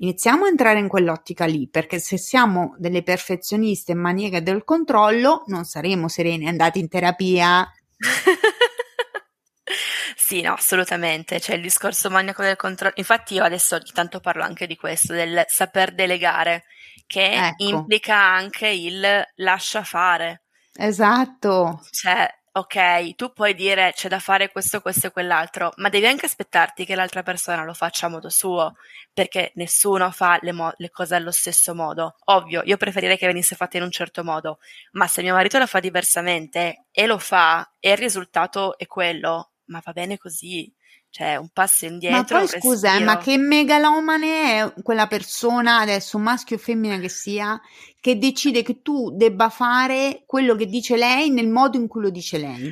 iniziamo 0.00 0.44
a 0.44 0.48
entrare 0.48 0.78
in 0.78 0.88
quell'ottica 0.88 1.46
lì, 1.46 1.68
perché 1.68 1.98
se 1.98 2.18
siamo 2.18 2.74
delle 2.78 3.02
perfezioniste 3.02 3.92
e 3.92 3.96
maniache 3.96 4.42
del 4.42 4.64
controllo, 4.64 5.44
non 5.46 5.64
saremo 5.64 6.08
sereni, 6.08 6.48
andate 6.48 6.78
in 6.78 6.88
terapia. 6.88 7.70
sì, 10.16 10.40
no, 10.42 10.54
assolutamente. 10.54 11.38
C'è 11.38 11.54
il 11.54 11.62
discorso 11.62 12.10
maniaco 12.10 12.42
del 12.42 12.56
controllo. 12.56 12.94
Infatti, 12.96 13.34
io 13.34 13.44
adesso 13.44 13.78
tanto 13.92 14.20
parlo 14.20 14.42
anche 14.42 14.66
di 14.66 14.76
questo, 14.76 15.12
del 15.12 15.44
saper 15.46 15.94
delegare, 15.94 16.64
che 17.06 17.48
ecco. 17.48 17.64
implica 17.64 18.16
anche 18.16 18.68
il 18.68 19.06
lascia 19.36 19.82
fare. 19.82 20.44
Esatto. 20.72 21.82
Cioè, 21.90 22.28
ok, 22.52 23.14
tu 23.14 23.32
puoi 23.32 23.54
dire 23.54 23.92
c'è 23.94 24.08
da 24.08 24.18
fare 24.18 24.50
questo, 24.50 24.80
questo 24.80 25.06
e 25.08 25.10
quell'altro, 25.12 25.72
ma 25.76 25.88
devi 25.88 26.06
anche 26.06 26.26
aspettarti 26.26 26.84
che 26.84 26.94
l'altra 26.94 27.22
persona 27.22 27.64
lo 27.64 27.74
faccia 27.74 28.06
a 28.06 28.08
modo 28.08 28.28
suo, 28.28 28.74
perché 29.12 29.52
nessuno 29.54 30.10
fa 30.10 30.38
le, 30.42 30.52
mo- 30.52 30.72
le 30.76 30.90
cose 30.90 31.14
allo 31.14 31.30
stesso 31.30 31.74
modo. 31.74 32.16
Ovvio, 32.26 32.62
io 32.64 32.76
preferirei 32.76 33.16
che 33.16 33.26
venisse 33.26 33.54
fatta 33.54 33.76
in 33.76 33.84
un 33.84 33.90
certo 33.90 34.24
modo, 34.24 34.58
ma 34.92 35.06
se 35.06 35.22
mio 35.22 35.34
marito 35.34 35.58
la 35.58 35.66
fa 35.66 35.80
diversamente 35.80 36.86
e 36.90 37.06
lo 37.06 37.18
fa 37.18 37.74
e 37.78 37.90
il 37.92 37.96
risultato 37.96 38.76
è 38.78 38.86
quello, 38.86 39.52
ma 39.66 39.80
va 39.84 39.92
bene 39.92 40.18
così 40.18 40.72
cioè 41.10 41.36
un 41.36 41.48
passo 41.52 41.86
indietro. 41.86 42.38
Ma 42.38 42.46
poi 42.46 42.60
scusa, 42.60 42.96
eh, 42.96 43.02
ma 43.02 43.18
che 43.18 43.36
megalomane 43.36 44.60
è 44.60 44.72
quella 44.82 45.08
persona, 45.08 45.80
adesso 45.80 46.18
maschio 46.18 46.56
o 46.56 46.58
femmina 46.58 46.98
che 46.98 47.08
sia, 47.08 47.60
che 48.00 48.16
decide 48.16 48.62
che 48.62 48.80
tu 48.80 49.10
debba 49.14 49.50
fare 49.50 50.22
quello 50.24 50.54
che 50.54 50.66
dice 50.66 50.96
lei 50.96 51.30
nel 51.30 51.48
modo 51.48 51.76
in 51.76 51.88
cui 51.88 52.02
lo 52.02 52.10
dice 52.10 52.38
lei? 52.38 52.70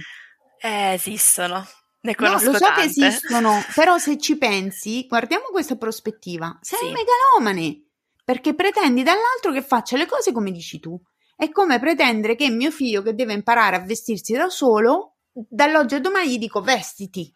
Eh, 0.61 0.93
esistono. 0.93 1.67
Ne 2.01 2.15
conosco 2.15 2.47
no, 2.47 2.53
lo 2.53 2.59
so 2.59 2.65
tante. 2.65 2.81
che 2.81 2.87
esistono, 2.87 3.61
però 3.75 3.99
se 3.99 4.19
ci 4.19 4.39
pensi, 4.39 5.07
guardiamo 5.09 5.47
questa 5.51 5.77
prospettiva, 5.77 6.57
sei 6.61 6.79
sì. 6.79 6.85
un 6.87 6.93
megalomane, 6.93 7.87
perché 8.25 8.55
pretendi 8.55 9.03
dall'altro 9.03 9.51
che 9.53 9.63
faccia 9.63 9.97
le 9.97 10.07
cose 10.07 10.33
come 10.33 10.53
dici 10.53 10.79
tu. 10.79 10.99
È 11.37 11.51
come 11.51 11.81
pretendere 11.81 12.37
che 12.37 12.51
mio 12.51 12.71
figlio 12.71 13.03
che 13.03 13.15
deve 13.15 13.33
imparare 13.33 13.77
a 13.77 13.81
vestirsi 13.81 14.33
da 14.33 14.49
solo, 14.49 15.17
dall'oggi 15.33 15.97
al 15.97 16.01
domani 16.01 16.31
gli 16.31 16.39
dico 16.39 16.61
vestiti 16.61 17.33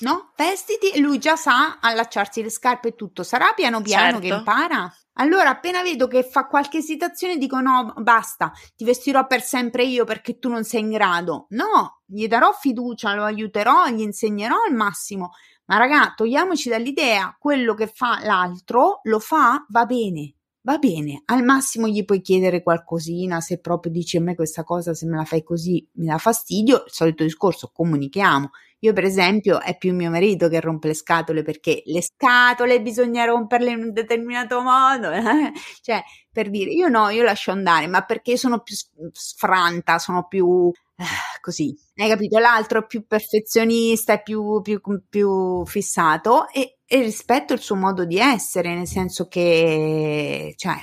no? 0.00 0.32
Vestiti 0.36 0.90
e 0.90 1.00
lui 1.00 1.18
già 1.18 1.36
sa 1.36 1.78
allacciarsi 1.80 2.42
le 2.42 2.50
scarpe 2.50 2.88
e 2.88 2.94
tutto. 2.94 3.22
Sarà 3.22 3.52
piano 3.54 3.80
piano 3.80 4.12
certo. 4.12 4.20
che 4.20 4.34
impara? 4.34 4.96
Allora, 5.14 5.50
appena 5.50 5.82
vedo 5.82 6.06
che 6.08 6.22
fa 6.22 6.46
qualche 6.46 6.78
esitazione, 6.78 7.36
dico: 7.36 7.60
No, 7.60 7.92
basta, 7.98 8.52
ti 8.74 8.84
vestirò 8.84 9.26
per 9.26 9.42
sempre 9.42 9.84
io 9.84 10.04
perché 10.04 10.38
tu 10.38 10.48
non 10.48 10.64
sei 10.64 10.80
in 10.80 10.90
grado. 10.90 11.46
No, 11.50 12.02
gli 12.06 12.26
darò 12.26 12.52
fiducia, 12.52 13.14
lo 13.14 13.24
aiuterò, 13.24 13.88
gli 13.88 14.00
insegnerò 14.00 14.56
al 14.66 14.74
massimo. 14.74 15.32
Ma 15.66 15.76
raga, 15.76 16.12
togliamoci 16.16 16.68
dall'idea 16.68 17.36
quello 17.38 17.74
che 17.74 17.86
fa 17.86 18.20
l'altro, 18.24 19.00
lo 19.04 19.18
fa, 19.18 19.64
va 19.68 19.84
bene. 19.84 20.34
Va 20.64 20.78
bene, 20.78 21.22
al 21.24 21.42
massimo 21.42 21.88
gli 21.88 22.04
puoi 22.04 22.20
chiedere 22.20 22.62
qualcosina, 22.62 23.40
se 23.40 23.58
proprio 23.58 23.90
dici 23.90 24.16
a 24.16 24.20
me 24.20 24.36
questa 24.36 24.62
cosa, 24.62 24.94
se 24.94 25.06
me 25.06 25.16
la 25.16 25.24
fai 25.24 25.42
così 25.42 25.84
mi 25.94 26.06
dà 26.06 26.18
fastidio, 26.18 26.84
il 26.86 26.92
solito 26.92 27.24
discorso, 27.24 27.72
comunichiamo. 27.74 28.50
Io, 28.84 28.92
per 28.92 29.04
esempio, 29.04 29.60
è 29.60 29.76
più 29.76 29.94
mio 29.94 30.10
marito 30.10 30.48
che 30.48 30.60
rompe 30.60 30.88
le 30.88 30.94
scatole 30.94 31.42
perché 31.42 31.82
le 31.86 32.02
scatole 32.02 32.82
bisogna 32.82 33.24
romperle 33.24 33.70
in 33.70 33.82
un 33.84 33.92
determinato 33.92 34.60
modo. 34.60 35.10
Eh? 35.12 35.52
cioè, 35.80 36.02
per 36.32 36.50
dire, 36.50 36.72
io 36.72 36.88
no, 36.88 37.08
io 37.08 37.22
lascio 37.22 37.52
andare, 37.52 37.86
ma 37.86 38.02
perché 38.04 38.36
sono 38.36 38.60
più 38.60 38.74
sfranta, 39.12 39.98
sono 39.98 40.26
più 40.26 40.68
eh, 40.96 41.04
così. 41.40 41.72
Hai 41.94 42.08
capito? 42.08 42.38
L'altro 42.38 42.80
è 42.80 42.86
più 42.86 43.06
perfezionista, 43.06 44.14
è 44.14 44.22
più, 44.22 44.60
più, 44.62 44.80
più 45.08 45.64
fissato 45.64 46.48
e, 46.48 46.78
e 46.84 47.02
rispetto 47.02 47.52
il 47.52 47.60
suo 47.60 47.76
modo 47.76 48.04
di 48.04 48.18
essere, 48.18 48.74
nel 48.74 48.88
senso 48.88 49.28
che, 49.28 50.54
cioè, 50.56 50.74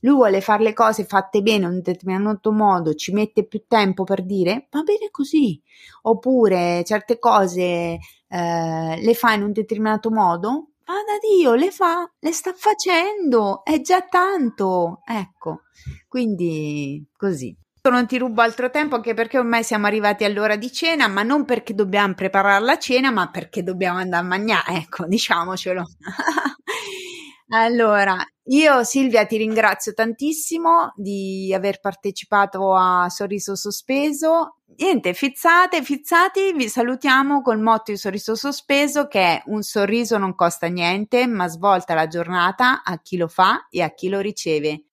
lui 0.00 0.14
vuole 0.14 0.40
fare 0.40 0.62
le 0.62 0.72
cose 0.72 1.04
fatte 1.04 1.42
bene 1.42 1.64
in 1.66 1.72
un 1.72 1.80
determinato 1.80 2.52
modo, 2.52 2.94
ci 2.94 3.12
mette 3.12 3.46
più 3.46 3.64
tempo 3.66 4.04
per 4.04 4.24
dire 4.24 4.68
va 4.70 4.82
bene 4.82 5.08
così, 5.10 5.60
oppure 6.02 6.82
certe 6.84 7.18
cose 7.18 7.98
eh, 8.28 9.00
le 9.00 9.14
fa 9.14 9.32
in 9.32 9.42
un 9.42 9.52
determinato 9.52 10.10
modo, 10.10 10.68
vada 10.84 11.18
Dio, 11.20 11.54
le 11.54 11.70
fa, 11.70 12.10
le 12.18 12.32
sta 12.32 12.52
facendo, 12.56 13.64
è 13.64 13.80
già 13.80 14.02
tanto, 14.02 15.00
ecco, 15.04 15.62
quindi 16.08 17.04
così. 17.16 17.56
Non 17.82 18.06
ti 18.06 18.18
rubo 18.18 18.42
altro 18.42 18.68
tempo 18.68 18.94
anche 18.96 19.14
perché 19.14 19.38
ormai 19.38 19.64
siamo 19.64 19.86
arrivati 19.86 20.24
all'ora 20.24 20.56
di 20.56 20.70
cena, 20.70 21.08
ma 21.08 21.22
non 21.22 21.46
perché 21.46 21.74
dobbiamo 21.74 22.12
preparare 22.12 22.62
la 22.62 22.78
cena, 22.78 23.10
ma 23.10 23.30
perché 23.30 23.62
dobbiamo 23.62 23.98
andare 23.98 24.22
a 24.22 24.28
mangiare, 24.28 24.74
ecco, 24.74 25.06
diciamocelo. 25.06 25.84
Allora, 27.52 28.16
io 28.44 28.84
Silvia 28.84 29.26
ti 29.26 29.36
ringrazio 29.36 29.92
tantissimo 29.92 30.92
di 30.94 31.52
aver 31.52 31.80
partecipato 31.80 32.76
a 32.76 33.08
Sorriso 33.08 33.56
Sospeso. 33.56 34.58
Niente, 34.76 35.14
fizzate, 35.14 35.82
fizzati, 35.82 36.52
vi 36.52 36.68
salutiamo 36.68 37.42
col 37.42 37.58
motto 37.58 37.90
di 37.90 37.96
Sorriso 37.96 38.36
Sospeso 38.36 39.08
che 39.08 39.20
è 39.20 39.42
un 39.46 39.62
sorriso 39.62 40.16
non 40.16 40.36
costa 40.36 40.68
niente, 40.68 41.26
ma 41.26 41.48
svolta 41.48 41.94
la 41.94 42.06
giornata 42.06 42.84
a 42.84 43.00
chi 43.00 43.16
lo 43.16 43.26
fa 43.26 43.66
e 43.68 43.82
a 43.82 43.92
chi 43.92 44.08
lo 44.08 44.20
riceve. 44.20 44.84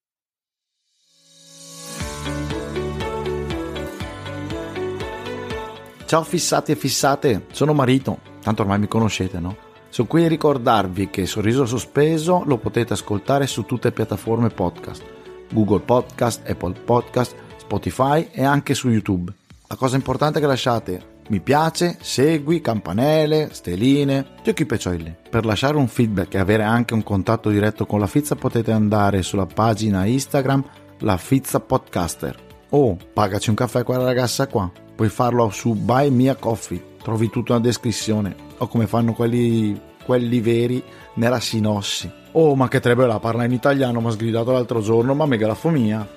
Ciao 6.06 6.24
fissati 6.24 6.72
e 6.72 6.76
fissate, 6.76 7.46
sono 7.52 7.74
Marito, 7.74 8.20
tanto 8.42 8.64
ormai 8.64 8.80
mi 8.80 8.88
conoscete, 8.88 9.40
no? 9.40 9.67
Qui 10.06 10.26
a 10.26 10.28
ricordarvi 10.28 11.10
che 11.10 11.26
Sorriso 11.26 11.66
Sospeso 11.66 12.44
lo 12.46 12.58
potete 12.58 12.94
ascoltare 12.94 13.48
su 13.48 13.64
tutte 13.64 13.88
le 13.88 13.94
piattaforme 13.94 14.50
podcast, 14.50 15.04
Google 15.52 15.80
Podcast, 15.80 16.48
Apple 16.48 16.74
Podcast, 16.74 17.36
Spotify 17.58 18.28
e 18.32 18.44
anche 18.44 18.74
su 18.76 18.90
YouTube. 18.90 19.34
La 19.68 19.76
cosa 19.76 19.96
importante 19.96 20.38
è 20.38 20.42
che 20.42 20.48
lasciate 20.48 21.16
mi 21.30 21.42
piace, 21.42 21.98
segui, 22.00 22.62
campanelle, 22.62 23.50
steline, 23.52 24.26
giochi 24.44 24.66
peccioli. 24.66 25.14
Per 25.30 25.46
lasciare 25.46 25.76
un 25.76 25.88
feedback 25.88 26.36
e 26.36 26.40
avere 26.40 26.64
anche 26.64 26.94
un 26.94 27.04
contatto 27.04 27.50
diretto 27.50 27.86
con 27.86 28.00
la 28.00 28.08
Fizza 28.08 28.36
potete 28.36 28.72
andare 28.72 29.24
sulla 29.24 29.46
pagina 29.46 30.06
Instagram 30.06 30.64
La 31.00 31.18
Fizza 31.18 31.60
Podcaster 31.60 32.46
o 32.70 32.98
pagaci 33.14 33.50
un 33.50 33.56
caffè 33.56 33.84
quella 33.84 34.04
ragazza 34.04 34.48
qua. 34.48 34.72
Puoi 34.96 35.10
farlo 35.10 35.50
su 35.50 35.74
Buy 35.74 36.10
Mia 36.10 36.36
Coffee, 36.36 36.96
trovi 37.02 37.30
tutta 37.30 37.54
una 37.54 37.62
descrizione 37.62 38.36
o 38.58 38.68
come 38.68 38.88
fanno 38.88 39.14
quelli, 39.14 39.80
quelli 40.08 40.40
veri 40.40 40.82
nella 41.16 41.42
sinossi. 41.42 42.10
Oh, 42.32 42.56
ma 42.56 42.70
che 42.70 42.80
trebella, 42.80 43.20
parla 43.20 43.44
in 43.44 43.52
italiano, 43.52 44.00
mi 44.00 44.08
ha 44.08 44.12
sgridato 44.12 44.54
l'altro 44.54 44.80
giorno, 44.80 45.14
ma 45.14 45.26
megalafomia. 45.26 46.08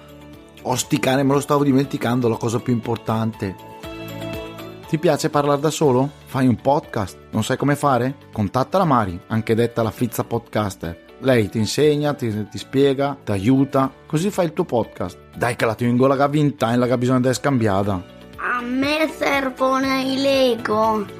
Oh, 0.62 0.76
sti 0.76 1.00
cane, 1.00 1.24
me 1.24 1.32
lo 1.32 1.40
stavo 1.40 1.64
dimenticando, 1.64 2.28
la 2.28 2.36
cosa 2.36 2.60
più 2.60 2.72
importante. 2.72 3.68
Ti 4.88 4.98
piace 4.98 5.28
parlare 5.28 5.60
da 5.60 5.70
solo? 5.70 6.08
Fai 6.26 6.46
un 6.46 6.56
podcast? 6.56 7.16
Non 7.30 7.42
sai 7.42 7.56
come 7.56 7.74
fare? 7.74 8.14
Contatta 8.32 8.78
la 8.78 8.84
Mari, 8.84 9.18
anche 9.26 9.54
detta 9.56 9.82
la 9.82 9.90
Fizza 9.90 10.22
Podcaster. 10.22 11.06
Lei 11.22 11.48
ti 11.48 11.58
insegna, 11.58 12.14
ti, 12.14 12.48
ti 12.48 12.58
spiega, 12.58 13.16
ti 13.24 13.32
aiuta, 13.32 13.92
così 14.06 14.30
fai 14.30 14.46
il 14.46 14.52
tuo 14.52 14.64
podcast. 14.64 15.18
Dai 15.36 15.56
che 15.56 15.64
la 15.64 15.74
tengo 15.74 16.06
la 16.06 16.28
vinta 16.28 16.72
e 16.72 16.76
la 16.76 16.86
che 16.86 16.96
bisogna 16.96 17.20
di 17.20 17.34
scambiata. 17.34 18.02
A 18.36 18.62
me 18.62 19.10
servono 19.18 20.00
i 20.00 20.16
Lego. 20.16 21.19